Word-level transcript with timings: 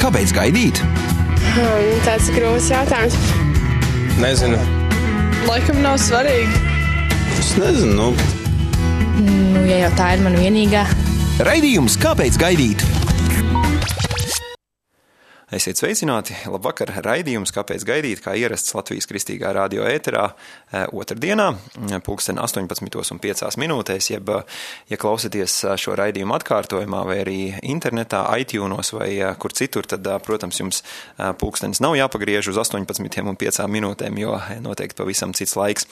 Kāpēc 0.00 0.32
gaidīt? 0.34 0.80
Hmm, 1.54 1.90
tāds 2.02 2.26
ir 2.32 2.40
grūts 2.40 2.66
jautājums. 2.72 3.14
Nezinu. 4.18 4.58
Laikam 5.46 5.78
nav 5.84 6.00
svarīgi. 6.02 6.58
Es 7.38 7.52
nezinu. 7.60 7.94
Nu. 7.94 8.08
Nu, 9.22 9.62
ja 9.68 9.84
jau 9.84 9.92
tā 10.00 10.10
ir 10.16 10.24
mana 10.26 10.42
vienīgā. 10.42 10.82
Raidījums 11.46 11.94
Kāpēc 12.02 12.38
gaidīt? 12.40 12.82
Esiet 15.52 15.76
sveicināti! 15.76 16.32
Labvakar! 16.48 16.88
Raidījums, 17.04 17.50
kāpēc 17.52 17.82
gaidīt, 17.84 18.22
kā 18.24 18.32
ierasts 18.40 18.72
Latvijas 18.72 19.04
kristīgā 19.10 19.50
radio 19.52 19.84
ēterā 19.84 20.22
eh, 20.30 20.86
otrdienā, 20.88 21.50
pulksten 22.06 22.40
18,5 22.40 23.58
minūtēs, 23.60 24.08
jeb, 24.08 24.32
ja 24.88 24.98
klausaties 25.02 25.58
eh, 25.66 25.74
šo 25.76 25.98
raidījumu 26.00 26.32
atkārtojumā 26.38 27.02
vai 27.04 27.18
arī 27.26 27.36
internetā, 27.60 28.22
iTunes 28.40 28.94
vai 28.96 29.10
eh, 29.18 29.34
kur 29.36 29.52
citur, 29.52 29.84
tad, 29.90 30.08
protams, 30.24 30.62
jums 30.62 30.80
pulkstenis 31.36 31.82
nav 31.84 31.98
jāpagriež 32.00 32.48
uz 32.54 32.62
18,5 32.64 33.68
minūtēm, 33.76 34.24
jo 34.24 34.40
noteikti 34.64 34.96
pavisam 35.02 35.36
cits 35.36 35.58
laiks. 35.60 35.84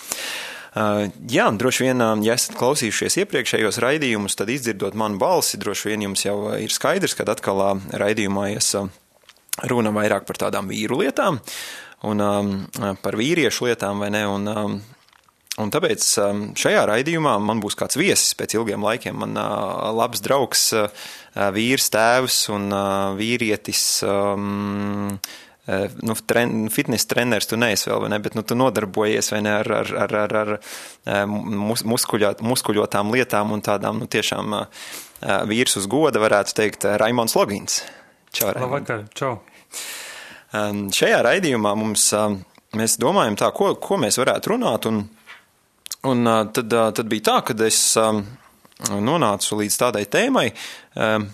Jā, 1.29 1.51
droši 1.53 1.85
vien, 1.85 2.01
ja 2.25 2.39
esat 2.41 2.57
klausījušies 2.57 3.19
iepriekšējos 3.21 3.83
raidījumus, 3.85 4.39
tad 4.41 4.49
izdzirdot 4.49 4.97
manu 4.97 5.21
balsi, 5.21 5.61
droši 5.61 5.93
vien 5.93 6.09
jums 6.09 6.25
jau 6.25 6.39
ir 6.57 6.73
skaidrs, 6.73 7.19
kad 7.19 7.29
atkal 7.29 7.61
raidījumā 7.93 8.55
es 8.57 8.73
runa 9.69 9.93
vairāk 9.95 10.27
par 10.29 10.41
tādām 10.47 10.71
vīru 10.71 11.03
lietām 11.03 11.41
un 12.09 12.25
um, 12.25 12.57
par 13.03 13.17
vīriešu 13.19 13.69
lietām, 13.69 14.03
vai 14.03 14.11
ne? 14.15 14.27
Un, 14.27 14.49
um, 14.49 14.81
Un 15.61 15.69
tāpēc 15.69 16.05
um, 16.23 16.39
šajā 16.57 16.87
raidījumā 16.89 17.35
man 17.45 17.59
būs 17.61 17.77
kāds 17.77 17.99
viesis 18.01 18.33
pēc 18.39 18.55
ilgiem 18.57 18.81
laikiem. 18.87 19.19
Man 19.21 19.37
uh, 19.37 19.91
labs 19.93 20.23
draugs, 20.25 20.63
uh, 20.73 20.89
vīrs, 21.53 21.91
tēvs 21.93 22.39
un 22.55 22.71
uh, 22.73 23.13
vīrietis. 23.19 23.83
Um, 24.09 25.19
nu, 25.69 26.17
tren, 26.27 26.71
fitness 26.73 27.07
treneris 27.07 27.47
tu 27.47 27.61
neesi 27.61 27.87
vēl, 27.87 28.09
ne, 28.11 28.17
bet 28.25 28.35
nu, 28.35 28.43
tu 28.43 28.57
nodarbojies 28.59 29.29
ne 29.45 29.53
ar, 29.61 29.69
ar, 29.77 29.93
ar, 30.09 30.17
ar, 30.25 30.35
ar 31.13 31.29
mus, 31.29 31.85
muskuļot, 31.87 32.43
muskuļotām 32.43 33.13
lietām 33.15 33.53
un 33.55 33.63
tādām, 33.63 34.01
nu, 34.03 34.09
tiešām 34.11 34.57
vīrs 35.53 35.79
uz 35.79 35.87
goda 35.87 36.19
varētu 36.25 36.57
teikt 36.59 36.89
Raimons 36.99 37.37
Logins. 37.39 37.79
Čau, 38.33 38.49
Labvakar, 38.57 39.03
čau. 39.13 39.35
Um, 40.57 40.87
šajā 40.93 41.19
raidījumā 41.27 41.75
mums, 41.77 42.07
um, 42.17 42.39
mēs 42.81 42.95
domājam 43.01 43.37
tā, 43.37 43.51
ko, 43.53 43.75
ko 43.77 43.99
mēs 44.01 44.17
varētu 44.17 44.55
runāt, 44.55 44.89
un, 44.89 45.03
un 46.09 46.31
uh, 46.31 46.39
tad, 46.49 46.73
uh, 46.73 46.89
tad 46.97 47.11
bija 47.13 47.27
tā, 47.29 47.35
ka 47.45 47.57
es 47.67 47.81
um, 48.01 48.23
nonācu 49.05 49.61
līdz 49.61 49.77
tādai 49.85 50.07
tēmai, 50.09 50.47
um, 50.97 51.27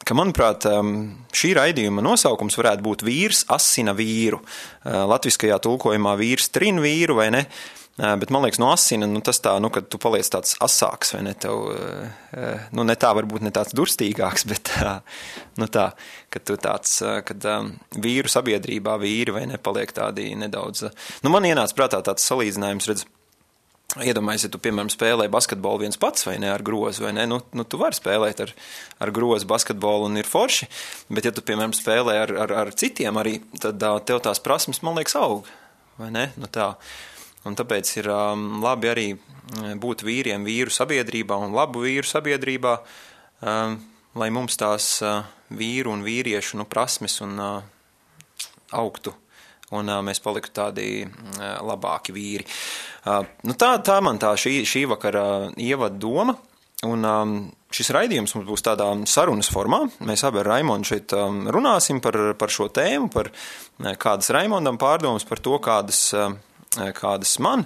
ka, 0.00 0.16
manuprāt, 0.16 0.64
um, 0.72 0.94
šī 1.28 1.52
raidījuma 1.60 2.04
nosaukums 2.08 2.56
varētu 2.56 2.88
būt 2.88 3.04
vīrs 3.04 3.44
asina 3.52 3.92
vīru. 3.96 4.40
Uh, 4.40 5.04
latviskajā 5.12 5.60
tulkojumā 5.60 6.16
vīrs 6.22 6.48
trin 6.56 6.80
vīru 6.80 7.20
vai 7.20 7.28
ne? 7.36 7.44
Uh, 7.44 7.79
Bet 8.00 8.30
man 8.32 8.46
liekas, 8.46 8.56
no 8.62 8.70
asina, 8.72 9.04
nu, 9.10 9.20
tas 9.20 9.42
tā, 9.44 9.52
nu, 9.60 9.68
kad 9.72 9.90
tu 9.92 9.98
paliec 10.00 10.28
tāds 10.32 10.54
asāks, 10.64 11.10
vai 11.12 11.20
ne, 11.26 11.34
tev, 11.36 11.66
nu, 12.72 12.84
ne 12.88 12.96
tā 12.96 13.10
varbūt 13.18 13.44
ne 13.44 13.52
tāds 13.52 13.76
durstīgāks, 13.76 14.46
bet 14.50 14.72
nu, 15.60 15.68
tā, 15.68 15.90
kad 16.32 16.46
tu 16.48 16.56
tāds, 16.60 16.96
kad 17.28 17.48
vīru 18.00 18.32
sabiedrībā 18.32 18.96
vīri 19.02 19.36
vai 19.36 19.44
nepaliek 19.50 19.92
tādi 19.92 20.30
nedaudz. 20.38 20.86
Nu, 21.20 21.34
man 21.34 21.48
ienāca 21.48 21.76
prātā 21.76 22.00
tāds 22.06 22.24
salīdzinājums, 22.30 22.88
redz, 22.88 23.04
Iedomājieties, 23.98 24.46
ja 24.46 24.52
tu, 24.54 24.58
piemēram, 24.62 24.88
spēlē 24.92 25.24
basketbolu 25.34 25.80
viens 25.82 25.98
pats 25.98 26.22
vai 26.22 26.36
ne 26.38 26.46
ar 26.52 26.62
grozu, 26.62 27.02
vai 27.02 27.10
ne? 27.16 27.24
Nu, 27.26 27.40
nu 27.58 27.64
tu 27.66 27.80
vari 27.80 27.98
spēlēt 27.98 28.42
ar, 28.44 28.52
ar 29.02 29.10
grozu 29.10 29.48
basketbolu 29.50 30.06
un 30.06 30.20
ir 30.20 30.28
forši, 30.30 30.68
bet 31.10 31.26
ja 31.26 31.32
tu, 31.34 31.42
piemēram, 31.42 31.74
spēlē 31.74 32.14
ar, 32.22 32.32
ar, 32.44 32.54
ar 32.62 32.70
citiem 32.78 33.18
arī, 33.18 33.40
tad 33.58 33.82
tev 34.06 34.22
tās 34.22 34.38
prasmes, 34.44 34.78
man 34.86 34.94
liekas, 34.94 35.16
aug, 35.18 35.50
vai 35.98 36.12
ne? 36.14 36.28
Nu, 36.38 36.46
tā. 36.46 36.76
Un 37.48 37.56
tāpēc 37.56 37.90
ir 37.96 38.10
um, 38.12 38.60
labi 38.60 38.90
arī 38.90 39.06
mm, 39.14 39.78
būt 39.80 40.04
vīriem 40.04 40.44
vīru 40.44 40.72
sabiedrībā 40.74 41.38
un 41.40 41.54
labu 41.56 41.86
vīru 41.86 42.04
sabiedrībā, 42.04 42.74
um, 43.40 43.78
lai 44.20 44.28
mums 44.34 44.58
tās 44.60 44.92
uh, 45.06 45.22
vīru 45.56 45.94
un 45.94 46.04
vīriešu 46.04 46.60
nu, 46.60 46.68
prasmes 46.68 47.20
un 47.24 47.38
uh, 47.40 47.62
augtu 48.76 49.14
un 49.76 49.88
uh, 49.88 50.02
mēs 50.04 50.20
paliktu 50.22 50.52
tādi 50.60 50.90
uh, 51.06 51.56
labāki 51.64 52.12
vīri. 52.12 52.44
Uh, 53.06 53.22
nu 53.48 53.56
tā, 53.56 53.72
tā 53.86 54.00
man 54.04 54.20
tā 54.20 54.34
šī, 54.38 54.60
šī 54.68 54.84
vakara 54.90 55.24
ievada 55.56 55.96
doma. 55.96 56.36
Un 56.88 57.04
um, 57.04 57.32
šis 57.76 57.90
raidījums 57.92 58.32
mums 58.34 58.46
būs 58.48 58.64
tādā 58.64 58.86
sarunas 59.08 59.50
formā. 59.52 59.82
Mēs 60.08 60.24
abi 60.24 60.40
ar 60.40 60.48
Raimonu 60.54 60.88
šeit 60.88 61.12
um, 61.12 61.42
runāsim 61.52 62.00
par, 62.00 62.16
par 62.40 62.52
šo 62.52 62.70
tēmu, 62.72 63.10
par 63.12 63.28
kādas 64.00 64.32
Raimondam 64.32 64.80
pārdomas, 64.80 65.28
par 65.28 65.42
to, 65.44 65.58
kādas 65.60 66.06
uh, 66.16 66.32
Eh, 66.32 66.49
kādas 66.70 67.38
man. 67.42 67.64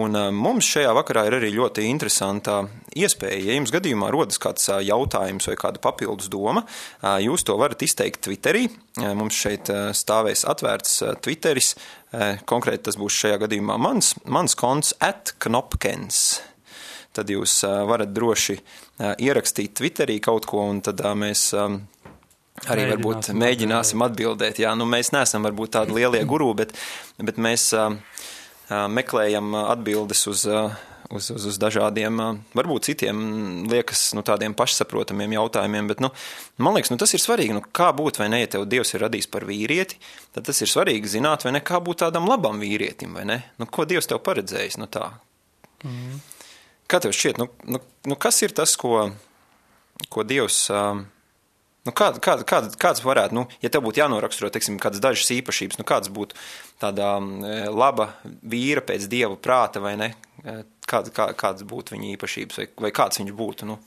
Un 0.00 0.16
eh, 0.16 0.30
mums 0.32 0.64
šajā 0.64 0.92
vakarā 0.96 1.26
ir 1.28 1.36
arī 1.38 1.50
ļoti 1.52 1.84
interesanta 1.90 2.62
iespēja. 2.96 3.42
Ja 3.44 3.56
jums 3.58 3.72
gadījumā 3.74 4.08
rodas 4.14 4.40
kāds 4.40 4.70
eh, 4.72 4.80
jautājums 4.88 5.48
vai 5.50 5.56
kāda 5.60 5.82
papildus 5.82 6.30
doma, 6.32 6.64
jūs 7.20 7.44
to 7.44 7.56
varat 7.60 7.82
izteikt 7.84 8.24
Twitterī. 8.24 8.66
Mums 8.96 9.36
šeit 9.36 9.68
stāvēs 9.68 10.46
atvērts 10.48 11.02
Twitteris. 11.20 11.74
Konkrēti 12.48 12.86
tas 12.88 12.96
būs 12.96 13.18
šajā 13.20 13.42
gadījumā 13.42 13.76
mans, 13.76 14.14
mans 14.24 14.56
konts 14.56 14.94
at 15.04 15.34
knopkens 15.42 16.40
tad 17.16 17.30
jūs 17.32 17.62
varat 17.88 18.10
droši 18.12 18.56
ierakstīt 19.24 19.74
Twitterī 19.76 20.18
kaut 20.24 20.48
ko, 20.48 20.64
un 20.68 20.82
tad 20.84 21.00
mēs 21.16 21.50
arī 22.64 22.88
varbūt 22.94 23.30
mēģināsim 23.36 24.04
atbildēt. 24.06 24.60
Jā, 24.64 24.72
nu, 24.78 24.88
mēs 24.88 25.12
neesam 25.16 25.44
varbūt 25.46 25.76
tādi 25.76 25.96
lielie 25.96 26.24
guru, 26.28 26.52
bet, 26.56 26.72
bet 27.20 27.40
mēs 27.40 27.70
meklējam 28.68 29.54
atbildes 29.58 30.26
uz, 30.30 30.44
uz, 31.10 31.30
uz, 31.30 31.46
uz 31.50 31.58
dažādiem, 31.60 32.18
varbūt 32.56 32.88
citiem 32.90 33.18
liekas, 33.70 34.08
nu, 34.16 34.24
tādiem 34.26 34.56
pašsaprotamiem 34.58 35.36
jautājumiem, 35.36 35.90
bet, 35.92 36.02
nu, 36.02 36.10
man 36.62 36.76
liekas, 36.76 36.92
nu, 36.92 36.98
tas 37.00 37.14
ir 37.14 37.22
svarīgi, 37.22 37.54
nu, 37.56 37.62
kā 37.76 37.92
būt 37.96 38.20
vai 38.20 38.28
ne, 38.32 38.42
ja 38.42 38.50
tev 38.56 38.66
Dievs 38.70 38.94
ir 38.94 39.04
radījis 39.06 39.30
par 39.32 39.46
vīrieti, 39.48 40.00
tad 40.34 40.48
tas 40.48 40.62
ir 40.62 40.72
svarīgi 40.72 41.16
zināt, 41.16 41.46
vai 41.46 41.54
ne, 41.56 41.62
kā 41.64 41.80
būt 41.82 42.02
tādam 42.04 42.28
labam 42.30 42.58
vīrietim, 42.62 43.14
vai 43.18 43.26
ne, 43.28 43.40
nu, 43.60 43.68
ko 43.70 43.86
Dievs 43.88 44.10
tev 44.10 44.22
paredzējis, 44.26 44.80
nu, 44.82 44.90
tā. 44.90 45.10
Mm. 45.86 46.22
Kā 46.90 47.02
tev 47.02 47.14
šķiet, 47.14 47.42
nu, 47.42 47.50
nu, 47.70 47.82
nu, 48.06 48.18
kas 48.18 48.42
ir 48.46 48.54
tas, 48.56 48.76
ko, 48.80 49.08
ko 50.10 50.26
Dievs 50.26 50.66
Nu, 51.86 51.92
kād, 51.94 52.18
kād, 52.24 52.42
kād, 52.48 52.72
kāds 52.82 53.04
varētu, 53.06 53.36
nu, 53.36 53.46
ja 53.62 53.70
tev 53.70 53.84
būtu 53.86 54.02
jānoraksturo, 54.02 54.50
teiksim, 54.50 54.80
kādas 54.82 55.02
dažas 55.04 55.30
īpašības, 55.36 55.78
nu, 55.78 55.86
kāds 55.86 56.10
būtu 56.10 56.34
tāda 56.82 57.12
laba 57.70 58.08
vīra 58.42 58.82
pēc 58.82 59.06
dieva 59.12 59.36
prāta 59.38 59.82
vai 59.84 59.94
ne? 60.00 60.10
Kād, 60.86 61.12
kā, 61.14 61.30
kādas 61.38 61.66
būtu 61.66 61.94
viņa 61.94 62.12
īpašības 62.16 62.58
vai, 62.60 62.66
vai 62.86 62.90
kāds 62.94 63.22
viņš 63.22 63.32
būtu, 63.38 63.70
nu? 63.70 63.78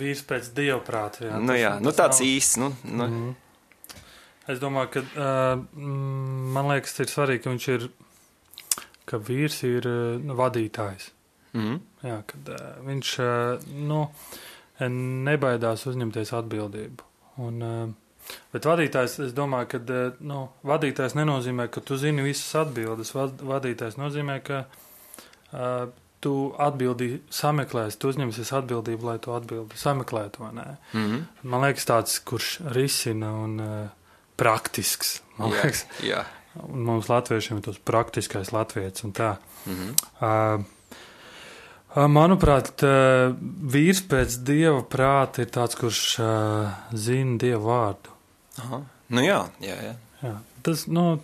Vīrs 0.00 0.22
pēc 0.26 0.50
dieva 0.54 0.80
prāta, 0.86 1.26
jā. 1.26 1.38
Nu, 1.42 1.54
jā, 1.58 1.74
nu, 1.82 1.92
tāds 1.96 2.20
nav... 2.22 2.28
īsts, 2.28 2.58
nu. 2.62 2.72
nu. 2.84 3.06
Mm 3.06 3.14
-hmm. 3.14 3.38
Es 4.50 4.58
domāju, 4.58 4.88
ka, 4.94 5.00
uh, 5.00 5.82
man 6.54 6.68
liekas, 6.72 6.96
ir 7.02 7.10
svarīgi, 7.10 7.42
ka 7.44 7.50
viņš 7.50 7.66
ir, 7.74 7.88
ka 9.04 9.18
vīrs 9.18 9.62
ir 9.68 9.86
uh, 9.86 10.36
vadītājs. 10.40 11.10
Mm 11.52 11.60
-hmm. 11.60 11.80
Jā, 12.08 12.22
kad 12.26 12.48
uh, 12.48 12.86
viņš, 12.86 13.18
uh, 13.18 13.68
nu, 13.90 14.08
nebaidās 14.88 15.86
uzņemties 15.86 16.32
atbildību. 16.32 17.06
Un, 17.44 17.62
eh, 17.62 18.34
bet 18.52 18.68
vadītājs, 18.68 19.18
es 19.26 19.32
domāju, 19.36 19.68
ka 19.74 19.80
eh, 19.80 20.12
nu, 20.20 20.48
vadītājs 20.64 21.16
nenozīmē, 21.18 21.68
ka 21.70 21.80
tu 21.80 21.96
zini 21.96 22.22
visas 22.22 22.54
atbildes. 22.64 23.12
Vadītājs 23.14 23.98
nozīmē, 24.00 24.40
ka 24.44 24.64
uh, 25.52 25.90
tu 26.20 26.34
atbildi 26.60 27.20
sameklēsi, 27.32 27.98
tu 28.00 28.10
uzņemsies 28.12 28.52
atbildību, 28.60 29.08
lai 29.08 29.18
tu 29.22 29.32
atbildi 29.32 29.78
sameklētu. 29.80 30.44
Mm 30.52 30.60
-hmm. 30.92 31.22
Man 31.42 31.64
liekas, 31.64 31.86
tāds, 31.88 32.18
kurš 32.24 32.60
risina 32.76 33.32
un 33.32 33.60
uh, 33.60 33.88
praktisks. 34.36 35.22
Man 35.38 35.50
jā, 35.50 35.62
liekas, 35.62 35.86
jā. 36.02 36.24
Un 36.66 36.84
mums 36.84 37.08
latviešiem 37.08 37.58
ir 37.58 37.64
tas 37.64 37.78
praktiskais 37.78 38.52
latviečs 38.52 39.04
un 39.04 39.12
tā. 39.12 39.36
Mm 39.66 39.74
-hmm. 39.76 39.92
uh, 40.20 40.64
Manuprāt, 41.90 42.84
vīrs 43.74 44.04
pēc 44.06 44.36
dieva 44.46 44.82
prāta 44.86 45.42
ir 45.42 45.50
tāds, 45.50 45.74
kurš 45.78 46.02
zina 46.94 47.38
dievu 47.42 47.66
vārdu. 47.66 48.14
Aha. 48.62 48.82
Nu 49.10 49.24
jā, 49.24 49.40
jā, 49.64 49.78
jā. 49.88 49.94
jā. 50.22 50.34
Tas, 50.62 50.84
nu, 50.86 51.18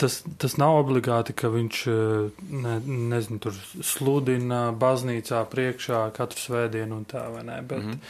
tas, 0.00 0.22
tas 0.40 0.56
nav 0.60 0.78
obligāti, 0.80 1.34
ka 1.36 1.50
viņš 1.52 1.82
ne, 2.64 2.78
nezinu, 2.86 3.40
tur 3.42 3.58
sludina 3.84 4.70
baznīcā 4.72 5.42
priekšā 5.52 6.06
katru 6.16 6.40
svētdienu 6.40 7.02
un 7.02 7.04
tā, 7.08 7.26
vai 7.34 7.44
ne? 7.44 7.60
Bet, 7.60 7.82
mm 7.82 7.90
-hmm. 7.90 8.00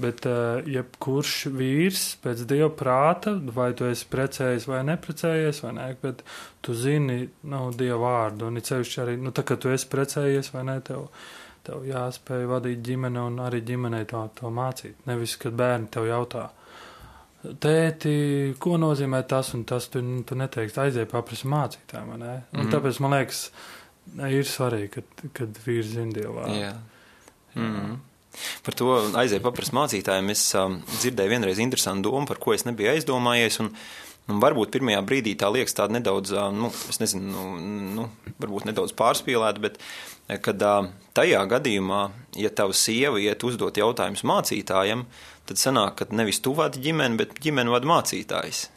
Bet, 0.00 0.24
uh, 0.28 0.60
jebkurš 0.70 1.34
vīrs 1.52 2.04
pēc 2.22 2.44
dieva 2.48 2.70
prāta, 2.72 3.34
vai 3.56 3.70
tu 3.76 3.88
esi 3.88 4.06
precējies 4.10 4.68
vai 4.70 4.80
neprecējies, 4.88 5.60
vai 5.64 5.74
ne, 5.76 5.88
bet 6.00 6.22
tu 6.64 6.76
zini, 6.76 7.24
nu, 7.50 7.66
dieva 7.76 7.98
vārdu, 8.04 8.48
un 8.48 8.60
it 8.60 8.70
sevišķi 8.70 9.02
arī, 9.04 9.18
nu, 9.20 9.34
tā 9.36 9.44
kā 9.48 9.58
tu 9.60 9.72
esi 9.72 9.90
precējies 9.92 10.52
vai 10.54 10.64
ne, 10.68 10.78
tev, 10.86 11.08
tev 11.66 11.84
jāspēj 11.88 12.46
vadīt 12.50 12.80
ģimeni 12.86 13.20
un 13.20 13.42
arī 13.44 13.60
ģimenei 13.66 14.08
to, 14.08 14.22
to 14.38 14.52
mācīt. 14.54 15.04
Nevis, 15.10 15.36
kad 15.40 15.58
bērni 15.58 15.90
tev 15.92 16.08
jautā, 16.08 16.46
tēti, 17.40 18.14
ko 18.60 18.76
nozīmē 18.80 19.22
tas 19.28 19.54
un 19.56 19.64
tas, 19.68 19.88
tu, 19.92 20.02
tu 20.26 20.38
neteiksi 20.38 20.80
aiziet 20.84 21.10
paprasti 21.10 21.48
mācītājiem, 21.50 22.14
vai 22.14 22.20
ne? 22.20 22.36
Un 22.56 22.66
mm. 22.66 22.72
tāpēc 22.74 23.00
man 23.04 23.16
liekas, 23.16 23.42
ir 24.28 24.48
svarīgi, 24.48 24.90
kad, 24.96 25.26
kad 25.36 25.60
vīrs 25.64 25.94
zina 25.94 26.16
Dievu 26.16 26.36
vārdu. 26.36 26.58
Jā. 26.60 26.74
Mm. 27.56 27.89
Par 28.66 28.76
to 28.76 28.92
aiziet 29.16 29.42
paprast 29.44 29.72
mācītājiem. 29.76 30.30
Es 30.34 30.44
um, 30.58 30.80
dzirdēju 30.98 31.32
vienreiz 31.32 31.60
interesantu 31.62 32.10
domu, 32.10 32.28
par 32.28 32.40
ko 32.42 32.52
es 32.56 32.66
nebiju 32.68 32.92
aizdomājies. 32.92 33.60
Un, 33.64 33.70
un 34.30 34.40
varbūt 34.42 34.74
pirmajā 34.74 35.00
brīdī 35.06 35.34
tā 35.38 35.48
liekas 35.52 35.76
tāda 35.76 35.96
nedaudz, 35.96 36.34
nu, 36.54 36.68
es 36.92 37.00
nezinu, 37.02 37.30
nu, 37.32 37.84
nu, 37.96 38.08
varbūt 38.42 38.68
nedaudz 38.68 38.92
pārspīlēta, 38.98 39.62
bet 39.64 39.80
kad 40.44 40.62
tajā 41.16 41.40
gadījumā, 41.50 42.02
ja 42.38 42.52
tava 42.54 42.76
sieva 42.76 43.18
iet 43.22 43.42
uzdot 43.46 43.80
jautājumus 43.80 44.22
mācītājiem, 44.28 45.06
tad 45.48 45.58
sanāk, 45.58 45.96
ka 45.98 46.10
nevis 46.14 46.38
tu 46.44 46.52
vadi 46.54 46.82
ģimeni, 46.84 47.18
bet 47.18 47.40
ģimeni 47.42 47.72
vada 47.72 47.90
mācītājs. 47.90 48.68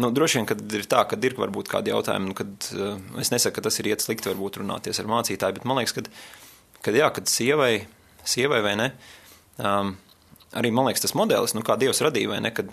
Nu, 0.00 0.08
droši 0.16 0.40
vien, 0.40 0.48
kad 0.48 0.62
ir 0.74 0.86
tā, 0.90 1.04
ka 1.06 1.18
ir 1.20 1.36
varbūt 1.38 1.68
kādi 1.70 1.92
jautājumi, 1.92 2.32
nu, 2.32 2.34
kad 2.34 2.70
es 3.20 3.30
nesaku, 3.30 3.58
ka 3.58 3.68
tas 3.68 3.76
ir 3.78 3.92
iet 3.92 4.02
slikti, 4.02 4.30
varbūt 4.32 4.62
runāties 4.62 4.98
ar 5.02 5.10
mācītāju, 5.12 5.58
bet 5.58 5.68
man 5.68 5.78
liekas, 5.78 5.94
ka, 5.94 6.06
kad, 6.80 6.96
jā, 6.96 7.10
kad 7.14 7.28
sievai, 7.30 7.84
sievai 8.28 8.60
vai 8.64 8.76
ne, 8.78 8.92
um, 9.58 9.94
arī 10.58 10.72
man 10.74 10.88
liekas 10.88 11.06
tas 11.06 11.16
modelis, 11.18 11.54
nu, 11.56 11.64
kā 11.66 11.78
Dievs 11.80 12.02
radīja, 12.04 12.34
vai 12.34 12.40
ne, 12.44 12.54
kad 12.54 12.70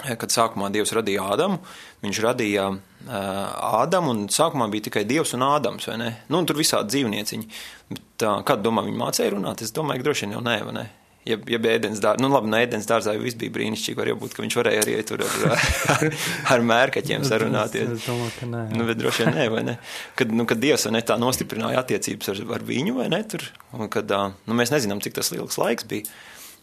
kad 0.00 0.32
sākumā 0.32 0.70
Dievs 0.72 0.94
radīja 0.96 1.26
Ādamu, 1.34 1.58
viņš 2.04 2.20
radīja 2.24 2.66
uh, 2.70 3.80
Ādamu, 3.82 4.14
un 4.14 4.22
sākumā 4.32 4.70
bija 4.72 4.88
tikai 4.88 5.04
Dievs 5.08 5.34
un 5.36 5.44
Ādams, 5.44 5.88
vai 5.90 5.98
ne? 6.00 6.08
Nu, 6.30 6.40
un 6.40 6.48
tur 6.48 6.56
visādi 6.56 6.94
dzīvnieciņi. 6.94 7.50
Bet 7.90 8.24
uh, 8.24 8.38
kādu 8.46 8.68
domā 8.68 8.86
viņi 8.86 9.00
mācīja 9.00 9.34
runāt? 9.34 9.64
Es 9.64 9.74
domāju, 9.76 10.00
ka 10.00 10.08
droši 10.08 10.26
vien 10.26 10.36
jau 10.38 10.44
nē, 10.46 10.56
vai 10.68 10.76
ne? 10.78 10.86
Ja, 11.30 11.36
ja 11.50 11.58
ēdienas 11.58 12.00
dārzā, 12.02 12.20
nu 12.22 12.30
labi, 12.32 12.50
no 12.50 12.58
ēdienas 12.58 12.88
dārzā 12.88 13.14
viss 13.20 13.38
bija 13.38 13.52
brīnišķīgi, 13.54 13.96
var 13.98 14.10
jau 14.10 14.16
būt, 14.20 14.34
ka 14.36 14.42
viņš 14.44 14.56
varēja 14.58 14.82
arī 14.84 14.96
tur 15.06 15.22
ar, 15.24 15.62
ar, 15.94 16.16
ar 16.56 16.64
mērkaķiem 16.70 17.26
sarunāties. 17.28 17.92
Es 17.94 18.08
domāju, 18.08 18.32
ka 18.38 18.48
nē. 18.50 18.64
Nu, 18.74 18.86
bet 18.88 19.00
droši 19.00 19.24
vien 19.24 19.38
nē, 19.38 19.46
vai 19.54 19.62
ne? 19.68 19.76
Kad, 20.18 20.34
nu, 20.34 20.46
kad 20.50 20.62
Dievs 20.62 20.88
ne 20.90 21.02
tā 21.06 21.16
nostiprināja 21.20 21.84
attiecības 21.84 22.32
ar, 22.34 22.42
ar 22.58 22.66
viņu, 22.66 22.96
vai 22.98 23.08
ne, 23.12 23.22
tur, 23.30 23.46
un 23.76 23.90
kad, 23.92 24.12
nu, 24.46 24.58
mēs 24.58 24.74
nezinām, 24.74 25.02
cik 25.04 25.16
tas 25.20 25.32
ilgs 25.36 25.60
laiks 25.60 25.88
bija. 25.90 26.10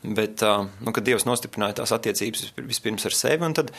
Bet, 0.04 0.44
nu, 0.84 0.94
kad 0.94 1.08
Dievs 1.08 1.26
nostiprināja 1.28 1.80
tās 1.80 1.96
attiecības 1.96 2.52
vispirms 2.60 3.08
ar 3.10 3.18
sevi, 3.18 3.48
un 3.48 3.56
tad, 3.58 3.74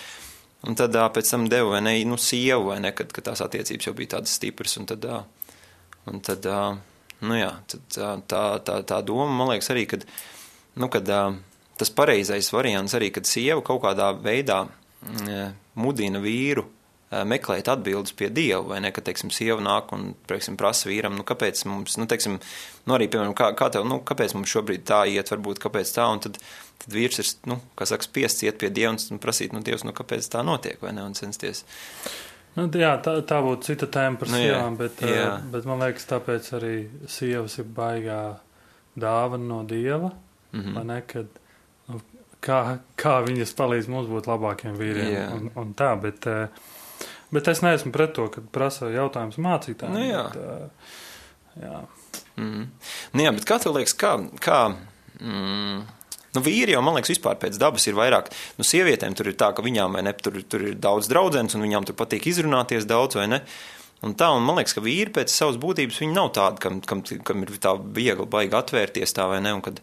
un 0.66 0.78
tad 0.78 0.96
pēc 1.14 1.30
tam 1.30 1.46
deva 1.52 1.76
vai 1.76 1.84
ne, 1.84 1.94
nu, 2.08 2.18
sievu, 2.18 2.72
vai 2.72 2.80
ne, 2.82 2.94
kad, 2.96 3.12
kad 3.14 3.30
tās 3.30 3.44
attiecības 3.44 3.90
jau 3.90 3.94
bija 3.96 4.16
tādas 4.16 4.34
stipras, 4.40 4.74
un 4.80 4.88
tad, 4.90 5.06
un 6.10 6.24
tad 6.26 6.48
nu, 7.22 7.34
jā, 7.38 7.52
tad 7.70 8.00
tā, 8.30 8.42
tā, 8.66 8.80
tā 8.86 8.98
doma, 9.06 9.30
man 9.40 9.52
liekas, 9.52 9.70
arī, 9.74 9.86
kad, 9.90 10.04
nu, 10.78 10.88
kad 10.92 11.08
tas 11.78 11.92
pareizais 11.94 12.50
variants 12.54 12.96
arī, 12.98 13.12
kad 13.14 13.28
sieva 13.28 13.62
kaut 13.66 13.82
kādā 13.84 14.10
veidā 14.16 14.64
mudina 15.78 16.22
vīru 16.22 16.66
meklēt 17.08 17.68
atbildes 17.72 18.12
pie 18.12 18.28
Dieva, 18.28 18.60
vai 18.74 18.82
ne, 18.84 18.90
ka, 18.92 19.00
teiksim, 19.04 19.30
sieva 19.32 19.62
nāk 19.64 19.94
un, 19.96 20.10
teiksim, 20.28 20.58
prasa 20.60 20.90
vīram, 20.90 21.14
nu, 21.16 21.24
kāpēc 21.24 21.62
mums, 21.68 21.96
nu, 21.96 22.04
teiksim, 22.10 22.36
nu, 22.84 22.94
arī, 22.96 23.08
piemēram, 23.08 23.32
kā, 23.38 23.48
kā 23.56 23.70
tev, 23.72 23.86
nu, 23.88 24.00
kāpēc 24.04 24.34
mums 24.36 24.52
šobrīd 24.52 24.84
tā 24.88 25.06
iet, 25.08 25.32
varbūt, 25.32 25.60
kāpēc 25.62 25.92
tā, 25.94 26.04
un 26.12 26.20
tad, 26.26 26.36
tad 26.82 26.92
vīrs 26.92 27.22
ir, 27.22 27.30
nu, 27.48 27.62
kā 27.78 27.88
saka, 27.88 28.04
spiests 28.04 28.44
iet 28.44 28.60
pie 28.60 28.68
Dieva 28.74 28.92
un 28.92 29.22
prasīt, 29.22 29.56
nu, 29.56 29.64
Dievs, 29.64 29.86
nu, 29.88 29.96
kāpēc 29.96 30.28
tā 30.34 30.44
notiek, 30.44 30.76
vai 30.84 30.92
ne, 30.98 31.06
un 31.08 31.16
censties. 31.16 31.64
Nu, 32.58 32.66
jā, 32.76 32.92
tā, 33.00 33.16
tā 33.24 33.40
būtu 33.44 33.70
cita 33.70 33.88
tēma 33.94 34.20
par 34.20 34.32
nu, 34.34 34.42
sievām, 34.42 34.76
bet, 34.76 35.00
jā. 35.00 35.32
bet 35.48 35.68
man 35.68 35.80
liekas, 35.86 36.08
tāpēc 36.12 36.52
arī 36.58 36.76
sievas 37.08 37.56
ir 37.62 37.72
baigā 37.72 38.22
dāvana 38.98 39.48
no 39.48 39.62
Dieva, 39.68 40.12
mm 40.52 40.60
-hmm. 40.60 40.84
ne, 40.84 41.02
kad, 41.06 41.26
nu, 41.88 42.00
kā, 42.40 42.78
kā 42.96 43.20
viņas 43.26 43.54
palīdz 43.54 43.88
mums 43.88 44.08
būt 44.08 44.26
labākiem 44.26 44.76
vīriem 44.76 45.12
jā. 45.14 45.28
un, 45.34 45.50
un 45.54 45.74
tā, 45.74 45.94
bet, 46.00 46.26
uh, 46.26 46.48
Bet 47.30 47.48
es 47.48 47.60
neesmu 47.60 47.92
pret 47.92 48.14
to, 48.16 48.26
kad 48.32 48.46
prasa 48.52 48.88
jautājums 48.92 49.36
mācītājiem. 49.44 49.92
Nu, 49.92 50.04
jā. 50.06 50.24
Bet, 50.32 51.64
jā. 51.64 51.80
Mm. 52.40 52.66
Nu, 53.12 53.24
jā, 53.26 53.32
bet 53.36 53.46
kā 53.48 53.58
tev 53.60 53.76
liekas, 53.76 53.92
kā, 53.98 54.14
kā 54.40 54.60
mm, 55.20 55.82
nu, 56.38 56.42
vīri 56.44 56.72
jau, 56.72 56.82
man 56.86 56.96
liekas, 56.96 57.12
vispār 57.12 57.36
pēc 57.42 57.58
dabas 57.60 57.84
ir 57.90 57.98
vairāk, 57.98 58.30
nu, 58.56 58.64
sievietēm 58.64 59.16
tur 59.18 59.28
ir 59.28 59.36
tā, 59.40 59.50
ka 59.52 59.64
viņām, 59.66 59.98
ne, 60.06 60.14
tur, 60.16 60.40
tur 60.48 60.64
ir 60.70 60.78
daudz 60.80 61.10
draudzenes, 61.12 61.58
un 61.58 61.66
viņām 61.66 61.88
tur 61.88 61.98
patīk 61.98 62.30
izrunāties 62.30 62.88
daudz, 62.88 63.18
vai 63.20 63.26
ne, 63.34 63.42
un 64.06 64.16
tā, 64.16 64.30
un 64.32 64.46
man 64.46 64.62
liekas, 64.62 64.78
ka 64.78 64.84
vīri 64.86 65.12
pēc 65.18 65.34
savas 65.34 65.60
būtības, 65.60 66.00
nav 66.14 66.32
tādi, 66.38 66.62
kam, 66.64 66.80
kam, 66.80 67.04
kam 67.04 67.44
ir 67.44 67.56
tā 67.60 67.74
viegli 67.76 68.28
baigi 68.30 68.56
atvērties 68.56 69.16
tā, 69.18 69.28
vai 69.28 69.42
ne, 69.44 69.56
un 69.58 69.64
kad, 69.66 69.82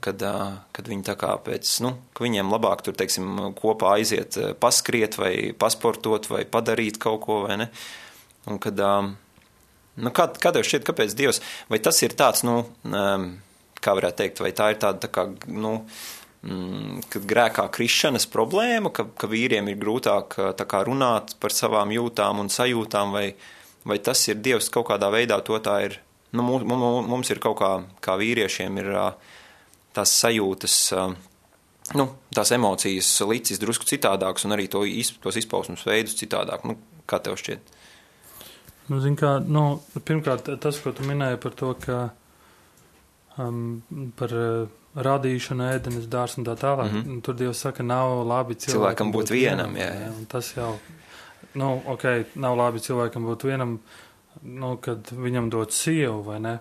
kad, 0.00 0.22
kad 0.72 0.88
viņi 0.88 1.04
tā 1.06 1.16
kā 1.20 1.34
pēc, 1.44 1.70
nu, 1.84 1.94
ka 2.16 2.24
viņiem 2.24 2.52
labāk 2.52 2.84
tur, 2.86 2.96
teiksim, 2.98 3.52
kopā 3.58 3.96
aiziet 3.98 4.38
paskriet 4.62 5.18
vai 5.20 5.34
pasportot 5.58 6.28
vai 6.30 6.44
padarīt 6.48 7.00
kaut 7.02 7.22
ko, 7.26 7.42
vai 7.48 7.58
ne? 7.64 7.68
Un 8.50 8.60
kad, 8.60 8.80
nu, 8.80 10.12
kā, 10.12 10.28
kā 10.40 10.52
tev 10.52 10.66
šķiet, 10.66 10.84
kāpēc 10.88 11.16
Dievs, 11.16 11.40
vai 11.72 11.80
tas 11.84 12.00
ir 12.04 12.16
tāds, 12.16 12.44
nu, 12.46 12.62
kā 13.84 13.96
varētu 13.96 14.20
teikt, 14.22 14.44
vai 14.44 14.52
tā 14.56 14.70
ir 14.72 14.80
tāda, 14.82 15.04
tā 15.04 15.10
kā, 15.12 15.26
nu, 15.52 15.74
mm, 16.44 17.04
kad 17.12 17.28
grēkā 17.28 17.66
krišanas 17.74 18.28
problēma, 18.32 18.92
ka, 18.94 19.06
ka 19.20 19.28
vīriem 19.30 19.68
ir 19.72 19.78
grūtāk 19.80 20.38
tā 20.58 20.68
kā 20.68 20.84
runāt 20.88 21.36
par 21.40 21.54
savām 21.56 21.92
jūtām 21.94 22.42
un 22.44 22.52
sajūtām, 22.52 23.14
vai, 23.16 23.28
vai 23.84 24.00
tas 24.00 24.24
ir 24.30 24.40
Dievs 24.44 24.70
kaut 24.72 24.88
kādā 24.92 25.12
veidā 25.12 25.40
to 25.44 25.60
tā 25.64 25.78
ir, 25.88 25.98
nu, 26.32 26.44
mums, 26.46 27.08
mums 27.08 27.32
ir 27.32 27.42
kaut 27.44 27.58
kā, 27.60 27.72
kā 28.04 28.16
vīriešiem 28.20 28.80
ir, 28.84 28.92
tās 29.94 30.12
sajūtas, 30.22 30.76
nu, 31.98 32.08
tās 32.34 32.52
emocijas 32.56 33.10
līdzis 33.24 33.62
drusku 33.62 33.88
citādākas 33.88 34.46
un 34.48 34.56
arī 34.56 34.68
to 34.72 34.84
tos 35.22 35.38
izpausmes 35.40 35.86
veidus 35.86 36.18
citādāk. 36.20 36.66
Nu, 36.68 36.78
kā 37.10 37.20
tev 37.22 37.38
šķiet? 37.40 37.72
Nu, 38.90 39.00
zin 39.00 39.16
kā, 39.16 39.38
nu, 39.40 39.80
pirmkārt, 40.04 40.50
tas, 40.60 40.78
ko 40.82 40.92
tu 40.92 41.06
minēji 41.08 41.40
par 41.40 41.54
to, 41.56 41.70
ka 41.80 42.00
um, 43.40 43.80
par 44.18 44.34
uh, 44.36 44.66
radīšanu, 44.94 45.70
ēdenes 45.74 46.08
dārs 46.10 46.36
un 46.38 46.46
tā 46.46 46.56
tālāk, 46.58 46.90
mm 46.90 47.02
-hmm. 47.02 47.22
tur 47.24 47.34
Dievs 47.34 47.62
saka, 47.64 47.82
nav 47.82 48.26
labi 48.26 48.54
cilvēkam, 48.54 48.74
cilvēkam 48.74 49.12
būt 49.12 49.30
vienam. 49.30 49.76
Jā, 49.76 49.88
jā. 49.88 50.10
jā 50.10 50.26
tas 50.28 50.52
jau, 50.56 50.78
nu, 51.54 51.82
ok, 51.86 52.04
nav 52.34 52.56
labi 52.56 52.78
cilvēkam 52.78 53.24
būt 53.24 53.44
vienam, 53.44 53.78
nu, 54.42 54.76
kad 54.76 55.10
viņam 55.10 55.50
dod 55.50 55.72
sievu, 55.72 56.22
vai 56.22 56.40
ne? 56.40 56.58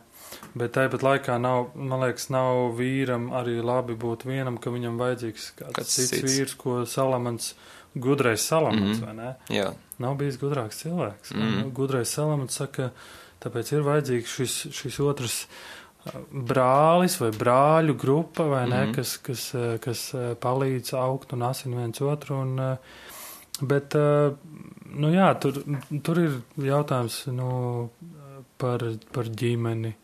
Bet 0.53 0.75
tāpat 0.77 1.03
laikā 1.05 1.37
nav, 1.41 1.71
man 1.75 2.03
liekas, 2.05 2.27
nav 2.33 2.75
vīram 2.77 3.31
arī 3.33 3.57
labi 3.65 3.95
būt 3.99 4.25
vienam, 4.29 4.59
ka 4.61 4.73
viņam 4.73 4.99
vajadzīgs 5.01 5.47
kāds, 5.57 5.75
kāds 5.77 5.95
cits, 5.95 6.11
cits 6.13 6.25
vīrs, 6.29 6.55
ko 6.59 6.83
Salamans, 6.89 7.53
gudrais 7.93 8.41
Salamans, 8.41 8.99
mm 8.99 9.03
-hmm. 9.03 9.05
vai 9.05 9.13
ne? 9.13 9.59
Jā. 9.59 9.73
Nav 9.97 10.17
bijis 10.17 10.39
gudrāks 10.41 10.83
cilvēks. 10.83 11.33
Mm 11.33 11.41
-hmm. 11.41 11.71
Gudrais 11.71 12.09
Salamans 12.09 12.53
saka, 12.53 12.91
tāpēc 13.41 13.73
ir 13.73 13.81
vajadzīgs 13.81 14.35
šis, 14.35 14.67
šis 14.71 14.99
otrs 14.99 15.47
brālis 16.31 17.19
vai 17.21 17.31
brāļu 17.31 17.97
grupa, 17.97 18.43
vai 18.43 18.67
ne, 18.67 18.85
mm 18.85 18.91
-hmm. 18.91 18.95
kas, 18.95 19.17
kas, 19.17 19.53
kas 19.79 20.13
palīdz 20.39 20.93
augt 20.93 21.33
un 21.33 21.41
asin 21.41 21.75
viens 21.75 22.01
otru. 22.01 22.35
Un, 22.35 22.77
bet, 23.61 23.93
nu 24.85 25.13
jā, 25.13 25.39
tur, 25.39 25.63
tur 26.03 26.19
ir 26.19 26.41
jautājums, 26.57 27.27
nu, 27.27 27.89
par, 28.57 28.83
par 29.11 29.25
ģimeni 29.25 29.95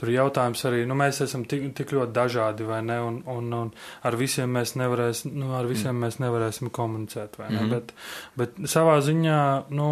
Tur 0.00 0.10
jautājums 0.10 0.64
arī, 0.66 0.82
nu, 0.90 0.96
mēs 0.98 1.20
esam 1.22 1.44
tik, 1.46 1.68
tik 1.78 1.92
ļoti 1.94 2.14
dažādi, 2.16 2.66
vai 2.66 2.80
ne, 2.82 2.96
un, 3.04 3.20
un, 3.30 3.52
un 3.54 3.68
ar 4.02 4.16
visiem 4.18 4.50
mēs 4.56 4.74
nevarēsim, 4.80 5.36
nu, 5.38 5.52
ar 5.54 5.68
visiem 5.70 5.92
mm. 5.92 6.06
mēs 6.06 6.18
nevarēsim 6.22 6.72
komunicēt, 6.74 7.38
vai 7.38 7.52
ne, 7.52 7.60
mm 7.60 7.70
-hmm. 7.70 7.70
bet, 7.76 8.58
bet 8.58 8.70
savā 8.70 8.96
ziņā, 9.06 9.38
nu, 9.70 9.90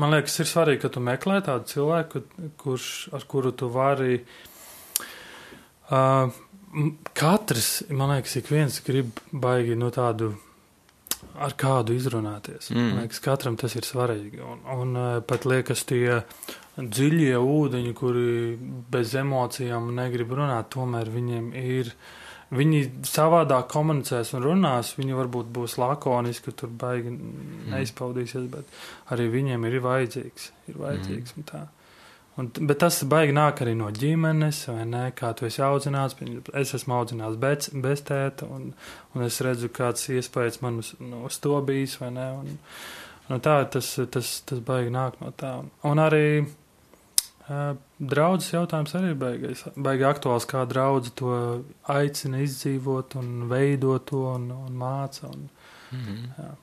man 0.00 0.16
liekas, 0.16 0.38
ir 0.40 0.48
svarīgi, 0.48 0.80
ka 0.86 0.88
tu 0.96 1.04
meklē 1.04 1.42
tādu 1.44 1.68
cilvēku, 1.74 2.24
kurš, 2.56 2.88
ar 3.12 3.28
kuru 3.28 3.52
tu 3.52 3.68
vari, 3.68 4.16
uh, 5.90 6.32
katrs, 7.12 7.82
man 7.90 8.16
liekas, 8.16 8.36
ik 8.40 8.48
viens 8.50 8.80
grib 8.86 9.20
baigi, 9.30 9.76
nu, 9.76 9.90
tādu, 9.90 10.32
ar 11.36 11.52
kādu 11.52 11.94
izrunāties. 11.94 12.70
Mm. 12.72 12.90
Man 12.94 13.04
liekas, 13.04 13.20
katram 13.20 13.56
tas 13.60 13.76
ir 13.76 13.84
svarīgi, 13.86 14.40
un, 14.40 14.64
un 14.80 14.98
pat 15.28 15.44
liekas 15.44 15.84
tie 15.84 16.22
dziļie 16.76 17.38
ūdeņi, 17.38 17.94
kuri 17.98 18.28
bez 18.90 19.14
emocijām 19.18 19.92
negrib 19.94 20.34
runāt, 20.34 20.72
tomēr 20.74 21.10
viņiem 21.14 21.52
ir. 21.60 21.94
Viņi 22.54 22.80
savādāk 23.08 23.70
komunicēs 23.72 24.34
un 24.36 24.44
runās. 24.44 24.92
Viņi 24.98 25.16
varbūt 25.16 25.48
būs 25.54 25.78
lakoniski, 25.80 26.52
tur 26.54 26.70
baigi 26.70 27.10
mm. 27.10 27.70
neizpaudīsies, 27.72 28.50
bet 28.52 29.14
arī 29.14 29.30
viņiem 29.32 29.64
ir 29.70 29.80
vajadzīgs. 29.82 30.50
Ir 30.70 30.78
vajadzīgs 30.82 31.34
mm. 31.34 31.40
un 31.40 31.64
un, 32.36 32.50
bet 32.66 32.80
tas 32.82 32.98
baigi 33.10 33.34
nāk 33.34 33.62
arī 33.64 33.74
no 33.78 33.90
ģimenes, 33.94 34.64
vai 34.70 34.86
ne? 34.90 35.04
Kā 35.16 35.32
tu 35.38 35.46
esi 35.48 35.62
audzināts. 35.64 36.18
Es 36.58 36.74
esmu 36.76 36.98
audzināts 36.98 37.38
bez, 37.40 37.70
bez 37.84 38.02
tēta, 38.06 38.48
un, 38.50 38.72
un 39.14 39.26
es 39.26 39.40
redzu, 39.44 39.70
kāds 39.74 40.08
iespējas 40.14 40.60
man 40.64 40.82
uz, 40.82 40.94
nu, 41.02 41.24
uz 41.28 41.38
to 41.42 41.58
bijis, 41.66 41.96
vai 42.02 42.10
ne? 42.14 42.28
Un, 42.40 42.58
un 43.30 43.44
tā 43.44 43.60
tas, 43.70 43.94
tas, 44.10 44.34
tas 44.46 44.62
baigi 44.66 44.92
nāk 44.94 45.20
no 45.22 45.32
tā. 45.38 45.56
Un 45.86 46.02
arī 46.02 46.26
Draudzes 47.44 48.54
jautājums 48.54 48.94
arī 48.96 49.10
beigais, 49.20 49.66
baigi 49.76 50.06
aktuāls, 50.08 50.46
kā 50.48 50.62
draudze 50.68 51.10
to 51.18 51.34
aicina 51.92 52.40
izdzīvot 52.40 53.18
un 53.20 53.48
veidot 53.50 54.06
to 54.08 54.22
un, 54.30 54.46
un 54.54 54.78
māca. 54.80 55.28
Un, 55.28 55.50
mm 55.90 56.00
-hmm. 56.06 56.22
jā. 56.38 56.54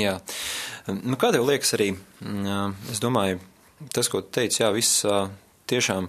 jā. 0.00 0.16
Nu, 1.04 1.16
kā 1.16 1.30
tev 1.32 1.46
liekas 1.46 1.74
arī, 1.74 1.96
es 2.90 3.00
domāju, 3.00 3.38
tas, 3.92 4.08
ko 4.08 4.20
tu 4.20 4.28
teici, 4.30 4.62
jā, 4.62 4.72
viss 4.72 5.06
tiešām, 5.66 6.08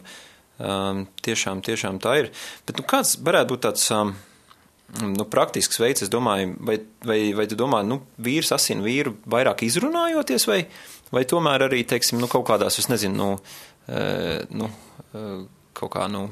tiešām, 1.22 1.62
tiešām 1.62 2.00
tā 2.00 2.18
ir. 2.20 2.32
Bet 2.66 2.78
nu, 2.78 2.84
kāds 2.84 3.18
varētu 3.22 3.50
būt 3.54 3.62
tāds 3.62 3.92
nu, 5.00 5.26
praktisks 5.32 5.80
veids, 5.80 6.04
es 6.06 6.12
domāju, 6.12 6.56
vai, 6.68 6.78
vai, 7.08 7.20
vai 7.38 7.48
tu 7.50 7.58
domā, 7.60 7.82
nu, 7.88 8.02
vīrs 8.22 8.52
asina 8.56 8.84
vīru 8.84 9.16
vairāk 9.32 9.64
izrunājoties, 9.68 10.48
vai, 10.50 10.62
vai 11.16 11.24
tomēr 11.30 11.68
arī, 11.70 11.84
teiksim, 11.88 12.20
nu, 12.22 12.30
kaut 12.32 12.48
kādās, 12.50 12.80
es 12.82 12.90
nezinu, 12.92 13.16
nu, 13.16 13.30
e, 13.88 14.42
nu 14.52 14.70
kaut 15.78 15.94
kā, 15.96 16.08
nu, 16.12 16.26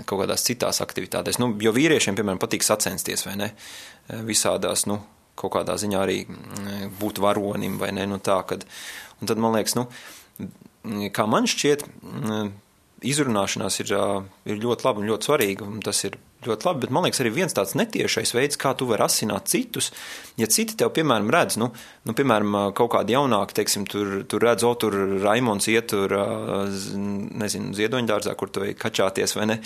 kaut 0.00 0.22
kādās 0.22 0.46
citās 0.46 0.80
aktivitātēs. 0.84 1.40
Nu, 1.42 1.52
jo 1.60 1.74
vīriešiem, 1.76 2.16
piemēram, 2.16 2.40
patīk 2.40 2.64
sacensties, 2.64 3.26
vai 3.28 3.36
ne? 3.40 3.52
Visādās, 4.24 4.86
nu, 4.88 5.02
kaut 5.38 5.54
kādā 5.58 5.76
ziņā 5.80 6.00
arī 6.00 6.18
būt 7.00 7.20
varonim, 7.22 7.78
vai 7.80 7.92
ne? 7.96 8.08
Nu, 8.08 8.20
tā, 8.24 8.40
kad, 8.48 8.64
un 9.20 9.30
tad 9.30 9.40
man 9.42 9.56
liekas, 9.58 9.76
nu, 9.76 9.86
kā 11.12 11.28
man 11.28 11.48
šķiet, 11.50 11.84
izrunāšanās 13.12 13.80
ir, 13.82 13.94
ir 14.48 14.60
ļoti 14.62 14.86
laba 14.86 15.02
un 15.02 15.10
ļoti 15.10 15.28
svarīga, 15.28 15.68
un 15.68 15.82
tas 15.84 16.04
ir 16.08 16.16
ļoti 16.46 16.66
labi, 16.66 16.82
bet 16.84 16.92
man 16.94 17.06
liekas, 17.06 17.20
arī 17.22 17.32
viens 17.34 17.54
tāds 17.54 17.74
netiešais 17.78 18.34
veids, 18.34 18.58
kā 18.60 18.72
tu 18.78 18.86
vari 18.88 19.04
asināt 19.06 19.50
citus. 19.52 19.90
Ja 20.40 20.48
citi 20.50 20.76
tev, 20.78 20.92
piemēram, 20.96 21.30
redz, 21.32 21.58
nu, 21.60 21.68
nu 22.08 22.14
piemēram, 22.16 22.56
kaut 22.76 22.92
kādi 22.94 23.14
jaunāki, 23.14 23.56
teiksim, 23.58 23.84
tur, 23.90 24.22
tur 24.28 24.42
redz, 24.42 24.64
o, 24.66 24.72
tur 24.80 24.96
Raimons 25.22 25.68
iet 25.70 25.90
tur, 25.92 26.14
nezinu, 27.42 27.74
ziedoņdārzā, 27.76 28.34
kur 28.38 28.52
tu 28.52 28.64
ej 28.66 28.74
kačāties, 28.80 29.36
vai 29.36 29.48
ne, 29.50 29.58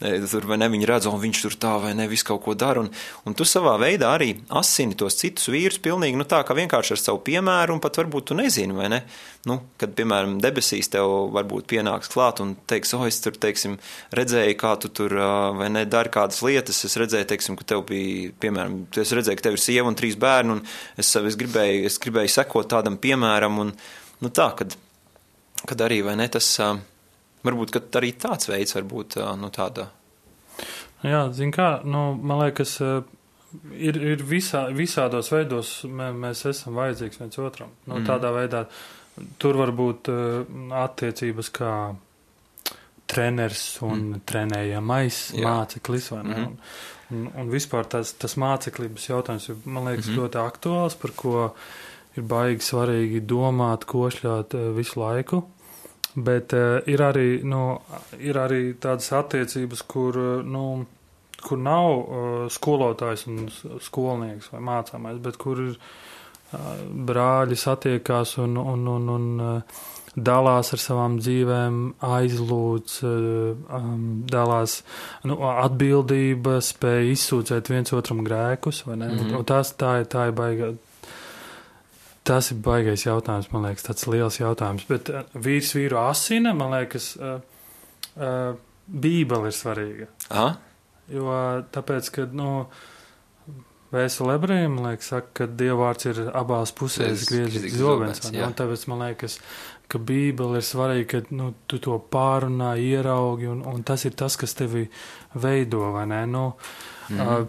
tur, 0.00 0.48
vai 0.48 0.58
ne, 0.62 0.70
viņi 0.72 0.88
redz, 0.88 1.08
o, 1.10 1.14
viņš 1.20 1.42
tur 1.44 1.58
tā, 1.60 1.74
vai 1.82 1.92
ne, 1.98 2.08
visu 2.10 2.28
kaut 2.30 2.42
ko 2.46 2.56
dara, 2.58 2.82
un, 2.82 2.90
un 3.28 3.36
tu 3.36 3.46
savā 3.48 3.76
veidā 3.82 4.14
arī 4.16 4.32
asini 4.56 4.96
tos 4.98 5.20
citus 5.20 5.50
vīrus 5.52 5.80
pilnīgi, 5.84 6.18
nu, 6.18 6.26
tā 6.28 6.40
kā 6.46 6.56
vienkārši 6.56 6.96
ar 6.96 7.02
savu 7.02 7.22
piemēru, 7.28 7.76
un 7.76 7.84
pat 7.84 8.00
varbūt 8.00 8.30
tu 8.32 8.38
nezini, 8.38 8.74
vai 8.76 8.88
ne, 8.92 9.02
nu, 9.50 9.60
kad, 9.80 9.92
piemēram, 9.98 10.38
debesīs 10.42 10.88
tev 10.92 11.12
varbūt 11.36 11.68
pienāks 11.74 12.10
klāt 12.12 12.40
un 12.44 12.56
teiks, 12.70 12.96
o, 12.96 13.04
es 13.04 13.20
tur, 13.24 13.36
teiksim, 13.36 13.76
redzēju, 14.16 14.56
kā 14.60 14.74
tu 14.80 14.90
tur, 14.94 15.18
vai 15.60 15.68
ne, 15.72 15.84
dari 15.84 16.12
kādas 16.24 16.40
lietas, 16.46 16.80
es 16.88 16.96
redzēju, 17.00 17.28
teiksim, 17.28 17.58
ka 17.60 17.66
tev 17.68 17.84
bija, 17.88 18.32
piemēram, 18.40 18.80
es 19.00 19.12
redzēju, 19.14 19.38
ka 19.38 19.46
tev 19.48 19.58
ir 19.58 19.62
sieva 19.62 19.90
un 19.90 19.98
trīs 19.98 20.16
bērni, 20.20 20.56
un 20.56 20.62
es, 20.96 21.12
es, 21.20 21.36
gribēju, 21.40 21.84
es 21.90 22.00
gribēju 22.00 22.32
sekot 22.32 22.70
tādam 22.72 22.96
piemēram, 23.00 23.60
un, 23.60 23.74
nu, 24.24 24.32
tā, 24.32 24.48
kad, 24.56 24.76
kad 25.64 25.84
arī, 25.84 26.00
vai 26.06 26.16
ne, 26.20 26.30
tas, 26.32 26.48
varbūt, 27.44 27.76
arī 28.00 28.14
tāds 28.16 28.48
veids 28.48 28.76
var 28.78 28.88
būt, 28.88 29.20
nu, 29.40 29.52
tāda. 29.54 29.90
Jā, 31.04 31.26
zin 31.36 31.52
kā, 31.52 31.82
nu, 31.84 32.14
man 32.16 32.40
liekas, 32.46 32.78
ir, 33.76 34.00
ir 34.14 34.24
visā, 34.24 34.66
visādos 34.72 35.28
veidos 35.34 35.76
mē, 35.84 36.10
mēs 36.16 36.46
esam 36.48 36.80
vajadzīgs 36.80 37.20
viens 37.20 37.40
otram. 37.44 37.74
Nu, 37.84 37.98
mm. 37.98 38.06
Tādā 38.08 38.32
veidā 38.34 38.64
tur 39.38 39.58
var 39.60 39.74
būt 39.76 40.08
attiecības 40.74 41.52
kā 41.54 41.74
treneris 43.10 43.64
un 43.84 44.10
mm. 44.10 44.20
trenējamais 44.28 45.22
Jā. 45.36 45.48
māceklis. 45.48 46.10
Mm 46.14 46.44
un, 46.44 46.58
un, 47.14 47.26
un 47.42 47.50
vispār 47.52 47.88
tas, 47.90 48.14
tas 48.18 48.36
māceklības 48.40 49.08
jautājums 49.10 49.50
ir, 49.50 49.58
man 49.66 49.90
liekas, 49.90 50.08
mm 50.10 50.20
ļoti 50.22 50.40
aktuāls, 50.40 50.96
par 51.00 51.12
ko 51.18 51.34
ir 52.16 52.24
baigi 52.30 52.64
svarīgi 52.64 53.24
domāt, 53.28 53.86
košļāt 53.90 54.56
uh, 54.56 54.70
visu 54.76 55.02
laiku. 55.02 55.42
Bet 56.14 56.54
uh, 56.54 56.78
ir, 56.86 57.02
arī, 57.02 57.28
nu, 57.42 57.80
ir 58.22 58.38
arī 58.38 58.76
tādas 58.80 59.10
attiecības, 59.18 59.82
kur, 59.90 60.18
uh, 60.18 60.44
nu, 60.46 60.64
kur 61.42 61.58
nav 61.60 61.90
uh, 61.90 62.34
skolotājs 62.54 63.26
un 63.30 63.48
skolnieks 63.82 64.52
vai 64.54 64.62
mācāmais, 64.64 65.18
bet 65.22 65.40
kur 65.42 65.60
ir 65.64 65.74
uh, 65.74 66.70
brāļi 67.10 67.58
satiekās 67.58 68.38
un, 68.44 68.56
un, 68.62 68.86
un, 68.94 69.10
un 69.16 69.26
uh, 69.42 69.82
dalās 70.14 70.70
ar 70.74 70.80
savām 70.82 71.18
dzīvēm, 71.18 71.78
aizlūdz, 72.04 72.96
eh, 73.02 73.62
um, 73.78 74.24
dalās 74.30 74.82
nu, 75.26 75.38
atbildība, 75.50 76.60
spēja 76.62 77.10
izsūdzēt 77.12 77.70
viens 77.72 77.92
otram 77.92 78.24
grēkus? 78.26 78.84
Mm 78.86 79.02
-hmm. 79.02 79.44
Tas 79.44 79.74
tā 79.74 80.00
ir, 80.00 80.06
tā 80.06 80.28
ir 80.28 80.32
baigā. 80.32 80.74
Tas 82.24 82.50
ir 82.50 82.56
baigais 82.56 83.04
jautājums, 83.04 83.52
man 83.52 83.62
liekas, 83.62 83.84
tāds 83.84 84.06
liels 84.06 84.40
jautājums. 84.40 84.86
Bet 84.88 85.10
uh, 85.10 85.24
vīrs 85.34 85.74
vīru 85.74 85.98
asina, 86.08 86.54
man 86.54 86.70
liekas, 86.70 87.16
uh, 87.16 88.54
Bībele 88.86 89.46
ir 89.46 89.52
svarīga. 89.52 90.06
Aha. 90.30 90.56
Jo 91.08 91.64
tāpēc, 91.72 92.10
ka, 92.10 92.26
nu, 92.32 92.66
Vēstule 93.94 94.34
ebrejiem, 94.40 94.78
liekas, 94.82 95.08
saka, 95.12 95.28
ka 95.38 95.46
dievvvārds 95.60 96.08
ir 96.10 96.20
abās 96.34 96.72
pusēs 96.74 97.28
griezis 97.28 97.76
zobens. 97.78 98.24
Un 98.32 98.56
tāpēc 98.56 98.86
man 98.90 99.04
liekas, 99.04 99.38
ka 99.88 99.98
Bībele 99.98 100.60
ir 100.60 100.66
svarīga, 100.66 101.06
ka 101.10 101.34
nu, 101.36 101.52
tu 101.70 101.78
to 101.82 101.98
pārunā, 102.10 102.74
ieraugi, 102.80 103.48
un, 103.50 103.62
un 103.68 103.82
tas 103.86 104.04
ir 104.08 104.16
tas, 104.18 104.36
kas 104.40 104.56
tevi 104.56 104.88
veido? 105.34 105.84
Nu, 106.26 106.52
mm 107.08 107.18
-hmm. 107.18 107.46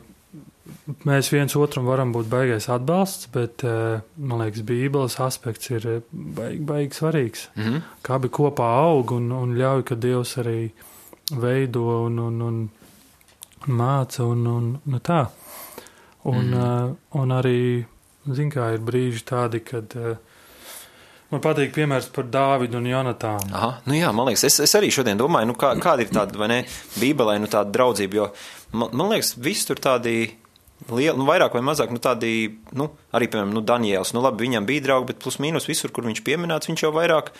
mēs 1.05 1.31
viens 1.31 1.55
otram 1.55 1.85
varam 1.85 2.13
būt 2.13 2.29
baigais 2.29 2.69
atbalsts, 2.69 3.27
bet, 3.33 3.63
man 4.17 4.41
liekas, 4.41 4.61
Bībeles 4.61 5.19
aspekts 5.19 5.69
ir 5.69 6.01
baigi, 6.11 6.59
baigi 6.59 6.93
svarīgs. 6.93 7.49
Mm 7.55 7.63
-hmm. 7.63 7.81
Kā 8.03 8.13
abi 8.13 8.27
kopā 8.27 8.63
aug 8.63 9.11
un, 9.11 9.31
un 9.31 9.57
ļauj, 9.57 9.83
ka 9.83 9.95
Dievs 9.95 10.37
arī 10.37 10.69
veido 11.31 12.05
un, 12.05 12.19
un, 12.19 12.41
un 12.41 12.69
māca 13.67 14.23
un, 14.23 14.47
un, 14.47 14.79
un 14.85 14.99
tā. 14.99 15.27
Un, 16.23 16.45
mm 16.45 16.53
-hmm. 16.53 16.95
un 17.11 17.29
arī, 17.31 17.85
zin 18.31 18.49
kā, 18.49 18.73
ir 18.73 18.79
brīži 18.79 19.23
tādi, 19.23 19.59
kad 19.59 19.95
uh, 19.95 20.17
Man 21.33 21.41
patīk 21.41 21.73
piemērs 21.73 22.11
par 22.13 22.27
Dāvidu 22.29 22.77
un 22.77 22.87
Jonatānu. 22.89 23.49
Aha, 23.57 23.71
nu 23.89 23.97
jā, 23.97 24.11
man 24.13 24.29
liekas, 24.29 24.45
es, 24.45 24.59
es 24.67 24.75
arī 24.77 24.91
šodien 24.93 25.17
domāju, 25.17 25.49
nu 25.49 25.55
kā, 25.57 25.71
kāda 25.81 26.05
ir 26.05 26.11
tāda, 26.13 26.37
vai 26.37 26.51
ne, 26.51 26.59
Bībelē, 27.01 27.39
nu 27.41 27.49
tāda 27.51 27.73
draudzība, 27.73 28.19
jo 28.19 28.27
man, 28.77 28.93
man 28.93 29.09
liekas, 29.15 29.33
viss 29.41 29.65
tur 29.65 29.81
tādi 29.81 30.19
lieli, 30.91 31.15
nu 31.17 31.25
vairāk 31.25 31.57
vai 31.57 31.63
mazāk, 31.65 31.93
nu 31.93 32.01
tādi, 32.03 32.35
nu, 32.77 32.91
arī, 33.15 33.29
piemēram, 33.31 33.55
nu 33.55 33.63
Daniels, 33.65 34.13
nu 34.13 34.21
labi, 34.21 34.45
viņam 34.45 34.69
bija 34.69 34.85
draugi, 34.85 35.09
bet 35.13 35.23
plus 35.23 35.39
mīnus 35.41 35.69
visur, 35.69 35.93
kur 35.95 36.05
viņš 36.05 36.21
pieminēts, 36.27 36.69
viņš 36.69 36.85
jau 36.85 36.93
vairāk 36.93 37.33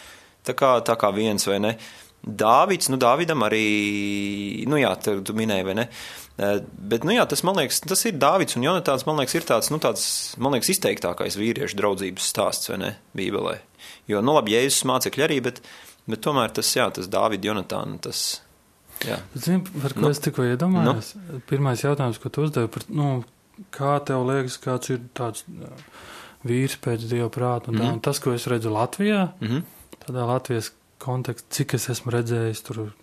tā 0.46 0.58
kā, 0.58 0.78
tā 0.86 0.98
kā 1.00 1.14
viens, 1.14 1.46
vai 1.50 1.62
ne. 1.62 1.76
Dāvids, 2.26 2.90
nu 2.90 2.98
Dāvidam 2.98 3.44
arī, 3.46 3.66
nu 4.66 4.80
jā, 4.82 4.96
tu, 4.98 5.20
tu 5.22 5.36
minēji, 5.38 5.66
vai 5.68 5.76
ne. 5.78 5.86
Eh, 6.42 6.58
bet, 6.66 7.06
nu 7.06 7.14
jā, 7.14 7.28
tas, 7.30 7.44
man 7.46 7.60
liekas, 7.60 7.84
tas 7.86 8.02
ir 8.10 8.18
Dāvids 8.20 8.58
un 8.58 8.66
Jonatāns, 8.66 9.06
man 9.06 9.22
liekas, 9.22 9.38
ir 9.38 9.46
tāds, 9.46 9.70
nu 9.70 9.78
tāds, 9.84 10.08
man 10.42 10.56
liekas, 10.56 10.72
izteiktākais 10.74 11.38
vīriešu 11.38 11.78
draudzības 11.78 12.32
stāsts, 12.34 12.72
vai 12.72 12.82
ne, 12.82 12.92
Bībelē. 13.16 13.60
Jo, 14.08 14.22
nu, 14.22 14.36
labi, 14.38 14.54
Jēzus 14.56 14.86
mācekļi 14.90 15.26
arī, 15.26 15.40
bet, 15.46 15.62
bet 16.10 16.22
tomēr 16.26 16.54
tas, 16.56 16.70
jā, 16.78 16.88
tas 16.94 17.10
Dāvida 17.12 17.50
Jonatāna, 17.52 17.98
tas. 18.06 18.42
Jā. 19.06 19.20
Zini, 19.34 19.64
par 19.82 19.96
ko 19.96 20.06
nu, 20.06 20.12
es 20.14 20.22
tikko 20.24 20.46
iedomājos? 20.46 21.16
Nu? 21.20 21.42
Pirmais 21.50 21.82
jautājums, 21.84 22.20
ko 22.22 22.32
tu 22.34 22.46
uzdevi, 22.46 22.70
par, 22.72 22.86
nu, 22.94 23.10
kā 23.76 23.98
tev 24.08 24.28
liekas, 24.30 24.60
kāds 24.62 24.94
ir 24.94 25.02
tāds 25.18 25.46
vīrs 26.46 26.78
pēc 26.82 27.08
Dieva 27.10 27.30
prāta 27.34 27.72
un 27.72 27.78
tā, 27.78 27.82
mm 27.82 27.88
-hmm. 27.88 27.94
un 27.98 28.00
tas, 28.06 28.20
ko 28.20 28.34
es 28.34 28.48
redzu 28.48 28.70
Latvijā, 28.70 29.34
mm 29.40 29.48
-hmm. 29.48 29.64
tādā 30.06 30.28
Latvijas 30.28 30.72
kontekstā, 31.00 31.48
cik 31.50 31.74
es 31.74 31.90
esmu 31.90 32.12
redzējis 32.12 32.62
tur, 32.64 32.94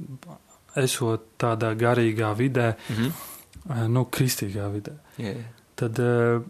esot 0.76 1.20
tādā 1.38 1.74
garīgā 1.76 2.34
vidē, 2.36 2.74
mm 2.88 2.96
-hmm. 2.96 3.88
nu, 3.88 4.04
kristīgā 4.04 4.72
vidē. 4.72 4.92
Yeah. 5.18 5.36
Tad, 5.74 5.98
uh, 5.98 6.42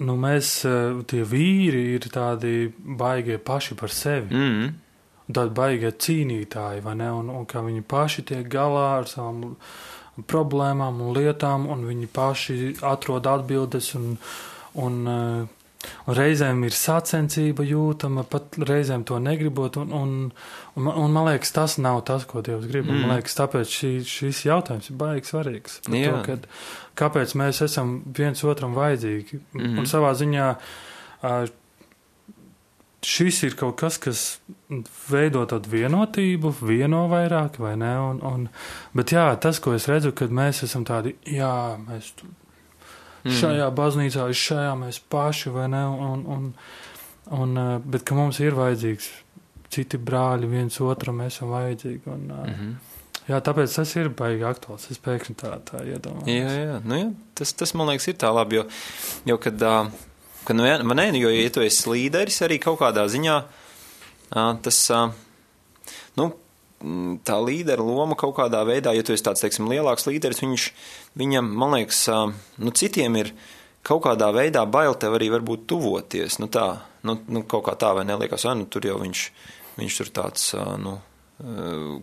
nu, 0.00 0.16
mēs, 0.20 0.64
eh, 0.68 1.02
tie 1.06 1.24
vīri, 1.24 1.84
ir 1.96 2.08
tādi 2.12 2.72
baigie 2.78 3.38
paši 3.38 3.74
par 3.74 3.92
sevi. 3.94 4.34
Mm. 4.34 4.74
Tādi 5.28 5.54
baigie 5.54 5.92
cīnītāji, 5.92 6.82
vai 6.82 6.94
ne? 6.96 7.10
Un, 7.12 7.28
un 7.30 7.46
kā 7.46 7.60
viņi 7.64 7.84
paši 7.84 8.24
tiek 8.30 8.48
galā 8.48 8.98
ar 8.98 9.08
savām 9.10 9.56
problēmām 10.26 11.02
un 11.04 11.14
lietām, 11.14 11.68
un 11.70 11.84
viņi 11.84 12.08
paši 12.08 12.56
atrod 12.82 13.26
atbildes 13.26 13.92
un, 13.94 14.16
un 14.74 14.96
uh, 15.06 15.57
Un 16.08 16.16
reizēm 16.18 16.64
ir 16.66 16.74
sacensība 16.74 17.62
jūtama, 17.62 18.24
pat 18.26 18.56
reizēm 18.66 19.04
to 19.06 19.20
negribot, 19.22 19.76
un, 19.78 19.92
un, 19.94 20.14
un, 20.74 20.88
un 20.90 21.14
man 21.14 21.28
liekas, 21.28 21.52
tas 21.54 21.76
nav 21.78 22.00
tas, 22.08 22.26
ko 22.26 22.42
Dievs 22.42 22.66
grib. 22.66 22.88
Mm. 22.88 23.04
Man 23.04 23.14
liekas, 23.14 23.36
tāpēc 23.38 23.76
šī, 23.76 23.92
šis 24.08 24.42
jautājums 24.48 24.90
ir 24.90 24.98
baigi 24.98 25.30
svarīgs. 25.30 25.78
To, 25.86 26.16
kad, 26.26 26.48
kāpēc 26.98 27.36
mēs 27.38 27.62
esam 27.68 28.00
viens 28.16 28.42
otram 28.42 28.74
vajadzīgi? 28.78 29.38
Mm. 29.54 29.78
Un 29.78 29.88
savā 29.90 30.10
ziņā 30.18 30.50
šis 33.06 33.42
ir 33.46 33.54
kaut 33.58 33.78
kas, 33.78 34.00
kas 34.02 34.24
veido 35.08 35.44
tādu 35.48 35.70
vienotību, 35.72 36.52
vieno 36.66 37.06
vairāk, 37.10 37.60
vai 37.62 37.76
ne? 37.78 37.94
Un, 38.10 38.20
un, 38.26 38.48
bet 38.98 39.14
jā, 39.14 39.30
tas, 39.40 39.62
ko 39.62 39.76
es 39.78 39.86
redzu, 39.90 40.12
kad 40.16 40.34
mēs 40.34 40.64
esam 40.66 40.86
tādi, 40.88 41.14
jā, 41.30 41.54
mēs 41.86 42.12
mm. 43.24 43.38
šajā 43.40 43.70
baznīcā, 43.78 44.26
šajā 44.32 44.74
mēs 44.80 45.00
paši, 45.12 45.52
vai 45.54 45.68
ne? 45.72 45.84
Un, 46.08 46.26
un, 46.34 46.50
un, 47.38 47.56
eh, 47.62 47.72
bet 47.84 48.06
ka 48.08 48.18
mums 48.18 48.40
ir 48.44 48.56
vajadzīgs 48.58 49.08
citi 49.72 50.00
brāļi 50.00 50.48
viens 50.48 50.80
otram 50.80 51.20
esam 51.26 51.52
vajadzīgi. 51.54 52.04
Un, 52.06 52.28
mm. 52.28 52.54
-hmm. 52.54 52.76
Jā, 53.28 53.42
tāpēc 53.44 53.74
tas 53.76 53.90
ir 54.00 54.08
baigi 54.16 54.44
aktuāls. 54.48 54.86
Es 54.90 55.00
pēkšņi 55.04 55.34
tā, 55.36 55.52
tā 55.68 55.82
iedomājos. 55.84 56.28
Jā, 56.32 56.52
jā, 56.56 56.76
nu, 56.84 56.96
jā. 56.96 57.08
Tas, 57.36 57.52
tas 57.52 57.74
man 57.76 57.90
liekas 57.90 58.08
ir 58.08 58.16
tā 58.16 58.30
labi, 58.32 58.56
jo, 58.56 58.64
jo 59.28 59.36
kad, 59.36 59.64
kad 60.48 60.56
nu, 60.56 60.64
man 60.64 60.96
nē, 60.96 61.10
jo, 61.20 61.28
ja 61.28 61.50
tu 61.52 61.60
esi 61.60 61.90
līderis 61.92 62.40
arī 62.46 62.56
kaut 62.62 62.80
kādā 62.80 63.04
ziņā, 63.04 63.36
tas, 64.64 64.78
nu, 66.16 66.30
tā 67.26 67.36
līdera 67.42 67.82
loma 67.82 68.16
kaut 68.18 68.36
kādā 68.36 68.60
veidā, 68.66 68.92
ja 68.94 69.02
tu 69.02 69.14
esi 69.14 69.24
tāds, 69.26 69.42
teiksim, 69.42 69.68
lielāks 69.70 70.06
līderis, 70.06 70.42
viņš, 70.44 70.66
viņam, 71.18 71.50
man 71.58 71.74
liekas, 71.74 72.04
nu, 72.62 72.74
citiem 72.74 73.18
ir 73.18 73.32
kaut 73.86 74.04
kādā 74.06 74.30
veidā 74.34 74.64
bail 74.68 74.94
tev 75.00 75.16
arī 75.18 75.30
varbūt 75.34 75.66
tuvoties, 75.70 76.38
nu 76.42 76.50
tā, 76.52 76.68
nu, 77.08 77.18
nu 77.28 77.42
kaut 77.48 77.66
kā 77.66 77.74
tā 77.80 77.94
vai 77.98 78.06
neliekas, 78.06 78.46
vai 78.46 78.54
nu 78.60 78.68
tur 78.70 78.86
jau 78.86 78.98
viņš, 79.02 79.24
viņš 79.80 79.98
tur 80.02 80.12
tāds, 80.20 80.52
nu, 80.84 80.98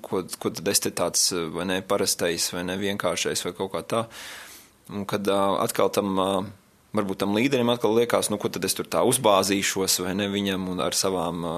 ko, 0.04 0.26
ko 0.40 0.52
tad 0.52 0.74
es 0.74 0.84
te 0.84 0.92
tāds, 0.96 1.30
vai 1.56 1.68
ne, 1.72 1.80
parastais, 1.86 2.52
vai 2.56 2.66
ne, 2.68 2.78
vienkāršais, 2.80 3.46
vai 3.48 3.56
kaut 3.56 3.74
kā 3.76 3.84
tā. 3.96 4.06
Un 4.94 5.08
kad 5.10 5.28
atkal 5.32 5.90
tam, 5.90 6.20
varbūt 6.98 7.22
tam 7.24 7.36
līderim 7.38 7.70
atkal 7.74 7.96
liekas, 7.98 8.30
nu, 8.32 8.40
ko 8.42 8.50
tad 8.52 8.66
es 8.68 8.76
tur 8.78 8.88
tā 8.92 9.04
uzbāzīšos, 9.08 10.00
vai 10.06 10.14
ne, 10.18 10.28
viņam 10.32 10.68
un 10.74 10.84
ar 10.84 10.98
savām 10.98 11.46
ā, 11.46 11.56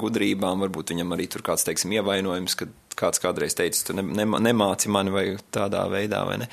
gudrībām, 0.00 0.62
varbūt 0.66 0.94
viņam 0.94 1.16
arī 1.16 1.28
tur 1.30 1.44
kāds, 1.46 1.66
teiksim, 1.66 1.94
ievainojums, 1.98 2.56
kad 2.60 2.72
kāds 3.00 3.22
kādreiz 3.22 3.56
teica, 3.58 3.82
tu 3.86 3.96
ne, 3.96 4.04
ne, 4.04 4.26
nemāci 4.50 4.90
mani 4.92 5.14
vai 5.14 5.26
tādā 5.54 5.86
veidā, 5.92 6.24
vai 6.28 6.40
ne. 6.44 6.50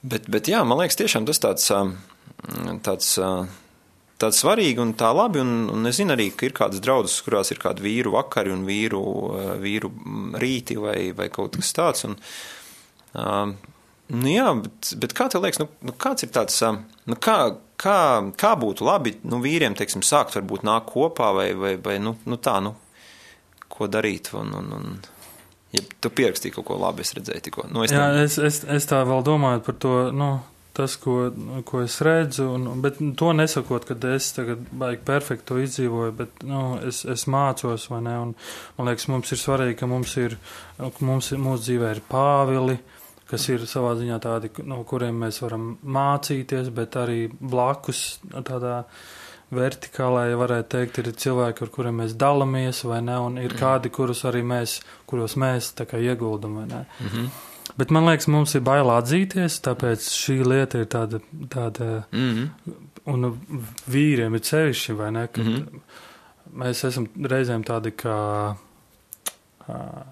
Bet, 0.00 0.30
bet 0.32 0.48
jā, 0.48 0.62
man 0.64 0.80
liekas, 0.80 0.98
tiešām 1.00 1.26
tas 1.28 1.42
tāds, 1.42 1.66
tāds, 2.86 3.10
tāds 4.20 4.40
svarīgi 4.40 4.80
un 4.80 4.94
tā 4.98 5.10
labi, 5.16 5.42
un, 5.44 5.66
un 5.74 5.90
es 5.90 5.98
zinu 6.00 6.16
arī, 6.16 6.30
ka 6.32 6.48
ir 6.48 6.56
kādas 6.56 6.80
draudzes, 6.84 7.18
kurās 7.26 7.52
ir 7.52 7.60
kādi 7.60 7.84
vīru 7.84 8.14
vakari 8.16 8.54
un 8.54 8.64
vīru, 8.68 9.02
vīru 9.60 9.92
rīti 10.40 10.78
vai, 10.80 11.10
vai 11.16 11.28
kaut 11.32 11.60
kas 11.60 11.74
tāds, 11.76 12.08
un, 12.08 12.16
Nu, 14.10 14.26
jā, 14.30 14.46
bet, 14.64 14.92
bet 15.02 15.12
kā 15.14 15.28
tev 15.30 15.44
liekas, 15.44 15.60
nu, 15.62 15.68
nu 15.86 15.94
kāds 15.94 16.26
ir 16.26 16.32
tāds, 16.34 16.58
nu, 17.06 17.16
kā, 17.22 17.36
kā, 17.78 17.96
kā 18.40 18.52
būtu 18.58 18.86
labi 18.86 19.14
nu, 19.22 19.38
vīriem, 19.44 19.76
teiksim, 19.78 20.02
sākt 20.06 20.34
varbūt 20.38 20.66
nākt 20.66 20.90
kopā 20.90 21.30
vai, 21.36 21.48
vai, 21.54 21.76
vai 21.78 21.98
nu, 22.02 22.16
nu 22.26 22.38
tā, 22.42 22.58
nu, 22.64 22.74
ko 23.70 23.86
darīt, 23.86 24.32
un, 24.34 24.50
un, 24.58 24.72
un 24.76 24.96
ja 25.76 25.84
tu 26.02 26.10
pierakstīji 26.10 26.56
kaut 26.56 26.66
ko 26.72 26.78
labi, 26.82 27.06
es 27.06 27.14
redzēju 27.14 27.44
tikko. 27.46 27.68
Nu, 27.70 27.84
es 27.86 27.94
Jā, 27.94 28.02
tam- 28.10 28.22
es, 28.24 28.38
es, 28.42 28.62
es 28.66 28.88
tā 28.90 29.04
vēl 29.06 29.22
domāju 29.26 29.62
par 29.68 29.78
to, 29.82 29.94
nu, 30.10 30.30
tas, 30.74 30.96
ko, 30.98 31.30
ko 31.66 31.82
es 31.86 32.00
redzu, 32.06 32.48
un, 32.56 32.66
bet 32.82 32.98
to 33.18 33.30
nesakot, 33.36 33.86
ka 33.86 33.94
es 34.10 34.32
tagad 34.34 34.66
baigi 34.82 35.02
perfekti 35.06 35.46
to 35.52 35.58
izdzīvoju, 35.62 36.12
bet, 36.18 36.42
nu, 36.50 36.64
es, 36.86 37.04
es 37.06 37.26
mācos, 37.30 37.86
vai 37.92 38.00
ne, 38.06 38.16
un 38.26 38.34
man 38.78 38.90
liekas, 38.90 39.06
mums 39.12 39.30
ir 39.34 39.40
svarīgi, 39.42 39.78
ka 39.80 39.88
mums 39.90 40.16
ir, 40.18 40.34
ka 40.78 40.90
mums, 41.06 41.30
ir- 41.34 41.42
mūsu 41.46 41.68
dzīvē 41.68 41.94
ir 41.96 42.02
pāvili, 42.10 42.78
kas 43.30 43.48
ir 43.52 43.64
savā 43.70 43.94
ziņā 43.98 44.18
tādi, 44.24 44.50
no 44.66 44.82
kuriem 44.88 45.20
mēs 45.24 45.40
varam 45.44 45.72
mācīties, 45.84 46.70
bet 46.74 46.96
arī 46.98 47.28
blakus 47.40 48.18
tādā 48.34 48.80
vertikālā, 49.54 50.28
ja 50.30 50.36
varētu 50.38 50.68
teikt, 50.76 50.98
ir 51.02 51.12
cilvēki, 51.18 51.64
ar 51.66 51.70
kuriem 51.74 51.96
mēs 52.02 52.12
dalāmies, 52.18 52.84
vai 52.86 53.00
ne, 53.02 53.16
un 53.18 53.38
ir 53.42 53.54
kādi, 53.58 53.90
kurus 53.90 54.22
arī 54.30 54.42
mēs, 54.46 54.76
kuros 55.10 55.34
mēs 55.40 55.72
tā 55.78 55.86
kā 55.90 55.98
ieguldam, 55.98 56.60
vai 56.60 56.66
ne. 56.70 56.84
Mhm. 57.06 57.30
Bet 57.78 57.90
man 57.94 58.06
liekas, 58.10 58.26
mums 58.30 58.54
ir 58.58 58.62
bail 58.66 58.90
atzīties, 58.90 59.60
tāpēc 59.62 60.06
šī 60.10 60.40
lieta 60.44 60.80
ir 60.82 60.86
tāda, 60.90 61.20
tāda 61.48 62.04
Mhm. 62.12 62.50
un 63.06 63.38
vīriem 63.90 64.34
ir 64.34 64.40
sevišķi, 64.40 64.96
vai 64.98 65.10
ne, 65.10 65.26
ka 65.28 65.40
Mhm. 65.40 65.80
mēs 66.56 66.84
esam 66.84 67.06
reizēm 67.16 67.64
tādi 67.64 67.92
kā, 67.92 68.56
ā, 69.68 70.04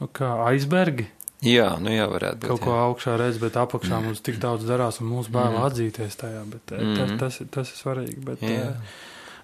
nu, 0.00 0.08
kā 0.12 0.30
aizbergi, 0.50 1.06
Jā, 1.46 1.68
nu 1.78 1.92
jā, 1.94 2.06
varētu 2.10 2.40
būt. 2.42 2.48
kaut 2.50 2.60
ko 2.64 2.72
jā. 2.74 2.84
augšā 2.90 3.16
redz, 3.20 3.36
bet 3.42 3.54
apakšā 3.60 4.00
mums 4.02 4.20
tik 4.26 4.38
daudz 4.42 4.64
darās, 4.66 5.00
un 5.00 5.06
mums 5.12 5.28
bail 5.30 5.54
atzīties 5.62 6.16
tajā, 6.18 6.42
bet 6.50 6.72
mm. 6.74 6.94
tas, 6.96 7.10
Mhm. 7.10 7.18
tas, 7.22 7.40
ir- 7.44 7.50
tas 7.54 7.70
ir 7.70 7.76
svarīgi. 7.84 8.18
Bet, 8.24 8.40
Jā. 8.42 8.72
ā, 8.72 8.80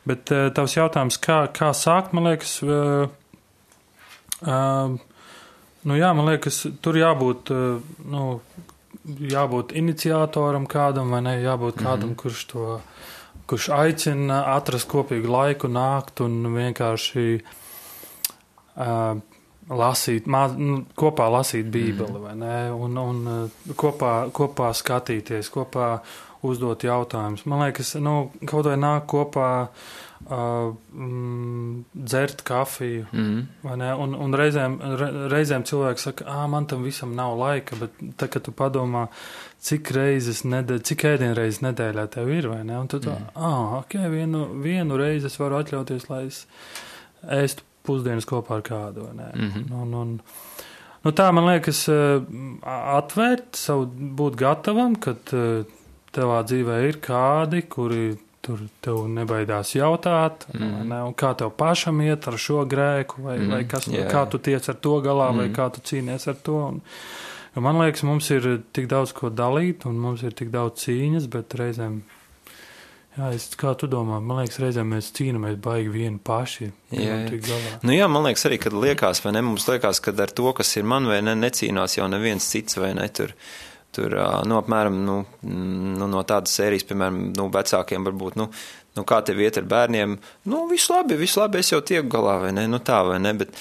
Bet 0.05 0.33
uh, 0.35 0.49
tavs 0.51 0.73
jautājums, 0.75 1.15
kā, 1.23 1.45
kā 1.55 1.69
sākt, 1.79 2.11
man 2.13 2.25
liekas, 2.27 2.57
uh, 2.67 3.07
nu 5.85 5.95
jā, 5.99 6.11
man 6.17 6.27
liekas, 6.27 6.65
tur 6.83 6.99
jābūt, 6.99 7.53
uh, 7.55 7.79
nu, 8.11 8.41
jābūt 9.07 9.73
iniciatoram 9.79 10.67
kādam, 10.71 11.11
vai 11.15 11.21
ne, 11.23 11.37
jābūt 11.43 11.79
kādam, 11.83 12.17
kurš 12.19 12.43
to, 12.51 12.81
kurš 13.51 13.69
aicina 13.75 14.41
atrast 14.57 14.89
kopīgu 14.91 15.31
laiku, 15.31 15.71
nākt 15.71 16.23
un 16.25 16.41
vienkārši 16.55 17.27
uh, 17.43 19.21
lasīt, 19.71 20.27
mā, 20.27 20.47
nu, 20.59 20.83
kopā 20.99 21.29
lasīt 21.33 21.69
bībeli, 21.73 22.19
vai 22.23 22.35
ne, 22.39 22.57
un, 22.75 22.99
un 22.99 23.25
uh, 23.31 23.75
kopā, 23.79 24.15
kopā 24.35 24.73
skatīties, 24.75 25.51
kopā 25.55 25.99
uzdot 26.43 26.83
jautājumus. 26.83 27.45
Man 27.47 27.63
liekas, 27.69 27.95
nu, 28.03 28.33
kaut 28.51 28.67
vai 28.67 28.75
nāk 28.81 29.07
kopā 29.13 29.51
uh, 29.69 30.73
mm, 30.93 31.85
dzert 31.95 32.43
kafiju, 32.43 33.07
Mhm. 33.13 33.39
vai 33.63 33.77
ne, 33.77 33.93
un, 33.95 34.15
un 34.19 34.35
reizēm, 34.35 34.77
re, 34.99 35.09
reizēm 35.31 35.63
cilvēks 35.71 36.09
saka, 36.11 36.25
ā, 36.27 36.49
man 36.51 36.67
tam 36.67 36.83
visam 36.83 37.15
nav 37.15 37.39
laika, 37.39 37.79
bet 37.79 37.91
tad, 38.17 38.29
kad 38.35 38.43
tu 38.43 38.51
padomā, 38.51 39.07
cik 39.63 39.93
reizes 39.95 40.43
nedēļ, 40.43 40.83
cik 40.83 41.05
ēdienreizes 41.15 41.63
nedēļā 41.63 42.09
tev 42.11 42.31
ir, 42.35 42.49
vai 42.51 42.65
ne, 42.67 42.81
un 42.83 42.91
tu 42.91 42.99
tā, 42.99 43.15
ā, 43.39 43.53
ok, 43.79 44.01
vienu, 44.11 44.49
vienu 44.63 44.99
reizi 44.99 45.31
es 45.31 45.39
varu 45.39 45.63
atļauties, 45.63 46.09
lai 46.11 46.25
es 46.27 46.47
ēstu 47.23 47.63
pusdienas 47.87 48.27
kopā 48.29 48.61
ar 48.61 48.63
kādu, 48.63 49.09
ne, 49.15 49.31
Mhm. 49.35 49.73
un, 49.83 49.95
un, 49.95 50.21
Nu, 51.05 51.11
tā 51.11 51.33
man 51.35 51.49
liekas, 51.49 51.89
eh, 51.91 52.21
atvērt 52.63 53.57
savu, 53.59 53.89
būt 53.91 54.37
gatavam, 54.39 54.95
kad 55.03 55.17
eh, 55.35 55.65
tavā 56.15 56.43
dzīvē 56.47 56.77
ir 56.89 56.99
kādi, 57.03 57.65
kuri 57.69 58.19
tur 58.43 58.59
tev 58.83 59.09
nebaidās 59.11 59.75
jautāt, 59.75 60.47
mm. 60.53 60.61
Mhm. 60.63 60.89
ne, 60.89 61.01
kā 61.19 61.33
tev 61.39 61.51
pašam 61.59 62.01
iet 62.03 62.27
ar 62.29 62.35
šo 62.39 62.63
grēku, 62.71 63.19
vai, 63.23 63.37
mm. 63.39 63.43
Mhm, 63.43 63.51
vai 63.51 63.65
kas, 63.65 63.87
jā. 63.91 64.07
kā 64.11 64.25
tu 64.31 64.39
tiec 64.39 64.69
ar 64.69 64.75
to 64.75 65.01
galā, 65.03 65.31
mm. 65.33 65.37
vai 65.37 65.49
Mhm. 65.49 65.55
kā 65.59 65.73
tu 65.75 65.81
cīnies 65.81 66.29
ar 66.29 66.35
to. 66.35 66.57
Un, 66.69 66.81
man 67.63 67.79
liekas, 67.83 68.03
mums 68.05 68.31
ir 68.31 68.63
tik 68.73 68.87
daudz 68.89 69.13
ko 69.13 69.31
dalīt, 69.31 69.87
un 69.87 69.99
mums 69.99 70.23
ir 70.23 70.31
tik 70.33 70.51
daudz 70.51 70.87
cīņas, 70.87 71.29
bet 71.31 71.49
reizēm, 71.55 72.03
jā, 73.17 73.31
es, 73.37 73.49
kā 73.59 73.73
tu 73.79 73.89
domā, 73.91 74.21
man 74.25 74.43
liekas, 74.43 74.61
reizēm 74.63 74.95
mēs 74.95 75.11
cīnāmies 75.17 75.59
baigi 75.63 75.93
vieni 75.93 76.21
paši. 76.23 76.71
Jā, 76.95 77.19
nevaram 77.29 77.67
jā. 77.67 77.75
Nu 77.87 77.97
jā, 77.97 78.09
man 78.13 78.27
liekas 78.29 78.47
arī, 78.49 78.59
kad 78.63 78.77
liekas, 78.77 79.23
vai 79.25 79.35
ne, 79.37 79.45
mums 79.47 79.69
liekas, 79.69 80.03
ka 80.05 80.15
ar 80.25 80.33
to, 80.33 80.49
kas 80.57 80.73
ir 80.79 80.89
man 80.89 81.09
vai 81.11 81.21
ne, 81.25 81.37
necīnās 81.39 81.99
jau 81.99 82.09
neviens 82.13 82.49
cits 82.55 82.81
vai 82.81 82.93
ne, 82.99 83.09
tur, 83.13 83.35
tur, 83.93 84.17
nu, 84.49 84.59
apmēram, 84.61 85.03
nu, 85.07 85.19
nu, 85.49 86.09
no 86.09 86.25
tādas 86.29 86.55
sērijas, 86.59 86.89
piemēram, 86.89 87.23
nu, 87.37 87.49
vecākiem 87.53 88.09
varbūt, 88.09 88.41
nu, 88.41 88.49
nu, 88.97 89.07
kā 89.09 89.21
tev 89.27 89.41
iet 89.45 89.61
ar 89.61 89.69
bērniem, 89.69 90.19
nu, 90.49 90.65
viss 90.71 90.91
labi, 90.93 91.21
viss 91.21 91.41
labi, 91.41 91.61
es 91.63 91.73
jau 91.73 91.83
tieku 91.85 92.11
galā, 92.17 92.39
vai 92.47 92.53
ne, 92.57 92.69
nu, 92.71 92.81
tā, 92.85 93.03
vai 93.09 93.21
ne, 93.23 93.37
bet, 93.45 93.57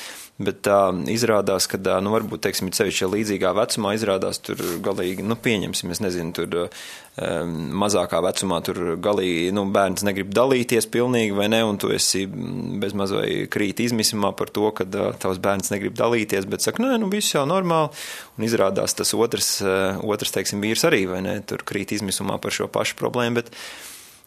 bet 0.45 0.61
tā 0.65 0.77
izrādās, 1.11 1.67
ka, 1.69 1.79
ā, 1.79 1.97
nu, 2.03 2.11
varbūt, 2.13 2.43
teiksim, 2.45 2.71
sevišķi 2.75 3.09
līdzīgā 3.11 3.51
vecumā 3.57 3.93
izrādās 3.97 4.41
tur 4.43 4.59
galīgi, 4.83 5.25
nu, 5.25 5.37
pieņemsim, 5.39 5.93
es 5.93 6.01
nezinu, 6.03 6.33
tur 6.37 6.57
um, 6.61 7.53
mazākā 7.83 8.19
vecumā 8.25 8.59
tur 8.65 8.81
galīgi, 9.01 9.53
nu, 9.55 9.65
bērns 9.73 10.05
negrib 10.07 10.33
dalīties 10.35 10.89
pilnīgi, 10.93 11.35
vai 11.37 11.47
ne, 11.53 11.61
un 11.67 11.79
tu 11.81 11.93
esi 11.95 12.25
mm, 12.27 12.81
bez 12.83 12.97
maz 12.97 13.15
vai 13.15 13.27
krīt 13.51 13.83
izmisumā 13.85 14.33
par 14.37 14.53
to, 14.53 14.67
ka 14.77 14.87
uh, 14.87 15.09
tavs 15.21 15.41
bērns 15.43 15.73
negrib 15.73 15.95
dalīties, 15.99 16.49
bet 16.51 16.65
saka, 16.65 16.83
nē, 16.85 16.99
nu, 17.01 17.11
viss 17.13 17.35
jau 17.35 17.47
normāli, 17.49 17.93
un 18.37 18.47
izrādās 18.47 18.97
tas 18.97 19.15
otrs, 19.17 19.55
uh, 19.65 20.03
otrs, 20.03 20.35
teiksim, 20.37 20.63
vīrs 20.63 20.85
arī, 20.89 21.05
vai 21.11 21.23
ne, 21.25 21.39
tur 21.47 21.65
krīt 21.67 21.95
izmisumā 21.97 22.41
par 22.41 22.55
šo 22.55 22.69
pašu 22.71 22.99
problēmu, 23.01 23.41
bet 23.41 23.53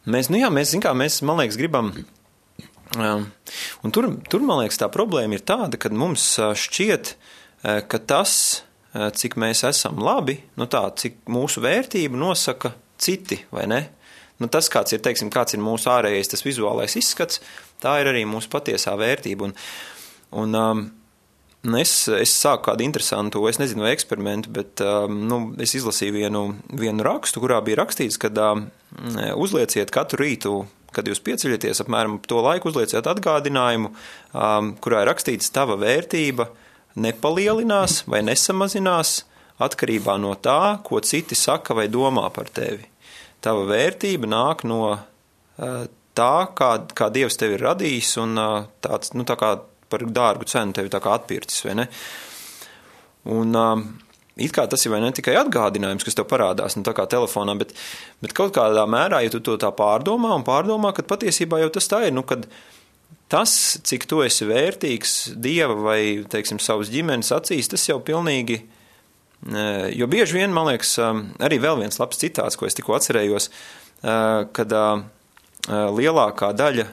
mēs, 0.09 0.33
nu 0.33 0.43
jā, 0.43 0.53
mēs, 0.53 0.75
zin 0.75 0.83
kā, 0.85 0.95
mēs, 0.97 1.21
man 1.25 1.43
liekas, 1.43 1.61
gribam, 1.61 1.93
Um, 1.95 2.24
un 2.95 3.93
tur, 3.95 4.09
tur, 4.29 4.45
man 4.45 4.63
liekas, 4.63 4.79
tā 4.81 4.89
problēma 4.91 5.37
ir 5.37 5.43
tāda, 5.47 5.79
ka 5.81 5.91
mums 5.93 6.35
šķiet, 6.39 7.15
ka 7.63 7.99
tas, 8.07 8.63
cik 8.93 9.35
mēs 9.41 9.65
esam 9.67 9.99
labi, 10.03 10.39
nu 10.59 10.69
tā, 10.71 10.87
cik 10.95 11.23
mūsu 11.31 11.63
vērtību 11.65 12.19
nosaka 12.19 12.75
citi, 13.01 13.41
vai 13.51 13.67
ne? 13.67 13.81
Nu, 14.41 14.49
tas, 14.51 14.67
kāds 14.71 14.91
ir, 14.95 15.01
teiksim, 15.03 15.31
kāds 15.31 15.55
ir 15.55 15.63
mūsu 15.63 15.87
ārējais, 15.93 16.33
tas 16.33 16.43
vizuālais 16.43 16.97
izskats, 16.99 17.39
tā 17.83 17.95
ir 18.01 18.11
arī 18.11 18.25
mūsu 18.27 18.51
patiesā 18.51 18.95
vērtība. 18.99 19.47
Un, 19.47 19.53
un, 20.41 20.57
um, 20.59 20.81
es, 21.79 21.93
es 22.11 22.33
sāku 22.35 22.67
kādu 22.67 22.83
interesantu, 22.83 23.45
es 23.47 23.61
nezinu, 23.61 23.85
vai 23.85 23.93
eksperimentu, 23.95 24.51
bet 24.57 24.83
um, 24.83 25.21
nu, 25.29 25.39
es 25.63 25.77
izlasīju 25.79 26.17
vienu, 26.17 26.43
vienu 26.75 27.05
rakstu, 27.07 27.43
kurā 27.43 27.61
bija 27.63 27.79
rakstīts, 27.83 28.19
ka 28.19 28.31
um, 28.43 28.67
uzlieciet 29.39 29.93
katru 29.95 30.25
rītu, 30.25 30.57
kad 30.95 31.07
jūs 31.09 31.21
pieceļaties, 31.25 31.83
apmēram 31.83 32.17
to 32.27 32.39
laiku 32.43 32.71
uzlieciet 32.71 33.07
atgādinājumu, 33.11 33.91
um, 34.31 34.73
kurā 34.81 35.03
ir 35.03 35.11
rakstīts, 35.11 35.51
tava 35.55 35.77
vērtība 35.81 36.49
nepalielinās 37.03 38.03
vai 38.07 38.23
nesamazinās 38.25 39.17
atkarībā 39.65 40.17
no 40.21 40.33
tā, 40.39 40.77
ko 40.83 41.01
citi 41.03 41.35
saka 41.37 41.75
vai 41.77 41.89
domā 41.91 42.27
par 42.35 42.49
tevi. 42.55 42.87
Tava 43.43 43.67
vērtība 43.69 44.29
nāk 44.31 44.65
no 44.67 44.81
uh, 44.95 45.85
tā, 46.15 46.35
kā, 46.57 46.71
kā 46.95 47.11
Dievs 47.13 47.37
tevi 47.39 47.57
ir 47.57 47.65
radījis, 47.67 48.15
un 48.23 48.39
tāds, 48.83 49.13
nu, 49.15 49.27
tā 49.27 49.37
kā 49.39 49.55
par 49.91 50.05
dārgu 50.09 50.47
cenu 50.49 50.75
tevi 50.75 50.91
tā 50.91 51.01
kā 51.03 51.13
atpircis, 51.19 51.61
vai 51.67 51.77
ne? 51.81 51.85
Un 53.35 53.55
it 54.35 54.53
kā 54.55 54.65
tas 54.67 54.83
ir 54.85 54.95
ne 54.99 55.11
tikai 55.15 55.35
atgādinājums, 55.39 56.03
kas 56.05 56.17
tev 56.17 56.27
parādās, 56.29 56.75
nu, 56.75 56.83
telefonā, 56.85 57.55
bet, 57.59 57.71
bet 58.23 58.35
kaut 58.35 58.55
kādā 58.55 58.83
mērā, 58.89 59.23
ja 59.23 59.31
tu 59.31 59.39
to 59.43 59.55
tā 59.61 59.71
pārdomā 59.75 60.33
un 60.35 60.43
pārdomā, 60.47 60.91
kad 60.95 61.07
patiesībā 61.07 61.61
jau 61.63 61.71
tas 61.77 61.87
tā 61.91 62.01
ir, 62.07 62.15
nu, 62.15 62.25
tas, 63.31 63.53
cik 63.87 64.07
tu 64.11 64.21
esi 64.25 64.47
vērtīgs 64.49 65.15
Dieva 65.39 65.77
vai, 65.87 65.99
teiksim, 66.29 66.59
savas 66.59 66.91
ģimenes 66.93 67.31
acīs, 67.35 67.71
tas 67.71 67.87
jau 67.87 68.01
pilnīgi, 68.03 68.59
jo 69.95 70.11
bieži 70.11 70.41
vien, 70.41 70.53
man 70.53 70.69
liekas, 70.73 70.97
arī 71.39 71.61
vēl 71.63 71.79
viens 71.85 71.99
labs 72.01 72.19
citāts, 72.19 72.59
ko 72.59 72.67
es 72.67 72.75
tikko 72.75 72.99
atcerējos, 72.99 73.49
kad 74.03 74.77
lielākā 75.95 76.51
daļa, 76.59 76.89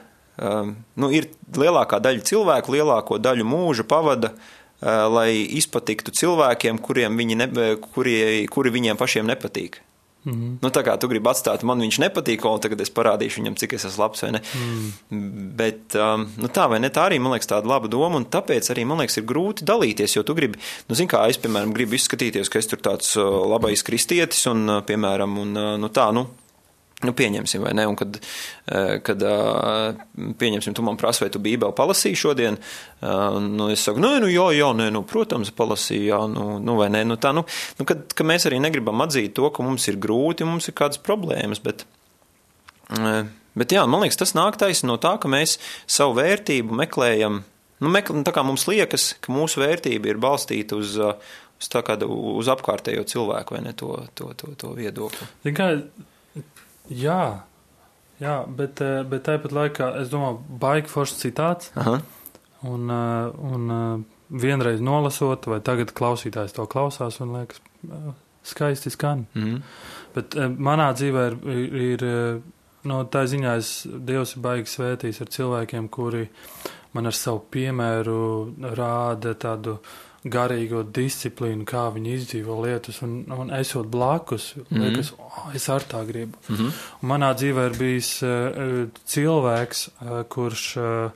nu, 0.97 1.13
ir 1.13 1.27
lielākā 1.59 1.99
daļa 2.01 2.27
cilvēku, 2.31 2.73
lielāko 2.73 3.19
daļu 3.21 3.45
mūža 3.45 3.83
pavada 3.85 4.31
Eh, 4.31 4.62
lai 4.83 5.31
izpatiktu 5.59 6.11
cilvēkiem, 6.11 6.81
kuriem 6.83 7.17
viņi 7.19 7.39
ne, 7.39 7.49
kuri, 7.93 8.15
kuri 8.51 8.73
viņiem 8.73 8.99
pašiem 8.99 9.27
nepatīk. 9.29 9.81
Mm 10.23 10.33
-hmm. 10.33 10.57
nu, 10.61 10.69
tā 10.69 10.83
kā 10.87 10.97
tu 10.97 11.07
gribi 11.07 11.27
atstāt, 11.29 11.63
man 11.63 11.79
viņš 11.79 11.99
nepatīk, 11.99 12.45
un 12.47 12.59
tagad 12.59 12.81
es 12.81 12.91
parādīšu 12.91 13.41
viņam, 13.41 13.55
cik 13.59 13.73
es 13.73 13.85
esmu 13.85 14.03
labs. 14.03 14.23
Mm. 14.23 15.51
Bet 15.55 15.95
um, 15.95 16.29
nu, 16.37 16.47
tā 16.47 16.69
vai 16.69 16.79
ne, 16.79 16.89
tā 16.89 17.09
arī 17.09 17.19
man 17.19 17.33
liekas 17.33 17.47
tāda 17.47 17.67
laba 17.67 17.87
doma, 17.87 18.15
un 18.15 18.25
tāpēc 18.25 18.71
arī 18.71 18.85
man 18.85 18.97
liekas 18.97 19.17
ir 19.17 19.25
grūti 19.27 19.67
dalīties, 19.67 20.15
jo 20.15 20.23
tu 20.23 20.33
gribi, 20.33 20.59
nu, 20.87 20.95
zini, 20.95 21.09
kā 21.09 21.27
es, 21.27 21.37
piemēram, 21.37 21.73
gribu 21.73 21.95
izskatīties, 21.95 22.49
ka 22.49 22.59
es 22.59 22.67
tur 22.67 22.79
tāds 22.79 23.17
uh, 23.17 23.23
labais 23.51 23.83
kristietis, 23.83 24.47
un, 24.47 24.81
piemēram, 24.87 25.37
un, 25.37 25.53
nu, 25.79 25.89
tā, 25.89 26.11
nu, 26.13 26.27
Nu, 27.03 27.11
pieņemsim, 27.15 27.63
vai 27.63 27.73
ne? 27.75 27.85
Un 27.89 27.97
kad, 27.99 28.15
eh, 28.71 28.97
kad 29.03 29.23
eh, 29.27 30.01
pieņemsim, 30.39 30.75
tu 30.75 30.85
man 30.85 30.97
prasi, 30.99 31.25
vai 31.25 31.31
tu 31.33 31.41
bībeli 31.43 31.75
palasīji 31.75 32.19
šodien, 32.19 32.57
eh, 32.57 33.39
nu, 33.43 33.69
es 33.73 33.83
saku, 33.83 33.99
nē, 34.03 34.13
nu, 34.23 34.31
jā, 34.31 34.47
jā, 34.55 34.69
nē, 34.77 34.89
nu, 34.95 35.03
protams, 35.07 35.51
palasīju, 35.55 36.05
jā, 36.07 36.21
nu, 36.31 36.47
nu 36.63 36.77
vai 36.79 36.89
nē, 36.93 37.03
nu, 37.09 37.19
tā, 37.19 37.33
nu, 37.35 37.43
nu 37.79 37.87
kad, 37.89 38.05
ka 38.15 38.27
mēs 38.27 38.47
arī 38.47 38.61
negribam 38.63 39.03
atzīt 39.03 39.35
to, 39.35 39.49
ka 39.51 39.65
mums 39.65 39.87
ir 39.91 39.99
grūti, 39.99 40.47
mums 40.47 40.69
ir 40.71 40.77
kādas 40.79 41.01
problēmas, 41.03 41.59
bet, 41.63 41.83
bet 43.59 43.75
jā, 43.75 43.83
man 43.89 44.05
liekas, 44.05 44.21
tas 44.23 44.35
nāk 44.37 44.59
taisni 44.61 44.87
no 44.91 44.99
tā, 45.01 45.17
ka 45.19 45.31
mēs 45.31 45.57
savu 45.83 46.15
vērtību 46.21 46.79
meklējam, 46.85 47.41
nu, 47.83 47.91
mekl, 47.91 48.23
tā 48.23 48.31
kā 48.35 48.45
mums 48.47 48.63
liekas, 48.71 49.11
ka 49.19 49.35
mūsu 49.35 49.65
vērtība 49.65 50.13
ir 50.13 50.23
balstīta 50.23 50.79
uz, 50.79 50.95
uz 50.95 51.71
tā 51.73 51.83
kāda, 51.83 52.07
uz 52.07 52.47
apkārtējo 52.53 53.03
cilvēku, 53.11 53.57
vai 53.57 53.63
ne, 53.67 53.75
to, 53.75 53.97
to, 54.15 54.31
to, 54.39 54.55
to 54.55 54.71
viedokli. 54.79 55.27
Tikai 55.43 55.73
Jā, 56.91 57.43
jā 58.19 58.35
bet, 58.47 58.81
eh, 58.81 59.03
bet 59.07 59.23
tāpat 59.27 59.55
laikā 59.55 59.93
es 60.01 60.11
domāju, 60.11 60.41
baigi 60.59 60.91
foršs 60.91 61.21
citāts. 61.21 61.71
Aha. 61.79 62.01
Un, 62.63 62.89
eh, 62.89 63.31
un 63.53 63.71
eh, 63.71 64.03
vienreiz 64.43 64.81
nolasot, 64.81 65.47
vai 65.47 65.59
tagad 65.59 65.93
klausītājs 65.93 66.55
to 66.55 66.65
klausās 66.67 67.21
un 67.21 67.33
liekas, 67.37 67.61
skaisti 68.43 68.91
skan. 68.91 69.27
Mm. 69.35 69.61
Bet 70.15 70.35
manā 70.35 70.91
dzīvē 70.93 71.25
ir, 71.53 71.75
ir, 71.83 72.41
no 72.83 73.03
tā 73.05 73.23
ziņā 73.29 73.57
es 73.57 73.87
Dievs 73.87 74.35
ir 74.35 74.41
baigi 74.43 74.71
svētījis 74.71 75.21
ar 75.21 75.31
cilvēkiem, 75.35 75.89
kuri 75.89 76.27
man 76.93 77.09
ar 77.09 77.15
savu 77.17 77.43
piemēru 77.53 78.53
rāda 78.75 79.33
tādu 79.39 79.77
garīgo 80.23 80.83
disciplīnu, 80.95 81.65
kā 81.67 81.87
viņi 81.93 82.13
izdzīvo 82.17 82.55
lietas, 82.63 83.01
un, 83.03 83.23
un 83.31 83.51
esot 83.55 83.89
blakus, 83.91 84.53
mm 84.55 84.63
-hmm. 84.69 84.83
liekas, 84.83 85.13
oh, 85.19 85.49
es 85.55 85.69
ar 85.69 85.81
tā 85.81 86.05
gribu. 86.07 86.37
Mm 86.47 86.55
-hmm. 86.55 86.71
Un 87.01 87.09
manā 87.09 87.33
dzīvē 87.35 87.65
ir 87.69 87.77
bijis 87.77 88.23
uh, 88.23 88.87
cilvēks, 89.05 89.89
uh, 90.01 90.23
kurš 90.29 90.77
uh, 90.77 91.11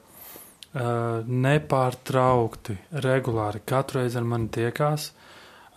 uh, 0.74 0.82
nepārtraukti, 1.28 2.78
regulāri 2.92 3.62
katru 3.66 4.00
reizi 4.00 4.18
ar 4.18 4.24
mani 4.24 4.50
tiekās. 4.50 5.12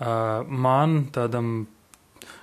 Uh, 0.01 0.47
man, 0.49 1.07
tādam 1.13 1.67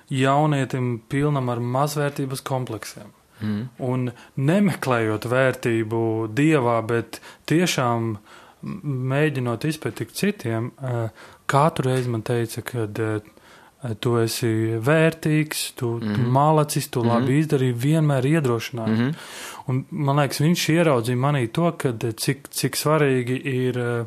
jaunietim, 0.08 1.02
pilnam 1.08 1.48
ar 1.48 1.58
mazvērtības 1.58 2.40
kompleksiem. 2.40 3.12
Mm. 3.40 3.68
Un 3.78 4.10
nemeklējot 4.36 5.24
vērtību 5.24 6.28
dievā, 6.34 6.86
bet 6.86 7.20
tiešām 7.46 8.10
uh, 8.12 8.18
mēģinot 8.62 9.64
izpētīt 9.64 10.12
citiem, 10.12 10.72
katru 11.46 11.90
reizi 11.90 12.08
man 12.10 12.22
teica, 12.22 12.62
ka 12.62 12.86
tu 14.02 14.16
esi 14.18 14.48
vērtīgs, 14.82 15.72
tu, 15.78 15.92
mm 15.96 16.00
-hmm. 16.02 16.14
tu 16.14 16.30
malacis, 16.30 16.88
tu 16.88 17.02
mm 17.02 17.08
-hmm. 17.08 17.14
labi 17.14 17.38
izdarīji, 17.38 17.74
vienmēr 17.74 18.24
iedrošināji. 18.26 18.94
Mm 18.94 18.98
-hmm. 18.98 19.14
Un, 19.66 19.84
man 19.90 20.16
liekas, 20.16 20.40
viņš 20.40 20.68
ieraudzīja 20.72 21.16
manī 21.16 21.48
to, 21.52 21.72
ka 21.72 21.92
cik, 22.16 22.48
cik 22.50 22.76
svarīgi 22.76 23.40
ir. 23.44 24.06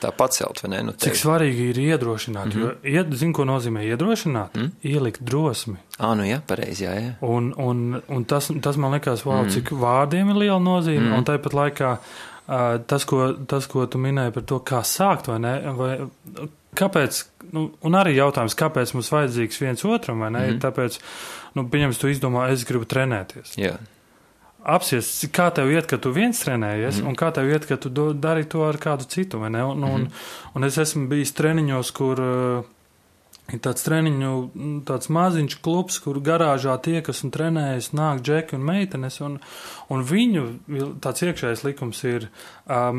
Tā 0.00 0.10
pacelt, 0.10 0.62
vai 0.62 0.70
ne? 0.70 0.82
Nu, 0.82 0.92
tevi. 0.92 1.00
cik 1.00 1.24
svarīgi 1.24 1.68
ir 1.70 1.76
iedrošināt. 1.78 2.54
Mm 2.54 2.62
-hmm. 2.62 2.74
Ied, 2.82 3.14
zinu, 3.14 3.32
ko 3.32 3.44
nozīmē 3.44 3.82
iedrošināt? 3.82 4.54
Mm 4.54 4.62
-hmm. 4.62 4.70
Ielikt 4.82 5.20
drosmi. 5.20 5.76
Ah, 5.98 6.16
nu 6.16 6.22
jā, 6.22 6.40
pareizi, 6.46 6.84
jā, 6.84 6.92
jā. 6.94 7.12
Un, 7.20 7.54
un, 7.56 8.02
un 8.08 8.24
tas, 8.24 8.50
tas 8.60 8.76
man 8.76 8.92
liekas, 8.92 9.24
wow, 9.24 9.42
mm 9.42 9.48
-hmm. 9.48 9.52
cik 9.52 9.70
vārdiem 9.70 10.30
ir 10.30 10.36
liela 10.36 10.58
nozīme, 10.58 11.00
mm 11.00 11.12
-hmm. 11.12 11.18
un 11.18 11.24
tāpat 11.24 11.52
laikā 11.52 11.96
tas, 12.46 13.06
ko, 13.08 13.30
tas, 13.48 13.66
ko 13.70 13.86
tu 13.88 14.00
minēji 14.02 14.34
par 14.34 14.44
to, 14.50 14.60
kā 14.60 14.82
sākt, 14.84 15.30
vai 15.32 15.38
ne? 15.40 15.54
Vai, 15.78 15.94
kāpēc, 16.76 17.22
nu, 17.54 17.68
un 17.86 17.96
arī 17.96 18.16
jautājums, 18.18 18.56
kāpēc 18.58 18.94
mums 18.96 19.10
vajadzīgs 19.14 19.62
viens 19.62 19.84
otram, 19.88 20.20
vai 20.20 20.30
ne? 20.30 20.44
Mm 20.44 20.52
-hmm. 20.52 20.62
Tāpēc, 20.66 20.98
nu, 21.54 21.68
pieņems, 21.68 21.98
tu 21.98 22.08
izdomā, 22.08 22.50
es 22.52 22.64
gribu 22.64 22.84
trenēties. 22.84 23.56
Jā. 23.56 23.78
Apsies, 24.64 25.26
kā 25.28 25.50
tev 25.52 25.70
iet, 25.70 25.86
ka 25.86 25.96
tu 25.96 26.10
viens 26.10 26.38
trenējies, 26.40 27.02
mm. 27.02 27.08
un 27.08 27.14
kā 27.14 27.32
tev 27.32 27.50
iet, 27.50 27.66
ka 27.66 27.76
tu 27.76 27.88
do, 27.88 28.12
dari 28.12 28.44
to 28.44 28.62
ar 28.64 28.76
kādu 28.80 29.04
citu, 29.04 29.38
vai 29.38 29.50
ne? 29.50 29.64
Un, 29.64 29.78
mm. 29.78 29.94
un, 29.94 30.08
un 30.54 30.64
es 30.64 30.78
esmu 30.78 31.08
bijis 31.08 31.32
treniņos, 31.32 31.92
kur 31.92 32.20
uh, 32.20 32.64
Ir 33.52 33.60
tāds 33.60 33.84
treniņu, 33.84 34.30
tāds 34.88 35.10
maziņš 35.12 35.58
klubs, 35.64 35.98
kur 36.00 36.16
garāžā 36.24 36.78
tiekas 36.80 37.20
un 37.26 37.32
trenējas, 37.34 37.90
nāk 37.92 38.22
džeki 38.24 38.56
un 38.56 38.64
meitenes, 38.64 39.18
un, 39.20 39.36
un 39.92 40.04
viņu 40.08 40.44
tāds 41.04 41.26
iekšējais 41.26 41.64
likums 41.66 42.00
ir, 42.08 42.30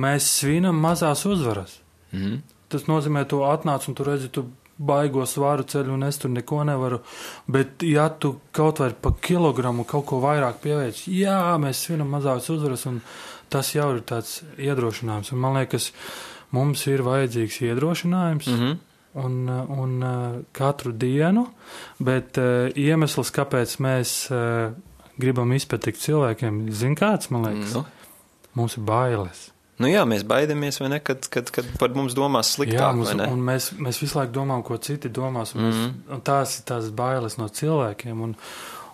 mēs 0.06 0.30
svinam 0.38 0.78
mazās 0.84 1.26
uzvaras. 1.26 1.80
Mm 2.12 2.20
-hmm. 2.20 2.38
Tas 2.70 2.86
nozīmē, 2.86 3.26
tu 3.26 3.42
atnāc 3.42 3.90
un 3.90 3.96
tu 3.96 4.04
redzi, 4.04 4.30
tu 4.30 4.46
baigo 4.78 5.26
svaru 5.26 5.64
ceļu 5.64 5.94
un 5.94 6.04
es 6.04 6.18
tur 6.18 6.30
neko 6.30 6.64
nevaru, 6.64 7.00
bet 7.48 7.84
ja 7.84 8.10
tu 8.10 8.36
kaut 8.52 8.80
vai 8.80 8.94
pa 9.02 9.12
kilogramu 9.22 9.84
kaut 9.84 10.06
ko 10.06 10.20
vairāk 10.20 10.60
pievērš, 10.62 11.08
jā, 11.08 11.58
mēs 11.58 11.86
svinam 11.86 12.10
mazās 12.10 12.50
uzvaras, 12.50 12.86
un 12.86 13.02
tas 13.50 13.76
jau 13.76 13.96
ir 13.96 14.02
tāds 14.02 14.44
iedrošinājums, 14.58 15.32
un 15.32 15.40
man 15.40 15.54
liekas, 15.54 15.92
mums 16.52 16.88
ir 16.88 17.02
vajadzīgs 17.02 17.62
iedrošinājums. 17.62 18.48
Mm 18.48 18.60
-hmm 18.60 18.78
un, 19.16 19.50
un 19.50 19.96
katru 20.56 20.92
dienu, 20.92 21.48
bet 22.04 22.40
uh, 22.42 22.68
iemesls, 22.76 23.32
kāpēc 23.36 23.78
mēs 23.84 24.16
uh, 24.34 24.76
gribam 25.22 25.52
izpatikt 25.56 26.02
cilvēkiem, 26.04 26.66
zin 26.76 26.96
kāds, 27.00 27.32
man 27.34 27.48
liekas, 27.50 27.76
nu. 27.78 27.86
mums 28.60 28.78
ir 28.80 28.88
bailes. 28.88 29.50
Nu 29.80 29.90
jā, 29.92 30.06
mēs 30.08 30.24
baidamies, 30.28 30.78
vai 30.80 30.90
ne, 30.94 31.02
kad, 31.04 31.28
kad, 31.32 31.50
kad 31.52 31.68
par 31.80 31.92
mums 31.98 32.16
domās 32.16 32.54
sliktāk, 32.56 32.80
jā, 32.80 32.92
mums, 32.96 33.12
vai 33.12 33.18
ne? 33.20 33.28
Un 33.36 33.42
mēs, 33.44 33.74
mēs 33.76 34.00
visu 34.00 34.20
laiku 34.20 34.32
domājam, 34.38 34.64
ko 34.70 34.78
citi 34.80 35.12
domās, 35.12 35.52
un, 35.56 35.66
mm 35.66 35.72
-hmm. 35.72 35.96
mēs, 35.96 36.14
un 36.16 36.22
tās 36.30 36.60
ir 36.60 36.68
tās 36.72 36.92
bailes 36.96 37.36
no 37.38 37.48
cilvēkiem, 37.60 38.22
un, 38.24 38.36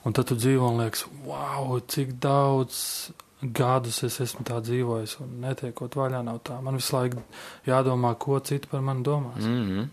un 0.06 0.14
tad 0.18 0.26
tu 0.26 0.36
dzīvo 0.36 0.72
un 0.72 0.82
liekas, 0.82 1.06
wow, 1.26 1.78
cik 1.88 2.18
daudz 2.22 3.12
gadus 3.42 4.04
es 4.04 4.20
esmu 4.22 4.46
tā 4.46 4.60
dzīvojis, 4.62 5.18
un 5.22 5.40
netiekot 5.42 5.96
vaļā 5.96 6.24
nav 6.26 6.42
tā. 6.46 6.62
Man 6.62 6.78
visu 6.78 6.96
laiku 6.96 7.22
jādomā, 7.66 8.16
ko 8.18 8.40
citi 8.40 8.68
par 8.68 8.82
mani 8.82 9.04
domās. 9.04 9.42
Mm 9.44 9.70
-hmm. 9.70 9.88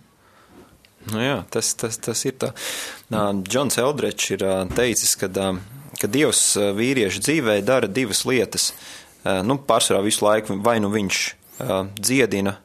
Nu 1.12 1.22
jā, 1.22 1.36
tas, 1.52 1.72
tas, 1.78 1.98
tas 2.02 2.24
ir 2.28 2.36
tā. 2.40 2.52
Džons 3.10 3.78
Eldrečs 3.80 4.32
ir 4.36 4.44
teicis, 4.76 5.14
ka, 5.20 5.28
ka 6.00 6.10
Dievs 6.10 6.42
vīriešu 6.76 7.22
dzīvē 7.24 7.60
dara 7.66 7.88
divas 7.88 8.24
lietas. 8.28 8.72
Nu, 9.24 9.58
pārsvarā 9.68 10.02
visu 10.04 10.26
laiku 10.26 10.58
vai 10.64 10.78
nu 10.82 10.92
viņš 10.92 11.22
dziedina 11.98 12.58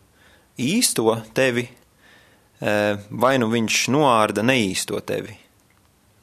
īsto 0.62 1.16
tevi, 1.36 1.66
vai 2.62 3.38
nu 3.42 3.50
viņš 3.52 3.80
noārda 3.94 4.46
neīsto 4.46 5.00
tevi. 5.06 5.43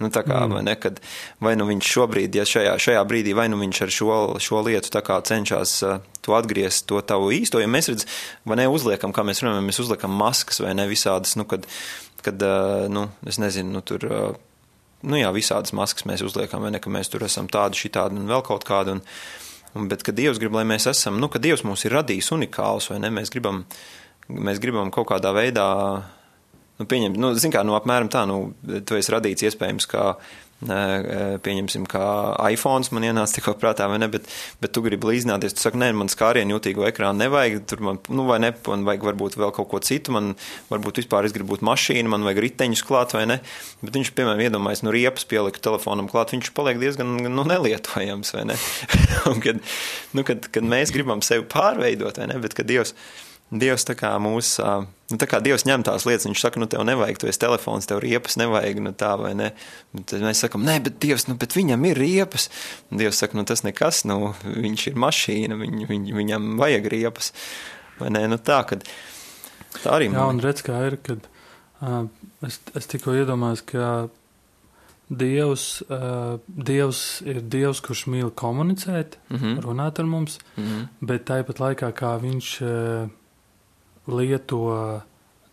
Nu, 0.01 0.09
tā 0.09 0.23
kā, 0.25 0.39
mm. 0.47 0.55
vai 0.57 0.61
ne, 0.65 0.75
kad, 0.81 0.97
vai 1.45 1.53
nu 1.61 1.67
viņš 1.69 1.89
šobrīd, 1.93 2.37
ja 2.39 2.47
šajā, 2.49 2.79
šajā 2.81 3.01
brīdī, 3.05 3.35
vai 3.37 3.51
nu 3.53 3.59
viņš 3.61 3.81
ar 3.85 3.91
šo, 3.93 4.15
šo 4.41 4.63
lietu 4.65 5.03
cenšas 5.29 5.75
uh, 5.85 5.99
to 6.25 6.37
atgriezt, 6.39 6.87
to 6.89 7.03
tavu 7.05 7.29
īsto, 7.37 7.61
ja 7.61 7.69
mēs 7.69 7.91
redzam, 7.93 8.15
vai 8.49 8.57
ne, 8.63 8.69
uzliekam, 8.73 9.13
kā 9.13 9.25
mēs 9.29 9.43
runājam, 9.45 9.69
mēs 9.69 9.83
uzliekam 9.85 10.15
maskas 10.17 10.63
vai 10.65 10.73
ne 10.73 10.87
visādas, 10.89 11.35
nu, 11.37 11.45
kad, 11.45 11.69
kad 12.25 12.41
uh, 12.41 12.87
nu, 12.89 13.11
es 13.29 13.37
nezinu, 13.43 13.75
nu, 13.77 13.83
tur, 13.85 14.07
uh, 14.09 14.39
nu, 15.05 15.19
jā, 15.21 15.29
visādas 15.37 15.75
maskas 15.77 16.09
mēs 16.09 16.25
uzliekam, 16.25 16.65
vai 16.65 16.73
ne, 16.73 16.81
ka 16.81 16.93
mēs 16.93 17.13
tur 17.13 17.27
esam 17.29 17.51
tādi, 17.53 17.83
šitādi 17.85 18.17
un 18.17 18.31
vēl 18.31 18.45
kaut 18.47 18.65
kādi, 18.69 18.97
un, 18.97 19.03
un, 19.75 19.91
bet, 19.93 20.07
kad 20.07 20.17
Dievs 20.17 20.41
grib, 20.41 20.57
lai 20.57 20.65
mēs 20.69 20.89
esam, 20.89 21.21
nu, 21.21 21.29
ka 21.29 21.43
Dievs 21.43 21.67
mūs 21.69 21.85
ir 21.85 21.99
radījis 21.99 22.33
unikāls, 22.39 22.89
vai 22.89 23.03
ne, 23.05 23.13
mēs 23.21 23.33
gribam, 23.37 23.67
mēs 24.33 24.65
gribam 24.65 24.89
kaut 24.95 25.11
kādā 25.13 25.35
veidā, 25.37 25.69
nu, 26.81 26.89
pieņem, 26.89 27.19
nu, 27.21 27.35
zin 27.39 27.53
kā, 27.55 27.65
nu, 27.67 27.77
apmēram 27.79 28.11
tā, 28.13 28.25
nu, 28.29 28.55
tu 28.89 28.99
esi 28.99 29.13
radīts 29.15 29.47
iespējams 29.51 29.89
kā 29.91 30.15
pieņemsim, 30.61 31.87
kā 31.89 32.05
iPhone 32.53 32.85
man 32.93 33.07
ienāca 33.09 33.39
tikko 33.39 33.55
prātā, 33.57 33.87
vai 33.89 33.97
ne, 34.01 34.11
bet, 34.13 34.27
bet 34.61 34.75
tu 34.77 34.83
gribi 34.85 35.09
līdzināties, 35.09 35.55
tu 35.57 35.65
saki, 35.65 35.81
nē, 35.81 35.89
man 35.97 36.11
skārienu 36.13 36.57
jūtīgo 36.57 36.85
ekrānu 36.91 37.25
nevajag, 37.25 37.63
tur 37.71 37.81
man, 37.87 38.01
nu, 38.13 38.27
vai 38.29 38.37
ne, 38.45 38.51
man 38.67 38.85
vajag 38.85 39.07
varbūt 39.09 39.39
vēl 39.41 39.55
kaut 39.57 39.71
ko 39.71 39.81
citu, 39.85 40.13
man 40.13 40.35
varbūt 40.69 41.01
vispār 41.01 41.29
es 41.29 41.37
gribu 41.37 41.55
būt 41.55 41.65
mašīna, 41.65 42.13
man 42.13 42.29
vajag 42.29 42.43
riteņus 42.45 42.85
klāt, 42.85 43.17
vai 43.17 43.25
ne, 43.31 43.39
bet 43.81 43.97
viņš, 43.97 44.13
piemēram, 44.19 44.45
iedomājas, 44.45 44.85
nu, 44.85 44.93
riepas 44.95 45.25
pieliku 45.31 45.65
telefonam 45.65 46.11
klāt, 46.13 46.37
viņš 46.37 46.53
paliek 46.57 46.83
diezgan, 46.83 47.17
nu, 47.25 47.47
nelietojams, 47.49 48.35
vai 48.37 48.45
ne, 48.53 48.61
un 49.33 49.41
kad, 49.41 49.65
nu, 50.13 50.29
kad, 50.29 50.53
kad 50.53 50.71
mēs 50.77 50.93
gribam 50.93 51.25
sevi 51.25 51.49
pārveidot, 51.49 52.21
vai 52.21 52.29
ne, 52.29 52.37
bet 52.45 52.59
kad 52.59 52.69
Dievs, 52.69 52.93
Dievs 53.51 53.83
tā 53.83 53.97
kā 53.99 54.13
mūs, 54.23 54.53
nu 55.11 55.17
tā 55.19 55.27
kā 55.27 55.41
Dievs 55.43 55.65
ņem 55.67 55.83
tās 55.87 56.05
lietas, 56.07 56.29
viņš 56.29 56.43
saka, 56.45 56.61
nu 56.63 56.69
tev 56.71 56.85
nevajag, 56.87 57.19
tu 57.19 57.27
esi 57.27 57.41
telefons, 57.43 57.89
tev 57.91 57.99
riepas 58.05 58.39
nevajag, 58.39 58.79
nu 58.85 58.93
tā 58.95 59.17
vai 59.19 59.33
ne. 59.35 59.49
Tad 60.07 60.23
mēs 60.23 60.45
sakam, 60.45 60.63
nē, 60.67 60.77
bet 60.87 61.01
Dievs, 61.03 61.27
nu, 61.27 61.35
bet 61.41 61.57
viņam 61.59 61.89
ir 61.91 61.99
riepas. 61.99 62.47
Un 62.93 63.03
Dievs 63.03 63.19
saka, 63.19 63.39
nu 63.39 63.47
tas 63.49 63.65
nekas, 63.67 64.05
nu 64.07 64.37
viņš 64.47 64.87
ir 64.93 65.03
mašīna, 65.03 65.59
viņ, 65.65 65.83
viņ, 65.91 66.07
viņam 66.21 66.49
vajag 66.63 66.89
riepas. 66.95 67.33
Vai 67.99 68.15
ne, 68.15 68.23
nu 68.31 68.39
tā, 68.39 68.63
kad 68.71 68.87
tā 69.81 69.99
arī. 69.99 70.13
Jā, 70.15 70.31
un 70.31 70.41
redz, 70.47 70.63
kā 70.63 70.79
ir, 70.87 71.01
kad 71.03 71.27
uh, 71.83 72.07
es, 72.47 72.63
es 72.79 72.91
tikko 72.95 73.19
iedomājos, 73.19 73.67
ka 73.67 73.93
Dievs, 75.11 75.81
uh, 75.91 76.39
Dievs 76.47 77.07
ir 77.27 77.43
Dievs, 77.51 77.83
kurš 77.83 78.07
mīl 78.15 78.31
komunicēt, 78.31 79.19
mm 79.27 79.37
-hmm. 79.37 79.63
runāt 79.67 79.99
ar 79.99 80.07
mums, 80.07 80.39
mm 80.55 80.65
-hmm. 80.65 80.87
bet 81.01 81.27
tāpat 81.27 81.59
laikā, 81.59 81.91
kā 81.91 82.15
viņš 82.23 82.59
uh, 82.63 83.17
lieto 84.11 85.03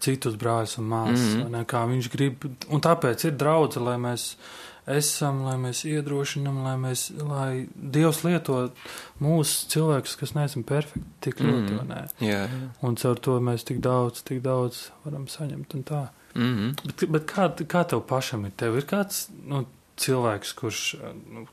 citus 0.04 0.38
brāļus 0.38 0.78
un 0.82 0.90
māsas, 0.92 1.34
mm 1.34 1.42
-hmm. 1.42 1.52
ne, 1.56 1.66
kā 1.66 1.84
viņš 1.90 2.10
grib. 2.14 2.46
Un 2.70 2.82
tāpēc 2.82 3.26
ir 3.28 3.38
draudze, 3.38 3.80
lai 3.80 3.98
mēs 3.98 4.36
esam, 4.88 5.42
lai 5.44 5.56
mēs 5.60 5.84
iedrošinam, 5.88 6.62
lai, 6.64 6.76
mēs, 6.80 7.10
lai 7.20 7.68
Dievs 7.76 8.24
lieto 8.24 8.60
mūsu 9.24 9.68
cilvēkus, 9.74 10.16
kas 10.20 10.34
neesam 10.38 10.64
perfekti, 10.64 11.04
tik 11.22 11.42
ļoti, 11.42 11.72
mm 11.72 11.80
-hmm. 11.80 11.88
ne? 11.88 12.28
Jā, 12.28 12.46
jā. 12.46 12.70
Un 12.82 12.96
caur 12.96 13.20
to 13.20 13.40
mēs 13.40 13.66
tik 13.68 13.82
daudz, 13.84 14.22
tik 14.24 14.42
daudz 14.42 14.90
varam 15.04 15.28
saņemt 15.28 15.76
un 15.76 15.84
tā. 15.84 16.08
Mm 16.36 16.56
-hmm. 16.56 16.86
Bet, 16.86 17.10
bet 17.10 17.26
kā, 17.32 17.50
kā 17.68 17.84
tev 17.88 18.02
pašam 18.08 18.46
ir? 18.46 18.52
Tev 18.56 18.78
ir 18.78 18.86
kāds 18.86 19.28
nu, 19.46 19.66
cilvēks, 19.98 20.54
kurš, 20.54 20.96
nu, 21.34 21.48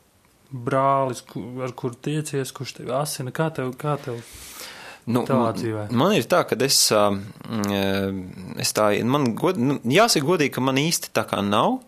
brālis, 0.53 1.25
ar 1.64 1.73
kuru 1.73 1.95
tiecies, 1.95 2.53
kurš 2.53 2.73
tev 2.73 2.90
asina, 2.90 3.31
kā 3.31 3.51
tev, 3.55 3.75
kā 3.77 3.97
tev? 4.05 4.23
Nu, 5.05 5.25
man 6.01 6.14
ir 6.17 6.25
tā, 6.31 6.40
ka 6.49 6.57
es, 6.64 6.81
es 8.64 8.75
tā, 8.77 8.88
man 9.05 9.35
god, 9.37 9.61
nu, 9.61 9.77
jāsaka 9.85 10.25
godīgi, 10.25 10.55
ka 10.57 10.64
man 10.64 10.81
īsti 10.81 11.12
tā 11.17 11.27
kā 11.29 11.43
nav. 11.45 11.83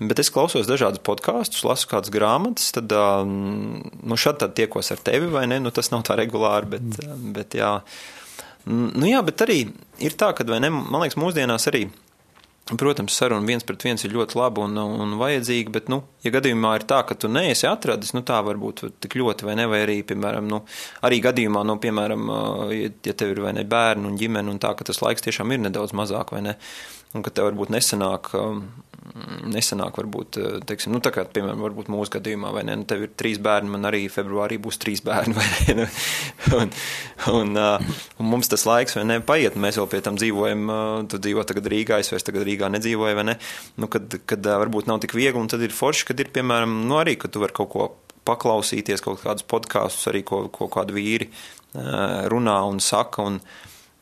Bet 0.00 0.20
es 0.22 0.30
klausos 0.32 0.68
dažādus 0.68 1.02
podkāstus, 1.04 1.64
lasu 1.68 1.88
kādas 1.90 2.12
grāmatas, 2.12 2.70
tad 2.72 2.92
nu, 3.28 4.16
šādi 4.16 4.48
tiekos 4.56 4.88
ar 4.94 5.02
tevi, 5.04 5.28
vai 5.28 5.44
ne? 5.48 5.58
Nu, 5.60 5.72
tas 5.76 5.92
nav 5.92 6.06
tā 6.08 6.16
regulāri, 6.20 6.70
bet, 6.76 6.86
mm. 7.04 7.26
bet 7.36 7.56
jā. 7.58 7.74
Nu, 8.64 9.04
jā, 9.08 9.20
bet 9.24 9.44
arī 9.44 9.58
ir 10.00 10.16
tā, 10.20 10.32
ka, 10.36 10.46
vai 10.48 10.62
ne, 10.64 10.72
man 10.72 11.04
liekas, 11.04 11.20
mūsdienās 11.20 11.68
arī 11.68 11.86
Protams, 12.78 13.16
saruna 13.16 13.46
viens 13.46 13.64
pret 13.66 13.82
viens 13.82 14.04
ir 14.06 14.12
ļoti 14.14 14.36
laba 14.38 14.62
un, 14.62 14.76
un 14.78 15.16
vajadzīga, 15.18 15.72
bet, 15.74 15.88
nu, 15.90 16.04
ja 16.22 16.30
gadījumā 16.34 16.76
ir 16.78 16.84
tā, 16.90 17.00
ka 17.06 17.16
tu 17.18 17.30
neesi 17.32 17.66
atradis, 17.66 18.12
nu, 18.14 18.22
tā 18.26 18.38
varbūt 18.46 18.84
tik 19.02 19.16
ļoti 19.18 19.48
vai 19.48 19.56
ne, 19.58 19.66
vai 19.70 19.80
arī, 19.86 19.96
piemēram, 20.06 20.46
nu, 20.50 20.60
arī 21.06 21.18
gadījumā, 21.24 21.64
nu, 21.66 21.76
piemēram, 21.82 22.30
ja, 22.76 22.92
tev 23.10 23.34
ir 23.34 23.42
vai 23.42 23.56
ne 23.58 23.66
bērni 23.66 24.12
un 24.12 24.20
ģimene 24.20 24.54
un 24.54 24.62
tā, 24.62 24.70
ka 24.78 24.86
tas 24.86 25.02
laiks 25.02 25.26
tiešām 25.26 25.50
ir 25.56 25.64
nedaudz 25.66 25.96
mazāk 25.98 26.30
vai 26.36 26.44
ne, 26.46 26.54
un 27.16 27.26
ka 27.26 27.34
tev 27.34 27.50
varbūt 27.50 27.74
nesanāk, 27.74 28.30
um, 28.38 28.62
nesanāk 29.50 29.98
varbūt, 30.00 30.38
uh, 30.40 30.58
teiksim, 30.66 30.92
nu, 30.94 31.00
tā 31.04 31.12
kā, 31.14 31.24
piemēram, 31.28 31.62
varbūt 31.64 31.90
mūsu 31.92 32.14
gadījumā, 32.16 32.52
vai 32.54 32.64
ne, 32.68 32.76
nu, 32.80 32.86
tev 32.88 33.04
ir 33.06 33.12
trīs 33.18 33.40
bērni, 33.42 33.70
man 33.72 33.88
arī 33.88 34.04
februārī 34.12 34.60
būs 34.62 34.80
trīs 34.82 35.02
bērni, 35.06 35.36
vai 35.38 35.46
ne, 35.78 35.86
nu, 35.86 36.60
un, 36.60 36.74
un, 37.34 37.54
uh, 37.58 38.02
un 38.20 38.30
mums 38.32 38.50
tas 38.52 38.66
laiks, 38.68 38.98
vai 38.98 39.06
ne, 39.08 39.20
paiet, 39.24 39.58
mēs 39.60 39.80
vēl 39.80 39.90
pie 39.92 40.02
tam 40.06 40.18
dzīvojam, 40.20 40.66
uh, 40.68 40.92
tu 41.10 41.20
dzīvo 41.22 41.46
tagad 41.48 41.70
Rīgā, 41.72 42.00
es 42.02 42.12
vairs 42.12 42.26
tagad 42.26 42.46
Rīgā 42.48 42.70
nedzīvoju, 42.76 43.18
vai 43.20 43.26
ne, 43.32 43.38
nu, 43.80 43.90
kad, 43.92 44.20
kad 44.30 44.52
varbūt 44.64 44.90
nav 44.90 45.02
tik 45.04 45.16
viegli, 45.18 45.40
un 45.40 45.50
tad 45.50 45.64
ir 45.66 45.74
forši, 45.74 46.10
kad 46.10 46.22
ir, 46.22 46.32
piemēram, 46.34 46.82
nu, 46.86 47.00
arī, 47.00 47.16
ka 47.20 47.32
tu 47.32 47.42
vari 47.42 47.56
kaut 47.56 47.72
ko 47.74 47.88
paklausīties, 48.28 49.02
kaut 49.04 49.22
kādus 49.24 49.46
podkāstus, 49.48 50.06
arī 50.10 50.22
ko, 50.26 50.44
ko 50.52 50.68
kādu 50.72 50.94
vīri 50.98 51.30
runā 51.72 52.56
un 52.66 52.80
saka, 52.82 53.24
un, 53.24 53.38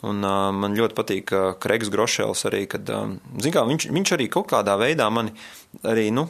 Un, 0.07 0.23
uh, 0.23 0.49
man 0.55 0.77
ļoti 0.79 0.95
patīk 0.95 1.31
uh, 1.35 1.47
Kreigs 1.59 1.89
Grošēls 1.91 2.45
arī, 2.47 2.63
kad, 2.71 2.87
zin 3.43 3.55
kā, 3.55 3.65
viņš, 3.67 3.89
viņš 3.91 4.13
arī 4.15 4.29
kaut 4.31 4.47
kādā 4.53 4.77
veidā 4.79 5.09
mani 5.11 5.33
arī, 5.83 6.05
nu, 6.15 6.29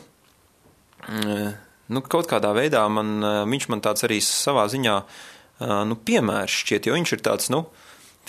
uh, 1.05 1.51
nu 1.93 2.03
kaut 2.09 2.31
kādā 2.31 2.55
veidā 2.57 2.87
man, 2.89 3.19
uh, 3.21 3.43
viņš 3.49 3.67
man 3.69 3.83
tāds 3.85 4.07
arī 4.09 4.23
savā 4.25 4.65
ziņā, 4.73 4.95
uh, 5.05 5.83
nu, 5.89 5.99
piemērs 6.01 6.63
šķiet, 6.63 6.89
jo 6.89 6.97
viņš 6.97 7.13
ir 7.19 7.25
tāds, 7.29 7.51
nu, 7.53 7.67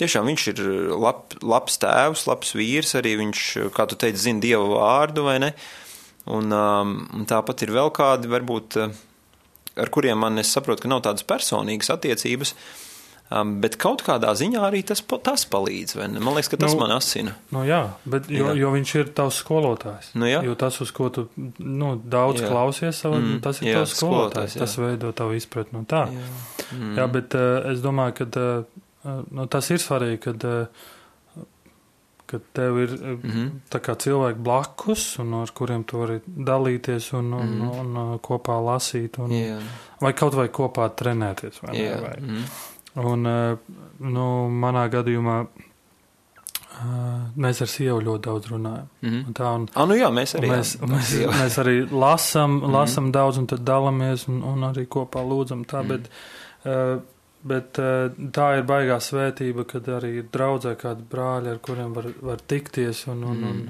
tiešām 0.02 0.28
viņš 0.28 0.44
ir 0.52 0.60
lab, 1.00 1.32
labs 1.40 1.80
tēvs, 1.80 2.26
labs 2.28 2.52
vīrs, 2.60 2.92
arī 3.00 3.14
viņš, 3.22 3.46
kā 3.76 3.88
tu 3.88 3.96
teici, 3.96 4.20
zina 4.26 4.44
Dievu 4.44 4.74
vārdu, 4.74 5.24
vai 5.24 5.38
ne? 5.40 5.54
Un, 6.28 6.52
um, 6.52 6.94
un 7.16 7.24
tāpat 7.24 7.64
ir 7.64 7.72
vēl 7.78 7.88
kādi, 7.96 8.28
varbūt, 8.28 8.76
ar 9.80 9.88
kuriem 9.96 10.20
man 10.20 10.36
es 10.44 10.52
saprotu, 10.52 10.84
ka 10.84 10.92
nav 10.92 11.00
tādas 11.08 11.24
personīgas 11.24 11.88
attiecības, 11.96 12.52
uh, 12.52 12.86
Um, 12.89 12.89
bet 13.30 13.76
kaut 13.78 14.02
kādā 14.02 14.32
ziņā 14.34 14.62
arī 14.66 14.80
tas, 14.86 15.02
tas 15.22 15.44
palīdz. 15.46 15.94
Man 16.18 16.34
liekas, 16.34 16.50
ka 16.50 16.58
tas 16.58 16.74
nu, 16.74 16.80
man 16.82 16.94
asina. 16.96 17.36
Nu, 17.54 17.62
jā, 17.68 17.82
bet, 18.02 18.26
jo, 18.32 18.48
jā. 18.50 18.56
jo 18.58 18.72
viņš 18.74 18.94
ir 18.98 19.12
tavs 19.14 19.38
skolotājs. 19.44 20.10
Nu, 20.18 20.26
jā. 20.26 20.42
jo 20.46 20.56
tas, 20.58 20.80
uz 20.82 20.90
ko 20.94 21.10
tu 21.14 21.28
nu, 21.36 21.94
daudz 22.02 22.42
jā. 22.42 22.50
klausies, 22.50 22.98
savu, 22.98 23.20
mm, 23.22 23.42
tas 23.44 23.62
ir 23.62 23.70
jā, 23.70 23.80
tavs 23.80 23.94
skolotājs. 23.94 24.56
skolotājs 24.56 24.62
tas 24.64 24.78
veido 24.82 25.12
tavu 25.14 25.38
izpratni 25.38 25.78
no 25.78 25.84
tā. 25.86 26.08
Jā, 26.10 26.30
mm. 26.74 26.96
jā 26.98 27.10
bet 27.18 27.36
uh, 27.38 27.50
es 27.70 27.84
domāju, 27.84 28.16
ka 28.18 28.30
uh, 28.42 29.20
nu, 29.30 29.46
tas 29.54 29.70
ir 29.70 29.84
svarīgi, 29.84 30.18
kad, 30.26 30.48
uh, 30.50 31.46
kad 32.34 32.50
tev 32.58 32.82
ir 32.82 32.96
mm 32.98 33.30
-hmm. 33.30 33.94
cilvēki 34.06 34.42
blakus, 34.42 35.18
un 35.22 35.34
ar 35.44 35.54
kuriem 35.54 35.84
tu 35.84 36.02
vari 36.02 36.18
dalīties 36.26 37.12
un, 37.14 37.32
un, 37.32 37.54
mm. 37.58 37.70
un, 37.70 37.96
un 37.96 38.18
kopā 38.18 38.58
lasīt, 38.58 39.22
un, 39.22 39.30
yeah. 39.30 39.62
vai 40.00 40.12
kaut 40.12 40.34
vai 40.34 40.48
kopā 40.48 40.90
trenēties. 40.90 41.62
Vai 41.62 41.78
yeah. 41.78 41.94
ne, 41.94 42.06
vai. 42.08 42.16
Mm. 42.20 42.44
Un, 42.98 43.26
eh, 43.26 43.56
nu, 44.02 44.24
manā 44.50 44.88
gadījumā 44.90 45.36
eh, 45.46 46.80
mēs 47.38 47.62
ar 47.62 47.70
sievu 47.70 48.00
ļoti 48.02 48.24
daudz 48.24 48.50
runājam. 48.50 48.88
Mm 49.02 49.10
-hmm. 49.10 49.32
Tā, 49.38 49.54
un, 49.54 49.68
ah, 49.74 49.86
nu 49.86 49.94
jā, 49.94 50.10
mēs 50.10 50.34
arī, 50.34 50.50
mēs, 50.50 50.76
mēs, 50.82 51.14
mēs 51.38 51.58
arī 51.62 51.76
lasam, 51.90 52.50
mm 52.50 52.60
-hmm. 52.60 52.72
lasam 52.72 53.12
daudz 53.12 53.38
un 53.38 53.46
tad 53.46 53.60
dalamies 53.60 54.28
un, 54.28 54.42
un 54.42 54.58
arī 54.72 54.86
kopā 54.86 55.22
lūdzam 55.22 55.64
tā, 55.64 55.82
mm 55.82 55.88
-hmm. 55.88 55.88
bet, 55.88 56.10
uh, 56.64 57.02
bet 57.42 57.78
tā 58.36 58.58
ir 58.58 58.64
baigā 58.64 59.00
svētība, 59.00 59.64
kad 59.64 59.88
arī 59.88 60.18
ir 60.18 60.24
draudzē 60.32 60.74
kādi 60.74 61.02
brāļi, 61.10 61.50
ar 61.50 61.58
kuriem 61.58 61.94
var, 61.94 62.04
var 62.22 62.38
tikties 62.46 63.06
un, 63.06 63.24
un, 63.24 63.36
mm 63.36 63.68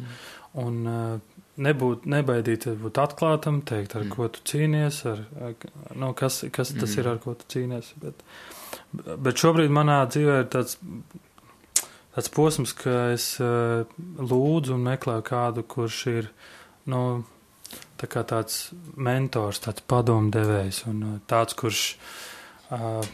un, 0.52 0.66
un 0.66 0.86
uh, 0.86 1.20
nebūt, 1.56 2.06
nebaidīties 2.06 2.76
būt 2.76 2.98
atklātam, 2.98 3.62
teikt, 3.62 3.96
ar 3.96 4.04
mm. 4.04 4.08
ko 4.08 4.28
tu 4.28 4.40
cīnies, 4.44 5.06
ar, 5.06 5.18
ar, 5.40 5.54
nu, 5.94 6.12
kas, 6.12 6.44
kas 6.50 6.72
tas 6.72 6.96
mm. 6.96 6.98
ir, 6.98 7.08
ar 7.08 7.18
ko 7.18 7.34
tu 7.34 7.44
cīnies. 7.48 7.92
Bet, 7.96 8.14
uh, 8.14 8.60
Bet 8.92 9.38
šobrīd 9.38 9.70
manā 9.70 10.00
dzīvē 10.10 10.40
ir 10.42 10.48
tāds, 10.50 10.78
tāds 12.14 12.30
posms, 12.34 12.72
ka 12.74 12.96
es 13.14 13.32
uh, 13.42 13.86
lūdzu 14.18 14.74
un 14.74 14.86
meklēju 14.88 15.26
kādu, 15.26 15.62
kurš 15.62 16.00
ir 16.10 16.30
nu, 16.90 17.02
tā 18.00 18.08
kā 18.10 18.24
tāds 18.26 18.72
mentors, 18.96 19.62
tāds 19.62 19.84
padomdevējs 19.86 20.84
un 20.90 21.02
uh, 21.06 21.18
tāds, 21.30 21.54
kurš 21.58 21.84
uh, 22.74 23.06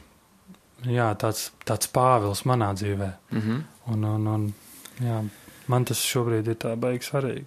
jā, 0.84 1.10
tāds, 1.20 1.50
tāds 1.68 1.92
pāvils 1.92 2.46
manā 2.48 2.72
dzīvē. 2.74 3.10
Mm 3.32 3.40
-hmm. 3.40 3.62
un, 3.92 4.04
un, 4.04 4.26
un, 4.26 4.48
jā, 5.00 5.20
man 5.66 5.84
tas 5.84 6.00
šobrīd 6.00 6.48
ir 6.48 6.56
tā 6.56 6.76
baigi 6.76 7.04
svarīgi. 7.04 7.46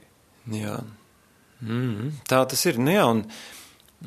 Jā. 0.51 0.79
Mm 1.61 1.95
-hmm. 1.95 2.11
Tā 2.29 2.45
tas 2.45 2.65
ir. 2.65 2.79
Nu, 2.79 2.91
jā, 2.91 3.05
un, 3.05 3.25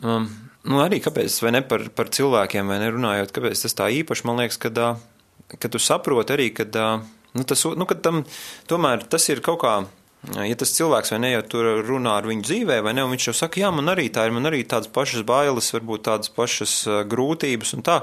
um, 0.02 0.28
Nu, 0.62 0.79
arī 0.79 1.01
kāpēc, 1.03 1.40
vai 1.42 1.57
ne 1.57 1.62
par, 1.66 1.88
par 1.96 2.11
cilvēkiem, 2.14 2.68
vai 2.70 2.79
nerunājot, 2.85 3.33
kāpēc 3.35 3.64
tas 3.64 3.75
tā 3.75 3.88
īpaši, 3.98 4.27
man 4.29 4.38
liekas, 4.38 4.61
kad, 4.62 4.77
kad 5.57 5.72
tu 5.75 5.81
saproti 5.83 6.37
arī, 6.37 6.53
kad, 6.55 6.77
nu, 7.35 7.42
tas, 7.48 7.64
nu, 7.66 7.88
kad 7.90 8.05
tam 8.05 8.22
tomēr 8.70 9.03
tas 9.11 9.27
ir 9.33 9.42
kaut 9.42 9.59
kā, 9.64 9.72
ja 10.22 10.55
tas 10.55 10.70
cilvēks 10.77 11.11
vai 11.16 11.18
ne, 11.25 11.33
ja 11.33 11.40
tur 11.42 11.66
runā 11.83 12.12
ar 12.20 12.29
viņu 12.31 12.46
dzīvē, 12.46 12.77
vai 12.87 12.92
ne, 12.94 13.03
un 13.03 13.11
viņš 13.11 13.27
jau 13.27 13.35
saka, 13.40 13.59
jā, 13.64 13.72
man 13.75 13.90
arī 13.90 14.05
tā 14.14 14.29
ir, 14.29 14.35
man 14.37 14.46
arī 14.46 14.61
tādas 14.70 14.92
pašas 14.94 15.25
bailes, 15.27 15.72
varbūt 15.75 16.05
tādas 16.07 16.31
pašas 16.31 16.77
grūtības 17.11 17.75
un 17.75 17.83
tā, 17.88 17.98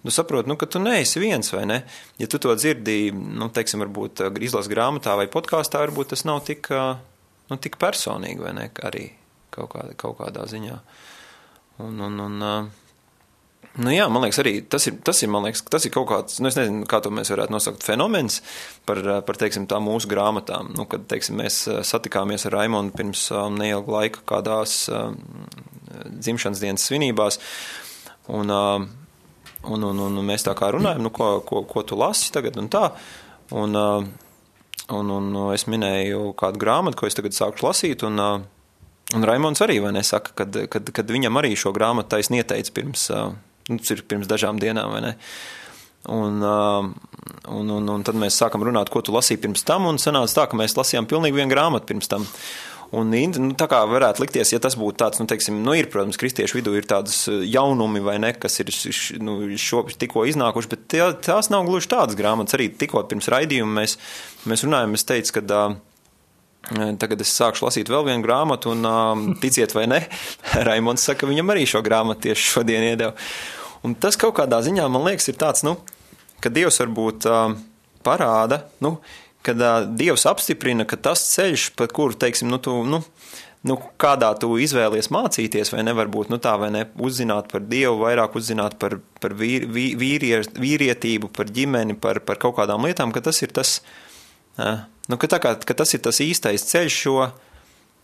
tu 0.00 0.14
saproti, 0.14 0.48
nu, 0.48 0.56
ka 0.56 0.64
tu 0.64 0.80
neesi 0.80 1.20
viens, 1.20 1.52
vai 1.52 1.66
ne, 1.68 1.82
ja 2.16 2.30
tu 2.30 2.40
to 2.40 2.56
dzirdī, 2.56 3.12
nu, 3.12 3.50
teiksim, 3.52 3.84
varbūt 3.84 4.24
izlas 4.48 4.72
grāmatā 4.72 5.18
vai 5.20 5.28
podkāstā, 5.28 5.84
varbūt 5.84 6.14
tas 6.14 6.24
nav 6.24 6.40
tik, 6.48 6.72
nu, 6.72 7.60
tik 7.60 7.76
personīgi, 7.76 8.40
vai 8.48 8.56
ne, 8.62 8.70
arī 8.88 9.10
kaut, 9.52 9.74
kā, 9.76 9.84
kaut 10.00 10.22
kādā 10.22 10.48
ziņā. 10.48 10.80
Un, 11.84 12.00
un, 12.08 12.20
un, 12.26 12.70
Nu, 13.78 13.92
jā, 13.94 14.08
man 14.10 14.24
liekas, 14.24 14.40
arī 14.42 14.52
tas 14.66 14.88
ir, 14.90 14.96
tas 15.06 15.20
ir, 15.22 15.30
liekas, 15.30 15.60
tas 15.70 15.84
ir 15.86 15.92
kaut 15.94 16.08
kāds, 16.10 16.40
nu, 16.42 16.50
es 16.50 16.56
nezinu, 16.58 16.82
kā 16.90 16.98
to 17.02 17.12
mēs 17.14 17.30
varētu 17.30 17.54
nosaukt, 17.54 17.84
fenomens 17.86 18.40
par, 18.88 18.98
par 19.26 19.38
teiksim, 19.38 19.68
tā 19.70 19.78
mūsu 19.82 20.10
grāmatām. 20.10 20.72
Nu, 20.74 20.86
kad, 20.90 21.04
teiksim, 21.10 21.38
mēs 21.38 21.60
satikāmies 21.86 22.48
ar 22.48 22.56
Raimondu 22.58 22.96
pirms 22.98 23.28
neilga 23.54 23.94
laika 23.94 24.24
kādās 24.26 24.80
dzimšanas 26.08 26.64
dienas 26.64 26.88
svinībās, 26.90 27.38
un, 28.34 28.50
un, 28.50 29.88
un, 29.92 30.04
un 30.08 30.20
mēs 30.26 30.48
tā 30.48 30.56
kā 30.58 30.72
runājam, 30.74 31.06
nu, 31.06 31.14
ko, 31.14 31.36
ko, 31.46 31.62
ko 31.70 31.86
tu 31.86 31.98
lasi 32.00 32.34
tagad 32.34 32.58
un 32.58 32.66
tā, 32.72 32.88
un, 33.54 33.78
un, 33.78 35.16
un 35.20 35.34
es 35.54 35.68
minēju 35.70 36.32
kādu 36.40 36.66
grāmatu, 36.66 36.98
ko 36.98 37.06
es 37.06 37.18
tagad 37.18 37.38
sāku 37.38 37.68
lasīt, 37.68 38.02
un, 38.10 38.18
un 39.16 39.24
Raimonds 39.24 39.62
arī, 39.64 39.78
nesaka, 39.94 40.34
kad, 40.42 40.58
kad, 40.72 40.90
kad 40.94 41.12
viņam 41.12 41.40
arī 41.40 41.54
šo 41.56 41.72
grāmatu 41.76 42.16
taisni 42.16 42.42
ieteica 42.42 42.74
pirms 42.76 43.08
nu, 43.68 43.78
pirms 44.08 44.28
dažām 44.30 44.60
dienām? 44.60 44.96
Un, 46.08 46.40
un, 46.44 47.70
un, 47.74 47.92
un 47.92 48.06
tad 48.06 48.16
mēs 48.16 48.38
sākam 48.40 48.64
runāt, 48.64 48.92
ko 48.92 49.02
tu 49.04 49.12
lasīji 49.12 49.42
pirms 49.42 49.66
tam, 49.68 49.88
un 49.90 50.00
sanāca 50.00 50.42
tā, 50.42 50.48
ka 50.48 50.58
mēs 50.60 50.76
lasījām 50.78 51.08
pilnīgi 51.10 51.40
vienu 51.40 51.52
grāmatu 51.52 51.90
pirms 51.90 52.08
tam. 52.10 52.26
Un, 52.88 53.10
nu, 53.12 53.50
tā 53.58 53.66
kā 53.68 53.82
varētu 53.84 54.22
likties, 54.22 54.54
ja 54.54 54.60
tas 54.64 54.72
būtu 54.80 54.96
tāds, 55.02 55.20
nu, 55.20 55.26
teiksim, 55.28 55.58
nu, 55.60 55.74
ir, 55.76 55.90
protams, 55.92 56.16
kristiešu 56.20 56.56
vidū 56.56 56.72
ir 56.78 56.86
tādas 56.88 57.26
jaunumi 57.28 58.00
vai 58.00 58.16
ne, 58.22 58.30
kas 58.32 58.56
ir 58.62 58.72
nu, 59.20 59.42
šo, 59.60 59.82
tikko 60.00 60.24
iznākuši, 60.30 60.70
bet 60.72 60.96
tās 61.26 61.50
nav 61.52 61.68
gluži 61.68 61.90
tādas 61.92 62.16
grāmatas. 62.16 62.56
Arī 62.56 62.70
tikko 62.72 63.02
pirms 63.10 63.28
raidījuma 63.34 63.82
mēs, 63.82 63.98
mēs 64.48 64.64
runājam, 64.64 64.96
es 64.96 65.04
teicu, 65.04 65.36
ka 65.36 65.44
Tagad 66.68 67.22
es 67.24 67.30
sākšu 67.32 67.64
lasīt 67.64 67.88
vēl 67.88 68.04
vienu 68.10 68.24
grāmatu, 68.24 68.74
un 68.74 69.36
ticiet 69.42 69.72
vai 69.76 69.86
ne, 69.90 70.02
Raimons 70.68 71.06
saka, 71.06 71.22
ka 71.22 71.30
viņam 71.30 71.54
arī 71.54 71.64
šo 71.68 71.82
grāmatu 71.86 72.28
tieši 72.28 72.50
šodien 72.56 72.90
iedeva. 72.90 73.14
Un 73.86 73.94
tas 73.94 74.18
kaut 74.18 74.34
kādā 74.40 74.58
ziņā, 74.64 74.84
man 74.90 75.06
liekas, 75.06 75.30
ir 75.30 75.38
tāds, 75.38 75.62
nu, 75.66 75.76
ka 76.42 76.50
Dievs 76.52 76.80
varbūt 76.82 77.28
uh, 77.30 77.54
parāda, 78.06 78.64
nu, 78.84 78.96
kad 79.46 79.62
uh, 79.62 79.86
Dievs 79.86 80.26
apstiprina, 80.28 80.86
ka 80.88 80.98
tas 81.00 81.22
ceļš, 81.30 81.70
pa 81.78 81.86
kuru, 81.86 82.18
teiksim, 82.18 82.50
nu, 82.50 82.58
tu, 82.62 82.74
nu, 82.82 83.00
nu, 83.70 83.78
kādā 84.02 84.32
tu 84.42 84.50
izvēlies 84.60 85.12
mācīties, 85.14 85.70
vai 85.72 85.86
nevar 85.86 86.10
būt 86.10 86.34
nu, 86.34 86.40
tā, 86.42 86.56
vai 86.60 86.72
ne, 86.74 86.84
uzzināt 86.98 87.48
par 87.54 87.64
Dievu, 87.70 88.02
vairāk 88.02 88.34
uzzināt 88.38 88.76
par, 88.82 88.98
par 89.22 89.38
vīr, 89.38 89.70
vīrie, 89.70 90.42
vīrietību, 90.58 91.30
par 91.38 91.54
ģimeni, 91.54 91.96
par, 92.02 92.20
par 92.26 92.42
kaut 92.42 92.58
kādām 92.58 92.90
lietām, 92.90 93.14
ka 93.14 93.22
tas 93.30 93.40
ir 93.46 93.54
tas, 93.54 93.78
uh, 94.58 94.82
nu, 95.08 95.18
ka, 95.20 95.30
kā, 95.40 95.56
ka 95.64 95.74
tas 95.74 95.94
ir 95.94 96.04
tas 96.04 96.20
īstais 96.24 96.66
ceļš 96.70 97.02
šo 97.02 97.20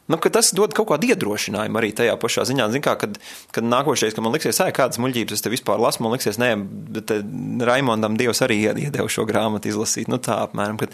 Nu, 0.04 0.18
tas 0.20 0.50
dod 0.52 0.74
kaut 0.76 0.90
kādu 0.90 1.08
iedrošinājumu 1.08 1.80
arī 1.80 1.88
tajā 1.96 2.14
pašā 2.20 2.44
ziņā. 2.50 2.66
Zin 2.74 2.82
kā, 2.84 2.92
kad, 3.00 3.16
kad 3.56 3.64
nākošais, 3.64 4.12
kad 4.12 4.24
man 4.24 4.34
liksies, 4.34 4.58
ej, 4.60 4.72
kādas 4.76 5.00
muļķības 5.00 5.36
es 5.36 5.44
te 5.44 5.52
vispār 5.52 5.80
lasu, 5.80 6.02
man 6.04 6.12
liksies, 6.12 6.36
nē, 6.40 6.50
bet 6.92 7.12
eh, 7.14 7.22
Raimondam 7.64 8.18
Dievs 8.20 8.42
arī 8.44 8.58
iedeva 8.68 9.06
šo 9.08 9.24
grāmatu 9.28 9.70
izlasīt. 9.70 10.10
Nu, 10.12 10.18
tā 10.20 10.36
apmēram, 10.42 10.76
kad, 10.82 10.92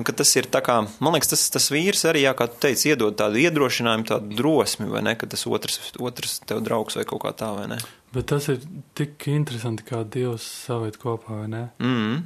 nu, 0.00 0.06
kad 0.08 0.18
tas 0.18 0.34
ir 0.34 0.50
tā 0.50 0.64
kā, 0.66 0.80
man 0.98 1.14
liekas, 1.14 1.30
tas, 1.30 1.46
tas 1.54 1.70
vīrs 1.70 2.02
arī, 2.10 2.24
jā, 2.26 2.34
kā 2.34 2.48
tu 2.50 2.58
teici, 2.66 2.90
iedod 2.90 3.14
tādu 3.20 3.38
iedrošinājumu, 3.44 4.08
tādu 4.10 4.34
drosmi, 4.42 4.90
vai 4.90 5.04
ne, 5.06 5.14
ka 5.20 5.30
tas 5.30 5.46
otrs, 5.46 5.78
otrs 6.02 6.40
tev 6.50 6.64
draugs 6.66 6.98
vai 6.98 7.06
kaut 7.06 7.22
kā 7.28 7.34
tā, 7.38 7.52
vai 7.54 7.70
ne. 7.70 7.78
Bet 8.10 8.32
tas 8.34 8.50
ir 8.50 8.58
tik 8.98 9.30
interesanti, 9.30 9.86
kā 9.86 10.02
Dievs 10.02 10.42
savēt 10.66 10.98
kopā, 10.98 11.44
vai 11.44 11.48
ne? 11.54 11.64
Mm 11.78 11.94
-hmm. 11.94 12.20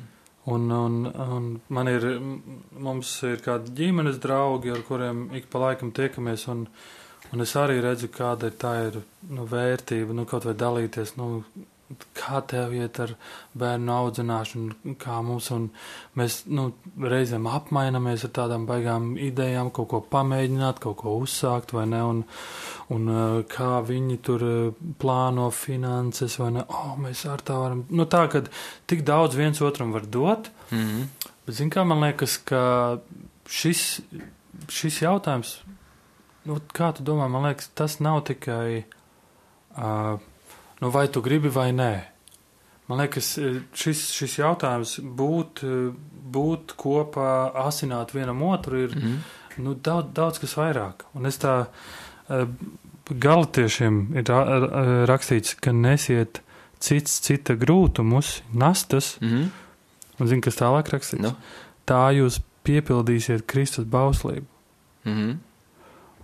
Un, 0.47 0.69
un, 0.77 0.97
un 1.09 1.45
man 1.73 1.89
ir, 1.89 2.05
mums 2.85 3.15
ir 3.25 3.41
kādi 3.45 3.73
ģimenes 3.79 4.19
draugi, 4.21 4.75
ar 4.75 4.83
kuriem 4.85 5.31
ik 5.39 5.49
pa 5.53 5.63
laikam 5.63 5.93
tiekamies, 5.97 6.45
un, 6.53 6.67
un 7.33 7.45
es 7.45 7.55
arī 7.57 7.79
redzu, 7.81 8.11
kāda 8.13 8.51
ir 8.51 8.59
tā 8.61 8.75
ir, 8.91 8.99
nu, 9.31 9.47
vērtība, 9.49 10.13
nu, 10.13 10.27
kaut 10.29 10.45
vai 10.45 10.53
dalīties, 10.61 11.15
nu, 11.17 11.31
kā 12.16 12.40
tev 12.49 12.73
iet 12.75 12.99
ar 13.03 13.12
bērnu 13.59 13.92
audzināšanu, 13.92 14.94
kā 15.01 15.18
mums, 15.25 15.51
un 15.55 15.66
mēs, 16.18 16.40
nu, 16.49 16.70
reizēm 17.01 17.47
apmainamies 17.51 18.25
ar 18.27 18.33
tādām 18.38 18.64
baigām 18.68 19.12
idejām, 19.20 19.70
kaut 19.75 19.90
ko 19.92 20.01
pamēģināt, 20.14 20.81
kaut 20.83 20.97
ko 21.03 21.16
uzsākt, 21.20 21.75
vai 21.77 21.85
ne, 21.90 22.01
un, 22.09 22.25
un 22.94 23.12
uh, 23.12 23.37
kā 23.51 23.83
viņi 23.85 24.18
tur 24.25 24.47
uh, 24.49 24.88
plāno 25.01 25.51
finanses, 25.55 26.38
vai 26.40 26.51
ne, 26.57 26.64
oh, 26.73 26.97
mēs 27.01 27.27
ar 27.31 27.44
tā 27.44 27.61
varam, 27.61 27.85
nu, 27.92 28.09
tā, 28.11 28.25
ka 28.33 28.47
tik 28.90 29.05
daudz 29.07 29.38
viens 29.38 29.61
otram 29.64 29.92
var 29.94 30.09
dot, 30.09 30.51
mm 30.70 30.79
-hmm. 30.79 31.31
bet, 31.47 31.55
zin 31.61 31.70
kā, 31.70 31.85
man 31.85 32.01
liekas, 32.09 32.38
ka 32.49 32.99
šis, 33.47 34.01
šis 34.68 35.03
jautājums, 35.03 35.59
nu, 36.44 36.61
kā 36.73 36.94
tu 36.97 37.05
domā, 37.05 37.29
man 37.29 37.51
liekas, 37.51 37.68
tas 37.75 38.01
nav 38.01 38.25
tikai, 38.25 38.85
uh, 39.77 40.16
nu, 40.85 40.90
vai 40.92 41.09
tu 41.09 41.23
gribi 41.25 41.49
vai 41.49 41.70
nē. 41.73 41.92
Man 42.90 43.01
liekas, 43.01 43.31
šis, 43.73 44.01
šis 44.12 44.37
jautājums 44.42 44.99
būt, 45.01 45.62
būt 46.35 46.75
kopā, 46.77 47.29
asināt 47.64 48.12
vienam 48.12 48.42
otru 48.44 48.83
ir 48.85 48.97
mm. 48.99 49.14
nu, 49.64 49.73
daudz, 49.73 50.11
daudz 50.12 50.42
kas 50.42 50.53
vairāk. 50.61 51.07
Un 51.16 51.31
es 51.31 51.40
tā 51.40 51.55
eh, 51.64 52.44
galatiešiem 53.09 54.03
ir 54.20 54.29
rakstīts, 55.09 55.57
ka 55.57 55.73
nesiet 55.73 56.42
cits 56.85 57.16
cita 57.25 57.57
grūtumus, 57.57 58.42
nastas, 58.53 59.14
mm 59.25 59.61
un 60.14 60.29
zini, 60.31 60.44
kas 60.44 60.55
tālāk 60.55 60.92
rakstīts? 60.92 61.25
No. 61.25 61.33
Tā 61.90 62.05
jūs 62.14 62.37
piepildīsiet 62.62 63.49
Kristus 63.51 63.88
bauslību. 63.90 64.47
Mm 65.09 65.33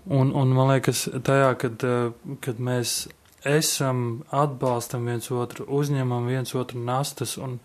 un, 0.05 0.33
un 0.35 0.53
man 0.55 0.71
liekas, 0.73 1.05
tajā, 1.27 1.51
kad, 1.61 1.85
eh, 1.85 2.37
kad 2.45 2.61
mēs 2.63 3.05
esam, 3.45 4.23
atbalstam 4.31 5.07
viens 5.07 5.31
otru, 5.31 5.67
uzņemam 5.69 6.27
viens 6.29 6.55
otru 6.55 6.81
nastas, 6.85 7.37
un, 7.39 7.59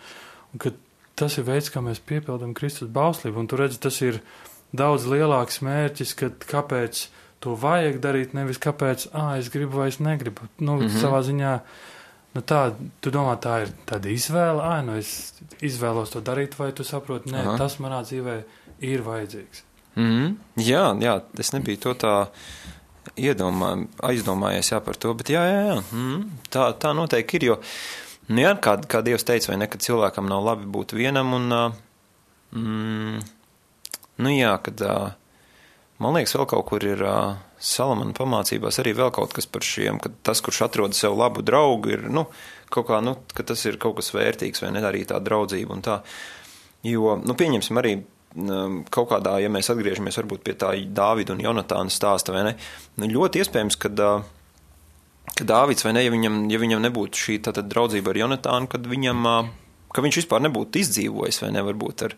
un 0.54 0.62
ka 0.62 0.72
tas 1.16 1.38
ir 1.40 1.48
veids, 1.48 1.72
kā 1.72 1.84
mēs 1.84 2.02
piepildam 2.04 2.54
Kristus 2.56 2.92
bauslību. 2.92 3.40
Un 3.40 3.48
tu 3.48 3.60
redzi, 3.60 3.80
tas 3.84 4.00
ir 4.04 4.22
daudz 4.76 5.08
lielāks 5.10 5.62
mērķis, 5.66 6.16
ka 6.20 6.32
kāpēc 6.44 7.08
to 7.44 7.56
vajag 7.60 8.00
darīt, 8.04 8.34
nevis 8.36 8.60
kāpēc, 8.62 9.10
ah, 9.14 9.36
es 9.40 9.52
gribu 9.54 9.82
vai 9.82 9.90
es 9.92 10.00
negribu. 10.00 10.50
Nu, 10.60 10.76
mm 10.76 10.88
-hmm. 10.88 11.02
savā 11.02 11.22
ziņā, 11.24 11.60
nu 12.36 12.42
tā, 12.42 12.74
tu 13.02 13.12
domā, 13.12 13.38
tā 13.40 13.62
ir 13.64 13.70
tāda 13.86 14.10
izvēle, 14.10 14.62
ah, 14.62 14.82
nu 14.86 14.98
es 14.98 15.34
izvēlos 15.62 16.10
to 16.10 16.22
darīt, 16.22 16.60
vai 16.60 16.72
tu 16.72 16.84
saproti, 16.84 17.32
nē, 17.32 17.46
Aha. 17.48 17.58
tas 17.58 17.78
manā 17.80 18.02
dzīvē 18.04 18.44
ir 18.80 19.02
vajadzīgs. 19.02 19.64
Mm 19.96 20.12
-hmm. 20.12 20.36
Jā, 20.56 21.00
jā, 21.00 21.22
es 21.40 21.52
nebiju 21.52 21.78
to 21.78 21.94
tā 21.94 22.28
iedomā, 23.14 23.72
aizdomājies 24.06 24.72
jā, 24.74 24.82
par 24.84 24.98
to, 25.00 25.14
bet 25.18 25.32
jā, 25.34 25.44
jā, 25.48 25.62
jā 25.70 25.78
mm, 25.84 26.22
tā, 26.54 26.70
tā 26.82 26.94
noteikti 26.98 27.40
ir, 27.40 27.48
jo, 27.52 27.58
nu 28.32 28.44
jā, 28.44 28.54
kā, 28.62 28.78
kā 28.90 29.02
Dievs 29.06 29.28
teica, 29.28 29.52
vai 29.52 29.60
ne, 29.62 29.70
ka 29.72 29.82
cilvēkam 29.82 30.30
nav 30.32 30.46
labi 30.46 30.70
būt 30.72 30.96
vienam, 30.98 31.34
un, 31.38 31.58
mm, 32.56 33.20
nu 34.26 34.34
jā, 34.34 34.56
kad, 34.66 34.86
man 36.02 36.18
liekas, 36.18 36.38
vēl 36.38 36.50
kaut 36.56 36.66
kur 36.72 36.88
ir 36.88 37.06
Salamana 37.66 38.14
pamācībās 38.14 38.78
arī 38.82 38.92
vēl 38.98 39.14
kaut 39.16 39.32
kas 39.34 39.48
par 39.50 39.64
šiem, 39.66 39.98
ka 40.04 40.12
tas, 40.28 40.42
kurš 40.44 40.66
atrod 40.68 40.98
sev 40.98 41.16
labu 41.18 41.42
draugu, 41.46 41.96
ir, 41.96 42.10
nu, 42.12 42.28
kaut 42.74 42.90
kā, 42.90 43.00
nu, 43.02 43.16
ka 43.34 43.46
tas 43.48 43.64
ir 43.66 43.80
kaut 43.82 43.98
kas 44.02 44.12
vērtīgs, 44.14 44.62
vai 44.62 44.74
ne, 44.76 44.84
arī 44.86 45.06
tā 45.08 45.22
draudzība 45.24 45.74
un 45.74 45.86
tā, 45.86 46.02
jo, 46.86 47.16
nu, 47.24 47.38
pieņemsim 47.38 47.82
arī 47.82 47.96
kaut 48.36 49.10
kādā, 49.12 49.38
ja 49.40 49.50
mēs 49.52 49.70
atgriežamies 49.72 50.18
varbūt 50.20 50.44
pie 50.44 50.56
tā 50.60 50.74
Dāvida 50.76 51.36
un 51.36 51.44
Jonatāna 51.44 51.94
stāsta, 51.94 52.34
vai 52.36 52.44
ne, 52.50 52.56
nu, 53.00 53.08
ļoti 53.12 53.42
iespējams, 53.42 53.78
ka, 53.80 53.92
ka 55.32 55.48
Dāvids, 55.48 55.86
vai 55.88 55.94
ne, 55.96 56.04
ja 56.04 56.12
viņam, 56.12 56.42
ja 56.52 56.60
viņam 56.60 56.84
nebūtu 56.84 57.22
šī 57.22 57.38
tātad 57.48 57.70
draudzība 57.72 58.12
ar 58.12 58.20
Jonatānu, 58.26 58.72
kad 58.72 58.90
viņam, 58.92 59.30
ka 59.96 60.04
viņš 60.04 60.20
vispār 60.24 60.44
nebūtu 60.44 60.84
izdzīvojis, 60.84 61.40
vai 61.46 61.54
ne, 61.56 61.64
varbūt 61.70 62.08
ar, 62.10 62.18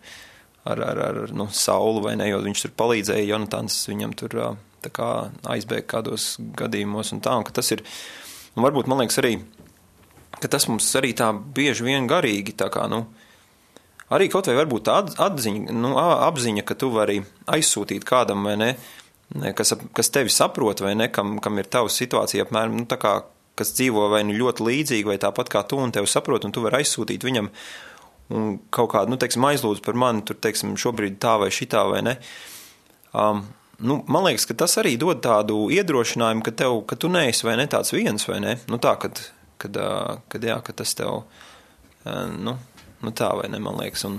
ar, 0.64 0.82
ar, 0.88 1.02
ar 1.12 1.36
nu, 1.38 1.46
Saulu, 1.54 2.02
vai 2.08 2.16
ne, 2.18 2.26
jo 2.32 2.42
viņš 2.42 2.66
tur 2.66 2.74
palīdzēja, 2.82 3.28
Jonatāns 3.30 3.78
viņam 3.90 4.16
tur 4.18 4.40
tā 4.82 4.90
kā 4.94 5.12
aizbēga 5.54 5.86
kādos 5.94 6.32
gadījumos 6.58 7.14
un 7.14 7.22
tā, 7.22 7.38
un 7.38 7.46
ka 7.46 7.54
tas 7.60 7.70
ir, 7.74 7.84
un 8.56 8.66
varbūt 8.66 8.90
man 8.90 9.02
liekas 9.02 9.22
arī, 9.22 9.36
ka 10.38 10.50
tas 10.50 10.66
mums 10.70 10.90
arī 10.98 11.14
tā 11.18 11.30
bieži 11.34 11.86
vien 11.86 12.10
garīgi, 12.10 12.54
tā 12.58 12.70
kā, 12.74 12.86
nu, 12.90 13.04
arī 14.14 14.28
kaut 14.32 14.48
vai 14.50 14.56
varbūt 14.60 14.86
tā 14.88 15.00
atziņa, 15.26 15.74
nu, 15.74 15.94
apziņa, 16.00 16.64
ka 16.68 16.76
tu 16.78 16.92
vari 16.94 17.20
aizsūtīt 17.50 18.06
kādam 18.08 18.46
vai 18.48 18.56
ne, 18.60 18.70
kas, 19.56 19.74
kas 19.96 20.12
tevi 20.14 20.32
saprot 20.32 20.80
vai 20.84 20.94
ne, 20.98 21.10
kam, 21.12 21.36
kam 21.44 21.60
ir 21.60 21.68
tava 21.68 21.92
situācija 21.92 22.46
apmēram, 22.46 22.78
nu, 22.80 22.86
tā 22.88 23.00
kā, 23.00 23.18
kas 23.58 23.74
dzīvo 23.76 24.06
vai 24.12 24.22
nu 24.26 24.36
ļoti 24.38 24.64
līdzīgi 24.64 25.10
vai 25.10 25.18
tāpat 25.20 25.50
kā 25.52 25.64
tu 25.68 25.80
un 25.82 25.92
tevi 25.94 26.08
saprot, 26.10 26.46
un 26.46 26.54
tu 26.54 26.64
vari 26.64 26.82
aizsūtīt 26.82 27.26
viņam 27.26 27.50
un 28.34 28.58
kaut 28.74 28.92
kādu, 28.92 29.12
nu, 29.12 29.18
teiksim, 29.20 29.44
aizlūdzu 29.48 29.84
par 29.84 29.96
mani, 29.98 30.24
tur, 30.26 30.36
teiksim, 30.40 30.76
šobrīd 30.80 31.16
tā 31.22 31.38
vai 31.40 31.48
šitā 31.54 31.84
vai 31.88 32.02
ne. 32.04 32.16
Um, 33.16 33.42
nu, 33.80 34.02
man 34.10 34.26
liekas, 34.26 34.44
ka 34.48 34.56
tas 34.64 34.76
arī 34.80 34.96
dod 35.00 35.22
tādu 35.24 35.66
iedrošinājumu, 35.74 36.44
ka, 36.44 36.52
tev, 36.62 36.82
ka 36.88 36.98
tu 37.00 37.10
neesi 37.12 37.46
vai 37.48 37.56
ne 37.60 37.68
tāds 37.70 37.94
viens, 37.94 38.28
vai 38.28 38.40
ne? 38.44 38.56
Nu, 38.68 38.80
tā, 38.82 38.94
kad, 39.00 39.22
kad, 39.62 39.78
kad, 40.28 40.44
jā, 40.44 40.58
ka 40.64 40.76
tas 40.82 40.92
tev, 40.98 41.22
nu, 42.04 42.58
Nu, 43.04 43.14
tā 43.14 43.30
vai 43.38 43.46
ne, 43.52 43.60
man 43.62 43.78
liekas. 43.78 44.04
Un, 44.08 44.18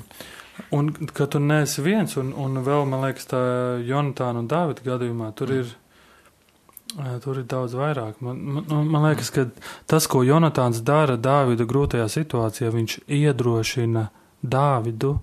un 0.75 0.89
ka 1.15 1.27
tu 1.32 1.41
neesi 1.43 1.84
viens, 1.86 2.15
un, 2.21 2.32
un 2.38 2.63
vēl, 2.65 2.88
man 2.89 3.03
liekas, 3.07 3.30
tā 3.32 3.43
Jonatāna 3.88 4.43
un 4.43 4.49
Dāvida 4.51 4.86
gadījumā 4.86 5.34
tur 5.36 5.53
mm. 5.53 5.61
ir 5.61 5.77
Tur 7.21 7.38
ir 7.38 7.45
daudz 7.45 7.75
vairāk. 7.77 8.17
Man, 8.25 8.39
man, 8.41 8.63
nu, 8.65 8.80
man 8.89 9.03
liekas, 9.05 9.30
ka 9.30 9.45
tas, 9.89 10.07
ko 10.09 10.23
Jonatāns 10.25 10.82
dara 10.82 11.19
Dāvida 11.21 11.67
grūtajā 11.69 12.07
situācijā, 12.09 12.71
viņš 12.73 12.95
iedrošina 13.05 14.07
Dāvidu 14.41 15.19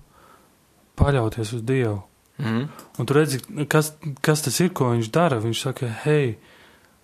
paļauties 0.97 1.51
uz 1.57 1.65
Dievu. 1.67 1.99
Mm. 2.39 2.69
Un 3.01 3.09
tu 3.09 3.17
redzi, 3.17 3.41
kas, 3.67 3.91
kas 4.23 4.45
tas 4.45 4.61
ir, 4.63 4.71
ko 4.71 4.93
viņš 4.93 5.11
dara. 5.11 5.41
Viņš 5.43 5.65
saka, 5.67 5.91
hei, 6.05 6.37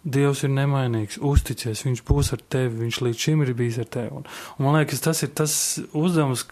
Dievs 0.03 0.41
ir 0.43 0.51
nemainīgs, 0.51 1.15
uzticies, 1.23 1.85
viņš 1.85 2.01
būs 2.03 2.33
ar 2.35 2.41
tevi, 2.51 2.81
viņš 2.81 2.97
līdz 3.05 3.21
šim 3.23 3.43
ir 3.45 3.53
bijis 3.55 3.77
ar 3.79 3.87
tevi. 3.87 4.09
Un, 4.17 4.25
un 4.57 4.65
man 4.65 4.75
liekas, 4.75 4.99
tas 5.05 5.23
ir 5.23 5.31
tas 5.31 5.53
uzdevums, 5.95 6.43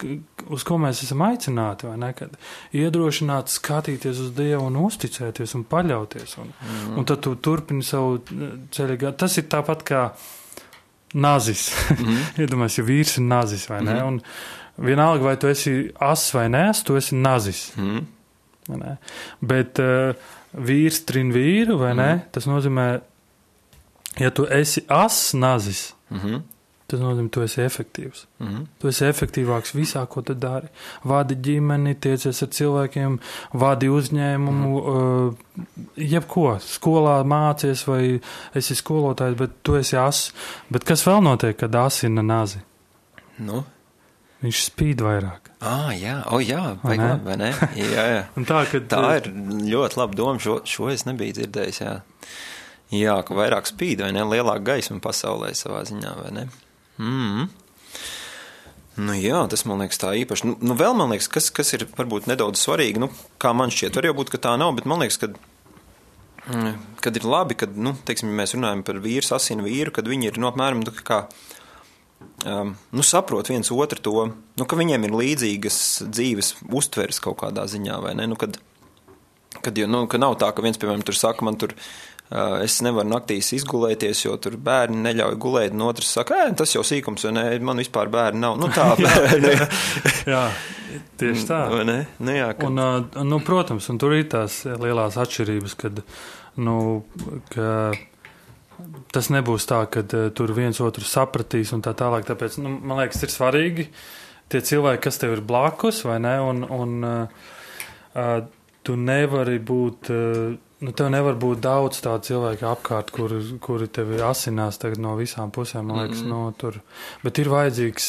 uz 0.55 0.63
ko 0.67 0.77
mēs 0.79 1.01
esam 1.03 1.25
aicināti, 1.25 1.89
vai 1.89 1.97
ne? 1.99 2.13
Kad 2.15 2.37
iedrošināt 2.79 3.51
skatīties 3.51 4.23
uz 4.23 4.31
Dievu 4.37 4.69
un 4.69 4.79
uzticēties 4.85 5.57
un 5.59 5.67
paļauties. 5.67 6.37
Un, 6.39 6.55
mm. 6.55 6.95
un 7.01 7.09
tad 7.11 7.25
tu 7.27 7.35
turpini 7.43 7.83
savu 7.83 8.21
ceļu. 8.71 9.11
Tas 9.19 9.35
ir 9.41 9.49
tāpat 9.51 9.85
kā 9.87 10.05
nazis. 11.13 11.67
Mm. 12.01 12.23
Iedomājieties, 12.45 12.79
ja 12.79 12.87
vīrs 12.87 13.17
ir 13.19 13.27
nazis 13.27 13.67
vai 13.69 13.83
ne? 13.83 13.99
Mm. 13.99 14.07
Un 14.07 14.87
vienalga, 14.87 15.27
vai 15.27 15.35
tu 15.37 15.51
esi 15.51 15.73
ass 15.99 16.31
vai 16.33 16.47
nē, 16.49 16.63
tu 16.87 16.95
esi 16.97 17.19
nazis. 17.19 17.67
Mm. 17.75 18.05
Bet 19.43 19.81
uh, 19.83 20.15
vīrs 20.55 21.03
trin 21.09 21.35
vīru, 21.35 21.75
vai 21.81 21.91
mm. 21.91 21.99
ne? 21.99 22.29
Tas 22.31 22.47
nozīmē 22.49 22.87
ja 24.19 24.31
tu 24.31 24.45
esi 24.49 24.83
ass 24.87 25.33
nazis, 25.33 25.93
mm 26.09 26.19
-hmm. 26.19 26.41
tas 26.87 26.99
nozīmē, 26.99 27.29
tu 27.29 27.41
esi 27.41 27.61
efektīvs. 27.61 28.25
Mm 28.39 28.47
-hmm. 28.47 28.65
Tu 28.79 28.87
esi 28.87 29.05
efektīvāks 29.05 29.75
visā, 29.75 30.05
ko 30.05 30.21
tu 30.21 30.33
dari. 30.33 30.67
Vadi 31.03 31.35
ģimeni, 31.35 31.95
tiecies 31.95 32.43
ar 32.43 32.49
cilvēkiem, 32.49 33.19
vadi 33.53 33.87
uzņēmumu, 33.87 34.67
mm 34.67 34.87
-hmm. 34.87 35.27
uh, 35.27 35.33
jebko. 35.95 36.57
Skolā 36.59 37.23
mācies 37.23 37.87
vai 37.87 38.21
esi 38.55 38.75
skolotājs, 38.75 39.37
bet 39.37 39.49
tu 39.63 39.75
esi 39.75 39.97
ass. 39.97 40.33
Bet 40.69 40.83
kas 40.83 41.07
vēl 41.07 41.21
notiek, 41.21 41.57
kad 41.57 41.75
asina 41.75 42.21
nazi? 42.21 42.59
Nu? 43.37 43.63
Viņš 44.41 44.61
spīd 44.71 45.01
vairāk. 45.05 45.51
Ah, 45.61 45.91
jā, 45.93 46.15
oh, 46.33 46.41
jā, 46.41 46.77
vai 46.81 46.95
ne? 46.97 47.11
Vai 47.21 47.35
ne? 47.37 47.51
Jā, 47.77 48.05
jā. 48.09 48.21
tā, 48.49 48.63
kad, 48.71 48.87
tā 48.89 49.01
ir 49.19 49.27
ļoti 49.69 49.99
laba 50.01 50.17
doma. 50.17 50.41
Šo, 50.41 50.61
šo 50.65 50.89
es 50.89 51.05
nebiju 51.05 51.37
dzirdējis. 51.37 51.81
Jā. 51.83 51.99
Jā, 52.91 53.15
ka 53.23 53.35
vairāk 53.37 53.69
spīd 53.69 54.03
vai 54.03 54.11
ne, 54.11 54.25
lielāka 54.27 54.73
gaisma 54.73 54.99
pasaulē 55.03 55.53
savā 55.55 55.85
ziņā, 55.87 56.11
vai 56.17 56.31
ne? 56.35 56.47
Mm. 56.99 57.45
Nu, 58.99 59.13
jā, 59.15 59.39
tas 59.51 59.63
man 59.69 59.79
liekas 59.79 60.01
tā 60.01 60.11
īpaši. 60.19 60.49
Nu, 60.49 60.57
nu 60.59 60.75
vēl 60.77 60.97
man 60.99 61.13
liekas, 61.13 61.29
kas, 61.31 61.47
kas 61.55 61.71
ir 61.77 61.87
varbūt 61.95 62.27
nedaudz 62.27 62.59
svarīgi, 62.59 62.99
nu, 62.99 63.07
kā 63.41 63.53
man 63.55 63.71
šķiet, 63.71 63.95
var 63.95 64.09
jau 64.09 64.17
būt, 64.17 64.33
ka 64.33 64.41
tā 64.43 64.57
nav, 64.59 64.73
bet 64.75 64.89
man 64.89 64.99
liekas, 65.05 65.21
ka, 65.21 65.31
mm, 66.51 66.73
kad 67.05 67.15
ir 67.15 67.29
labi, 67.31 67.55
kad, 67.63 67.79
nu, 67.79 67.95
teiksim, 68.07 68.33
ja 68.33 68.41
mēs 68.41 68.57
runājam 68.57 68.83
par 68.87 68.99
vīru, 69.05 69.23
asinu 69.39 69.65
vīru, 69.69 69.95
kad 69.95 70.11
viņi 70.11 70.33
ir, 70.33 70.41
nu, 70.43 70.51
apmēram, 70.51 70.83
nu, 70.83 70.95
kā, 71.07 71.21
um, 72.43 72.75
nu, 72.91 73.07
saprot 73.07 73.53
viens 73.53 73.71
otru 73.71 74.03
to, 74.03 74.27
nu, 74.59 74.67
ka 74.67 74.81
viņiem 74.83 75.07
ir 75.07 75.17
līdzīgas 75.23 75.79
dzīves 76.11 76.57
uztveres 76.67 77.23
kaut 77.23 77.39
kādā 77.45 77.63
ziņā, 77.71 78.03
vai 78.03 78.17
ne, 78.19 78.27
nu, 78.33 78.35
kad, 78.35 78.59
kad, 79.63 79.79
nu, 79.87 80.03
ka 80.11 80.19
nav 80.19 80.35
tā, 80.43 80.51
ka 80.51 80.67
viens, 80.67 80.81
piemēram, 80.81 81.07
tur 81.07 81.15
saka, 81.15 81.47
man 81.47 81.55
tur, 81.63 81.79
uh, 81.79 82.10
es 82.63 82.77
nevaru 82.85 83.11
naktīs 83.11 83.51
izgulēties, 83.57 84.25
jo 84.25 84.37
tur 84.41 84.55
bērni 84.61 85.01
neļauj 85.03 85.37
gulēt, 85.41 85.73
un 85.75 85.83
otrs 85.89 86.13
saka, 86.15 86.45
ē, 86.45 86.51
tas 86.61 86.75
jau 86.75 86.83
sīkums, 86.87 87.25
vai 87.27 87.33
ne, 87.35 87.43
man 87.67 87.81
vispār 87.81 88.11
bērni 88.11 88.39
nav. 88.43 88.59
Nu 88.61 88.69
tā, 88.71 88.91
bērni. 89.01 89.55
jā, 90.33 90.45
tieši 91.19 91.49
tā. 91.49 91.63
Nu, 91.87 92.37
jā, 92.37 92.51
kad... 92.55 92.69
un, 92.69 93.27
nu, 93.27 93.41
protams, 93.47 93.89
un 93.91 93.99
tur 94.01 94.15
ir 94.15 94.29
tās 94.31 94.61
lielās 94.65 95.19
atšķirības, 95.19 95.75
kad, 95.81 95.99
nu, 96.63 96.77
ka 97.51 97.91
tas 99.11 99.27
nebūs 99.33 99.67
tā, 99.69 99.83
ka 99.91 100.05
tur 100.07 100.55
viens 100.55 100.79
otru 100.81 101.05
sapratīs 101.05 101.75
un 101.75 101.83
tā 101.85 101.93
tālāk, 101.97 102.25
tāpēc, 102.29 102.57
nu, 102.63 102.77
man 102.79 103.03
liekas, 103.03 103.25
ir 103.25 103.33
svarīgi 103.33 103.87
tie 104.51 104.63
cilvēki, 104.71 105.03
kas 105.03 105.19
tev 105.19 105.35
ir 105.35 105.43
blakus, 105.47 106.01
vai 106.07 106.17
ne, 106.23 106.33
un, 106.43 106.63
un 106.63 106.95
uh, 107.07 108.47
tu 108.83 108.95
nevari 108.95 109.59
būt 109.59 110.09
uh, 110.09 110.59
Nu, 110.81 110.89
tev 110.97 111.11
nevar 111.13 111.35
būt 111.37 111.59
daudz 111.61 111.99
tādu 112.01 112.25
cilvēku 112.25 112.65
apkārt, 112.65 113.11
kuri, 113.13 113.37
kuri 113.61 113.85
tevi 113.93 114.17
asinās 114.25 114.79
no 114.97 115.13
visām 115.19 115.51
pusēm. 115.53 115.85
Man 115.85 115.99
liekas, 116.01 116.23
mm 116.23 116.25
-hmm. 116.25 116.29
no, 116.29 116.53
tur. 116.57 116.79
Bet 117.21 117.37
ir, 117.37 117.49
vajadzīgs, 117.53 118.07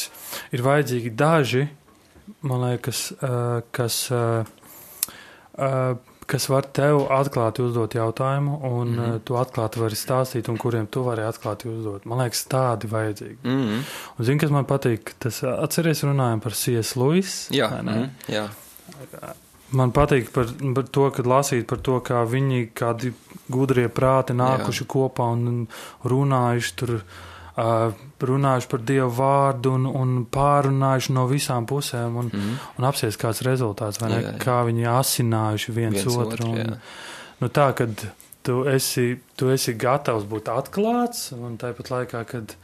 ir 0.56 0.62
vajadzīgi 0.64 1.10
daži, 1.12 1.68
man 2.40 2.64
liekas, 2.64 3.12
uh, 3.12 3.60
kas, 3.70 4.08
uh, 4.10 4.46
kas 6.26 6.48
var 6.48 6.64
tev 6.72 7.02
atklāti 7.12 7.60
uzdot 7.60 7.94
jautājumu, 7.94 8.56
un 8.62 8.88
mm 8.88 8.98
-hmm. 8.98 9.20
tu 9.24 9.34
atklāti 9.34 9.80
vari 9.80 9.94
stāstīt, 9.94 10.48
un 10.48 10.56
kuriem 10.56 10.86
tu 10.86 11.02
vari 11.04 11.22
atklāti 11.28 11.68
uzdot. 11.68 12.06
Man 12.06 12.24
liekas, 12.24 12.46
tādi 12.48 12.88
vajadzīgi. 12.88 13.38
Mm 13.44 13.62
-hmm. 13.62 13.84
Un 14.18 14.24
zini, 14.24 14.38
kas 14.38 14.50
man 14.50 14.64
patīk? 14.64 15.12
Tas 15.18 15.42
atceries 15.44 16.04
runājam 16.04 16.40
par 16.40 16.52
C.S. 16.52 16.96
Lewis. 16.96 17.48
Jā, 17.50 17.82
mm 17.82 17.88
-hmm. 17.88 18.08
jā. 18.28 18.48
Man 19.76 19.92
patīk 19.94 20.30
par, 20.34 20.50
par 20.76 20.88
to, 20.92 21.08
kad 21.16 21.28
lasīt 21.28 21.66
par 21.70 21.80
to, 21.84 21.98
kā 22.04 22.22
viņi, 22.28 22.66
kādi 22.76 23.12
gudrie 23.52 23.88
prāti 23.92 24.36
nākuši 24.36 24.84
Jā. 24.84 24.88
kopā 24.92 25.28
un 25.32 25.62
runājuši 26.08 26.74
tur, 26.76 26.92
uh, 27.00 28.02
runājuši 28.20 28.68
par 28.72 28.84
Dievu 28.90 29.08
vārdu 29.16 29.72
un, 29.78 29.86
un 29.88 30.12
pārunājuši 30.32 31.16
no 31.16 31.24
visām 31.30 31.68
pusēm 31.68 32.18
un, 32.20 32.28
mm. 32.32 32.58
un 32.80 32.88
apsies 32.88 33.16
kāds 33.20 33.40
rezultāts, 33.46 34.00
vai 34.02 34.12
ne? 34.12 34.20
Jā, 34.20 34.34
jā. 34.34 34.42
Kā 34.44 34.58
viņi 34.68 34.88
asinājuši 34.92 35.76
viens, 35.78 35.98
viens 36.02 36.20
otru. 36.26 36.52
un, 36.52 36.76
nu 37.40 37.50
tā, 37.52 37.70
kad 37.78 38.06
tu 38.44 38.60
esi, 38.68 39.08
tu 39.38 39.48
esi 39.54 39.76
gatavs 39.78 40.28
būt 40.28 40.52
atklāts 40.52 41.30
un 41.38 41.56
tāpat 41.60 41.92
laikā, 41.94 42.22
kad, 42.28 42.56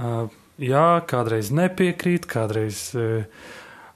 uh, 0.00 0.24
jā, 0.62 0.88
kādreiz 1.12 1.52
nepiekrīt, 1.52 2.28
kādreiz. 2.30 2.88
Uh, 2.96 3.24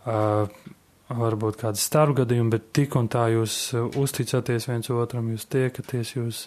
uh, 0.05 0.79
varbūt 1.19 1.59
kādi 1.61 1.81
starpgadījumi, 1.81 2.53
bet 2.53 2.71
tik 2.77 2.97
un 2.99 3.11
tā 3.13 3.27
jūs 3.33 3.57
uh, 3.77 3.89
uzticaties 4.01 4.69
viens 4.71 4.91
otram, 4.95 5.31
jūs 5.33 5.49
tiekaties, 5.53 6.15
jūs. 6.17 6.47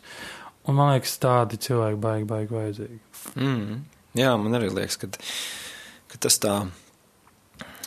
Un 0.65 0.79
man 0.79 0.95
liekas, 0.95 1.17
tādi 1.21 1.59
cilvēki 1.61 1.99
baigi, 2.01 2.27
baigi 2.29 2.55
vajadzīgi. 2.55 2.99
Mm. 3.37 3.83
Jā, 4.17 4.31
man 4.41 4.57
arī 4.57 4.71
liekas, 4.73 4.97
ka, 5.01 5.11
ka 6.11 6.21
tas 6.25 6.39
tā. 6.41 6.55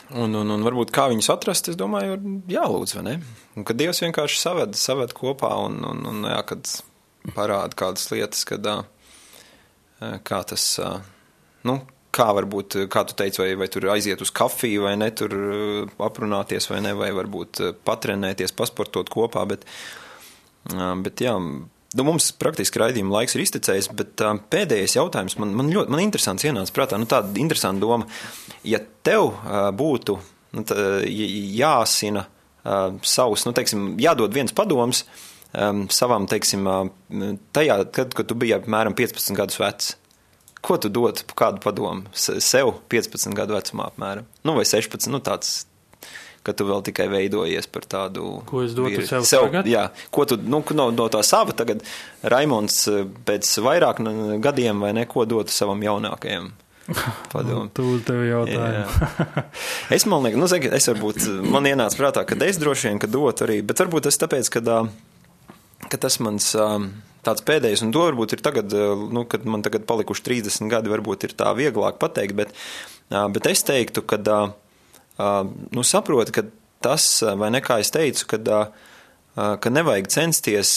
Un, 0.08 0.32
un, 0.32 0.54
un 0.54 0.64
varbūt 0.64 0.92
kā 0.94 1.08
viņus 1.10 1.28
atrast, 1.34 1.72
es 1.72 1.76
domāju, 1.76 2.16
ir 2.16 2.54
jālūdz, 2.54 2.94
vai 2.96 3.04
ne? 3.04 3.16
Un 3.58 3.66
ka 3.68 3.76
Dievs 3.76 4.00
vienkārši 4.04 4.38
saved, 4.40 4.78
saved 4.78 5.12
kopā 5.16 5.50
un, 5.66 5.82
un, 5.84 6.06
un 6.08 6.30
jā, 6.30 6.38
kad 6.48 6.70
parāda 7.36 7.76
kādas 7.76 8.08
lietas, 8.12 8.46
kad 8.48 8.64
kā 9.98 10.40
tas, 10.48 10.64
nu, 11.66 11.80
kā 12.14 12.28
varbūt, 12.36 12.76
kā 12.92 13.04
tu 13.08 13.16
teici, 13.18 13.40
vai, 13.42 13.52
vai 13.60 13.68
tur 13.72 13.88
aiziet 13.92 14.22
uz 14.24 14.32
kafiju, 14.34 14.86
vai 14.86 14.94
ne, 15.00 15.10
tur 15.14 15.34
uh, 15.34 15.96
aprunāties, 16.04 16.68
vai 16.70 16.80
ne, 16.84 16.94
vai 16.98 17.10
varbūt 17.16 17.62
uh, 17.62 17.74
patrenēties, 17.86 18.54
pasportot 18.56 19.10
kopā, 19.12 19.44
bet, 19.50 19.66
uh, 20.72 20.94
bet 21.04 21.22
jā, 21.24 21.34
nu, 21.38 22.06
mums 22.06 22.30
praktiski 22.40 22.82
raidījuma 22.82 23.20
laiks 23.20 23.36
ir 23.36 23.44
iztecējis, 23.44 23.90
bet 23.98 24.24
pēdējais 24.52 24.98
jautājums 24.98 25.38
man, 25.42 25.54
man 25.58 25.70
ļoti 25.74 25.94
man 25.94 26.04
interesants 26.04 26.48
ienāca 26.48 26.74
prātā, 26.76 27.00
nu 27.00 27.08
tāda 27.10 27.40
interesanta 27.40 27.84
doma, 27.84 28.08
ja 28.66 28.80
tev 29.06 29.32
būtu 29.76 30.18
nu, 30.56 30.66
tā, 30.68 30.90
jāsina 31.06 32.26
savus, 33.06 33.46
nu, 33.46 33.54
teiksim, 33.56 33.94
jādod 34.02 34.34
viens 34.34 34.52
padoms 34.52 35.04
um, 35.56 35.86
savam, 35.94 36.26
teiksim, 36.28 36.66
tajā, 37.56 37.78
kad, 37.94 38.12
kad 38.16 38.28
tu 38.28 38.36
biji 38.36 38.58
apmēram 38.58 38.96
15 38.98 39.38
gadus 39.38 39.60
vecs, 39.62 39.94
Ko 40.64 40.76
tu 40.80 40.90
dotu 40.90 41.24
kādu 41.38 41.62
padomu 41.62 42.08
sev 42.14 42.74
15 42.90 43.34
gadu 43.36 43.54
vecumā 43.54 43.92
apmēram? 43.92 44.26
Nu, 44.42 44.56
vai 44.58 44.66
16, 44.66 45.06
nu 45.12 45.20
tāds, 45.24 45.68
ka 46.46 46.54
tu 46.56 46.66
vēl 46.68 46.82
tikai 46.88 47.06
veidojies 47.12 47.68
par 47.70 47.86
tādu. 47.88 48.38
Ko 48.48 48.62
es 48.66 48.74
dotu 48.76 48.96
vīri. 48.96 49.06
sev, 49.08 49.26
sev 49.28 49.48
tagad? 49.48 49.68
Jā, 49.70 49.88
ko 50.14 50.26
tu, 50.28 50.38
nu, 50.40 50.62
no, 50.74 50.88
no 50.94 51.08
tā 51.12 51.22
sava 51.26 51.54
tagad, 51.56 51.84
Raimons 52.22 52.80
eh, 52.90 53.04
pēc 53.28 53.50
vairāk 53.64 54.02
gadiem 54.44 54.82
vai 54.82 54.94
neko 54.96 55.28
dotu 55.30 55.54
savam 55.54 55.82
jaunākajam? 55.84 56.50
Padomu. 57.32 57.68
Tu 57.76 57.98
tev 58.06 58.22
jautājumu. 58.24 59.10
es 59.96 60.08
man 60.08 60.24
liekas, 60.24 60.40
nu, 60.40 60.48
zini, 60.50 60.72
es 60.78 60.88
varbūt, 60.88 61.26
man 61.52 61.68
ienāca 61.68 62.00
prātā, 62.00 62.24
ka 62.28 62.38
es 62.46 62.60
droši 62.60 62.90
vien, 62.90 63.02
ka 63.02 63.10
dotu 63.12 63.46
arī, 63.46 63.60
bet 63.66 63.84
varbūt 63.84 64.08
tas 64.08 64.18
tāpēc, 64.24 64.50
ka, 64.56 64.80
ka 65.86 66.00
tas 66.00 66.18
mans. 66.24 66.54
Um, 66.58 66.90
tāds 67.26 67.44
pēdējais, 67.46 67.82
un 67.86 67.92
to 67.94 68.04
varbūt 68.06 68.36
ir 68.36 68.44
tagad, 68.44 68.72
eh, 68.74 69.06
nu, 69.14 69.24
kad 69.30 69.46
man 69.48 69.64
tagad 69.66 69.86
palikuši 69.88 70.26
30 70.28 70.70
gadi, 70.72 70.92
varbūt 70.92 71.28
ir 71.28 71.36
tā 71.38 71.52
vieglāk 71.58 72.00
pateikt, 72.02 72.36
bet, 72.38 72.54
bet 73.08 73.50
es 73.50 73.64
teiktu, 73.66 74.04
ka, 74.06 74.20
nu, 75.18 75.82
saproti, 75.82 76.34
ka 76.34 76.46
tas, 76.84 77.08
vai 77.22 77.50
ne 77.50 77.62
kā 77.64 77.80
es 77.82 77.90
teicu, 77.90 78.26
kad, 78.30 78.50
ka 79.34 79.70
nevajag 79.70 80.10
censties 80.12 80.72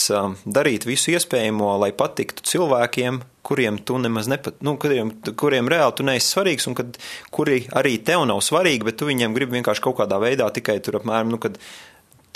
darīt 0.46 0.86
visu 0.86 1.14
iespējamo, 1.14 1.76
lai 1.82 1.92
patiktu 1.94 2.44
cilvēkiem, 2.46 3.20
kuriem 3.42 3.78
tu 3.82 3.98
nemaz 3.98 4.28
nepat, 4.30 4.60
nu, 4.62 4.76
kuriem, 4.80 5.10
kuriem 5.38 5.70
reāli 5.70 5.96
tu 5.98 6.06
neesi 6.06 6.30
svarīgs, 6.30 6.68
un 6.70 6.76
kad, 6.78 6.98
kuri 7.34 7.64
arī 7.78 7.96
tev 8.06 8.24
nav 8.28 8.42
svarīgi, 8.44 8.86
bet 8.86 9.00
tu 9.00 9.08
viņiem 9.10 9.34
gribi 9.36 9.58
vienkārši 9.58 9.82
kaut 9.84 9.98
kādā 9.98 10.20
veidā 10.22 10.48
tikai 10.54 10.78
tur 10.84 11.00
apmēram, 11.00 11.32
nu, 11.34 11.40
kad 11.42 11.58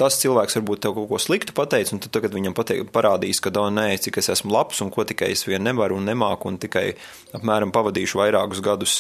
tas 0.01 0.19
cilvēks 0.21 0.59
varbūt 0.59 0.83
tev 0.85 0.95
kaut 0.97 1.09
ko 1.11 1.19
sliktu 1.21 1.55
pateicis, 1.57 1.95
un 1.97 2.03
tu 2.05 2.11
tagad 2.13 2.35
viņam 2.37 2.55
pateik, 2.57 2.91
parādīs, 2.95 3.41
ka, 3.43 3.53
oh, 3.61 3.71
nē, 3.73 3.89
cik 4.05 4.21
es 4.21 4.29
esmu 4.35 4.53
labs 4.53 4.83
un 4.85 4.93
ko 4.93 5.07
tikai 5.09 5.31
es 5.33 5.47
vien 5.49 5.65
nevaru 5.65 5.97
un 5.97 6.09
nemāku, 6.09 6.51
un 6.53 6.59
tikai 6.61 6.91
apmēram 7.37 7.73
pavadīšu 7.75 8.21
vairākus 8.21 8.61
gadus, 8.65 8.97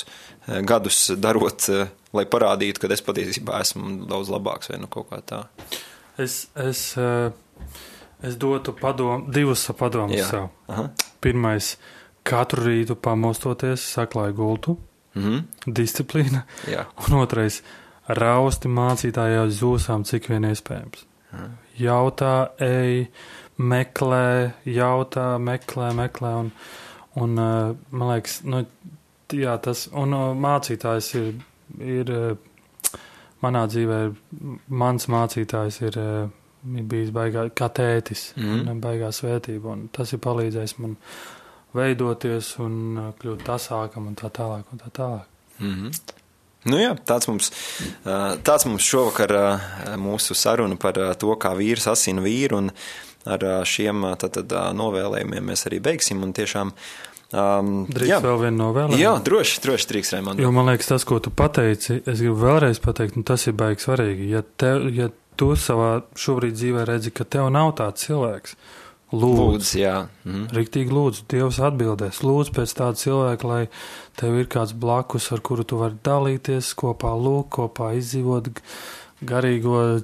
eh, 0.49 0.63
gadus 0.67 1.03
darot, 1.21 1.69
eh, 1.69 1.93
lai 2.17 2.25
parādītu, 2.33 2.81
ka 2.81 2.93
es 2.93 3.05
patiesībā 3.05 3.61
esmu 3.61 4.09
daudz 4.09 4.33
labāks 4.33 4.73
vai 4.73 4.81
nu 4.81 4.89
kaut 4.89 5.11
kā 5.13 5.21
tā. 5.21 5.45
Es, 6.19 6.47
es, 6.57 6.97
eh, 6.97 7.31
es 8.25 8.41
dotu 8.41 8.73
padom, 8.73 9.29
divus 9.31 9.69
padomus 9.77 10.31
sev. 10.31 10.49
Aha. 10.73 10.89
Pirmais, 11.21 11.77
katru 12.25 12.65
rītu 12.71 12.97
pamostoties, 12.97 13.85
saklāja 13.85 14.33
gultu, 14.33 14.79
mm 15.15 15.23
-hmm. 15.23 15.45
disciplīna. 15.67 16.47
Jā. 16.67 16.87
Un 17.07 17.21
otrais, 17.21 17.63
rausti 18.09 18.71
mācītājā 18.71 19.45
uz 19.47 19.61
jūsām, 19.63 20.05
cik 20.09 20.31
vien 20.31 20.47
iespējams. 20.51 21.05
Jautā, 21.77 22.35
ej, 22.63 23.09
meklē, 23.59 24.53
jautā, 24.65 25.37
meklē, 25.43 25.93
meklē. 25.97 26.33
Un, 26.45 26.53
un 27.21 27.39
eh, 27.43 27.75
man 27.91 28.13
liekas, 28.15 28.41
nu, 28.49 28.63
jā, 29.33 29.57
tas, 29.63 29.87
un 29.93 30.17
mācītājs 30.41 31.13
ir, 31.21 31.33
ir 31.83 32.13
manā 33.45 33.67
dzīvē 33.71 34.01
mans 34.83 35.09
mācītājs 35.13 35.81
ir, 35.85 35.99
ir 36.01 36.87
bijis 36.91 37.13
baigā, 37.15 37.49
kā 37.57 37.69
tētis, 37.75 38.31
mm. 38.39 38.69
un 38.73 38.83
baigā 38.83 39.11
svētība, 39.15 39.75
un 39.75 39.89
tas 39.95 40.13
ir 40.15 40.23
palīdzējis 40.25 40.79
man 40.83 40.97
veidoties 41.77 42.55
un 42.65 42.79
kļūt 43.21 43.45
tasākam 43.47 44.09
un 44.11 44.17
tā 44.19 44.31
tālāk 44.33 44.73
un 44.73 44.81
tā 44.81 44.93
tālāk. 45.01 45.29
Mm 45.59 45.75
-hmm. 45.75 46.25
Nu 46.67 46.81
jā, 46.81 46.93
tāds 47.07 47.31
mums, 47.31 47.51
tāds 48.05 48.69
mums 48.69 48.87
šovakar 48.87 49.35
mūsu 50.03 50.37
saruna 50.39 50.79
par 50.81 50.99
to, 51.21 51.35
kā 51.41 51.55
vīrs 51.59 51.89
asina 51.93 52.25
vīru, 52.25 52.63
un 52.65 52.73
ar 53.27 53.45
šiem 53.67 54.07
tad, 54.21 54.39
tad, 54.39 54.57
novēlējumiem 54.79 55.53
mēs 55.53 55.67
arī 55.71 55.83
beigsim. 55.83 56.25
Un 56.27 56.35
tiešām 56.37 56.75
Um, 57.35 57.89
Drīkst 57.91 58.13
jā. 58.13 58.19
vēl 58.23 58.37
vienu 58.39 58.61
novēlējumu? 58.61 58.99
Jā, 59.03 59.17
droši, 59.27 59.59
droši 59.65 59.89
drīkst, 59.91 60.13
Raimond. 60.15 60.41
Jo 60.41 60.53
man 60.55 60.69
liekas, 60.71 60.93
tas, 60.93 61.05
ko 61.09 61.19
tu 61.19 61.33
pateici, 61.35 61.99
es 61.99 62.21
gribu 62.23 62.37
vēlreiz 62.39 62.79
pateikt, 62.83 63.17
nu, 63.19 63.27
tas 63.27 63.49
ir 63.51 63.57
baigi 63.59 63.83
svarīgi. 63.83 64.29
Ja, 64.31 64.45
tev, 64.63 64.87
ja 64.95 65.09
tu 65.35 65.51
savā 65.59 66.05
šobrīd 66.15 66.55
dzīvē 66.55 66.87
redzi, 66.87 67.11
ka 67.11 67.27
tev 67.27 67.51
nav 67.51 67.73
tāds 67.81 68.07
cilvēks, 68.07 68.55
lūdzu, 69.13 69.45
lūdzu 69.53 69.79
jā. 69.81 69.95
Mhm. 70.25 70.49
Riktīgi 70.57 70.95
lūdzu, 70.95 71.27
Dievs 71.31 71.61
atbildēs. 71.63 72.23
Lūdzu 72.27 72.57
pēc 72.57 72.75
tāda 72.79 73.01
cilvēka, 73.01 73.51
lai 73.51 73.63
tev 74.19 74.41
ir 74.41 74.51
kāds 74.53 74.75
blakus, 74.75 75.31
ar 75.35 75.45
kuru 75.47 75.65
tu 75.65 75.79
vari 75.83 75.99
dalīties, 76.07 76.73
kopā 76.79 77.15
lūk, 77.15 77.53
kopā 77.59 77.93
izdzīvot 78.01 78.51
garīgo, 79.27 80.03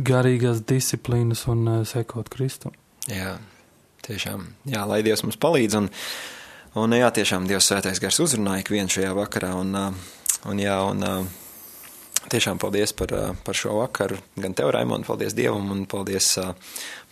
garīgās 0.00 0.64
disciplīnas 0.66 1.46
un 1.50 1.64
uh, 1.68 1.80
sekot 1.88 2.28
Kristum. 2.32 2.74
Jā, 3.10 3.38
tiešām. 4.06 4.50
Jā, 4.70 4.84
lai 4.86 5.00
Dievs 5.06 5.24
mums 5.26 5.40
palīdz. 5.40 5.80
Un, 5.80 5.90
Un, 6.78 6.92
jā, 6.94 7.08
tiešām 7.10 7.48
Dievs 7.50 7.66
svētais 7.66 7.98
gars 7.98 8.20
uzrunāja 8.22 8.62
ikvienu 8.62 8.92
šajā 8.94 9.10
vakarā. 9.16 9.56
Un, 9.58 9.74
un, 10.46 10.60
jā, 10.62 10.76
un, 10.86 11.02
tiešām 12.32 12.60
paldies 12.62 12.94
par, 12.96 13.12
par 13.44 13.58
šo 13.58 13.80
vakaru. 13.80 14.18
Gan 14.40 14.54
tev, 14.56 14.72
Raimond, 14.74 15.06
paldies 15.08 15.36
Dievam 15.36 15.70
un 15.74 15.84
paldies, 15.90 16.32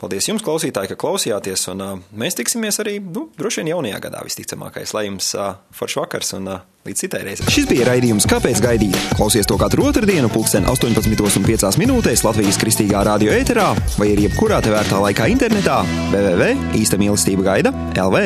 paldies 0.00 0.30
jums, 0.30 0.44
klausītāji, 0.46 0.92
ka 0.92 1.00
klausījāties. 1.00 1.68
Un 1.74 1.84
mēs 2.18 2.38
tiksimies 2.38 2.80
arī, 2.84 2.98
nu, 3.02 3.28
droši 3.38 3.62
vien 3.62 3.74
jaunajā 3.74 4.02
gadā 4.08 4.24
visticamākais. 4.26 4.94
Lai 4.96 5.08
jums 5.08 5.34
foršs 5.78 6.00
vakars 6.02 6.34
un 6.38 6.52
līdz 6.88 7.02
citai 7.04 7.22
reizei. 7.26 7.52
Šis 7.52 7.68
bija 7.68 7.86
raidījums 7.90 8.26
Kāpēc 8.28 8.60
gaidīt? 8.64 8.96
Klausies 9.18 9.48
to 9.48 9.58
katru 9.60 9.88
otrdienu, 9.88 10.30
pulksten 10.32 10.66
18,5 10.68 11.80
minūtēs 11.80 12.24
Latvijas 12.26 12.60
kristīgā 12.60 13.04
radio 13.08 13.34
ēterā 13.34 13.68
vai 13.98 14.12
arī 14.14 14.28
jebkurā 14.28 14.60
tevērtā 14.64 15.00
laikā 15.04 15.28
internetā 15.32 15.80
www. 16.12 16.52
īsta 16.78 17.00
mīlestība 17.00 17.50
gaida 17.50 17.74
LV. 17.98 18.24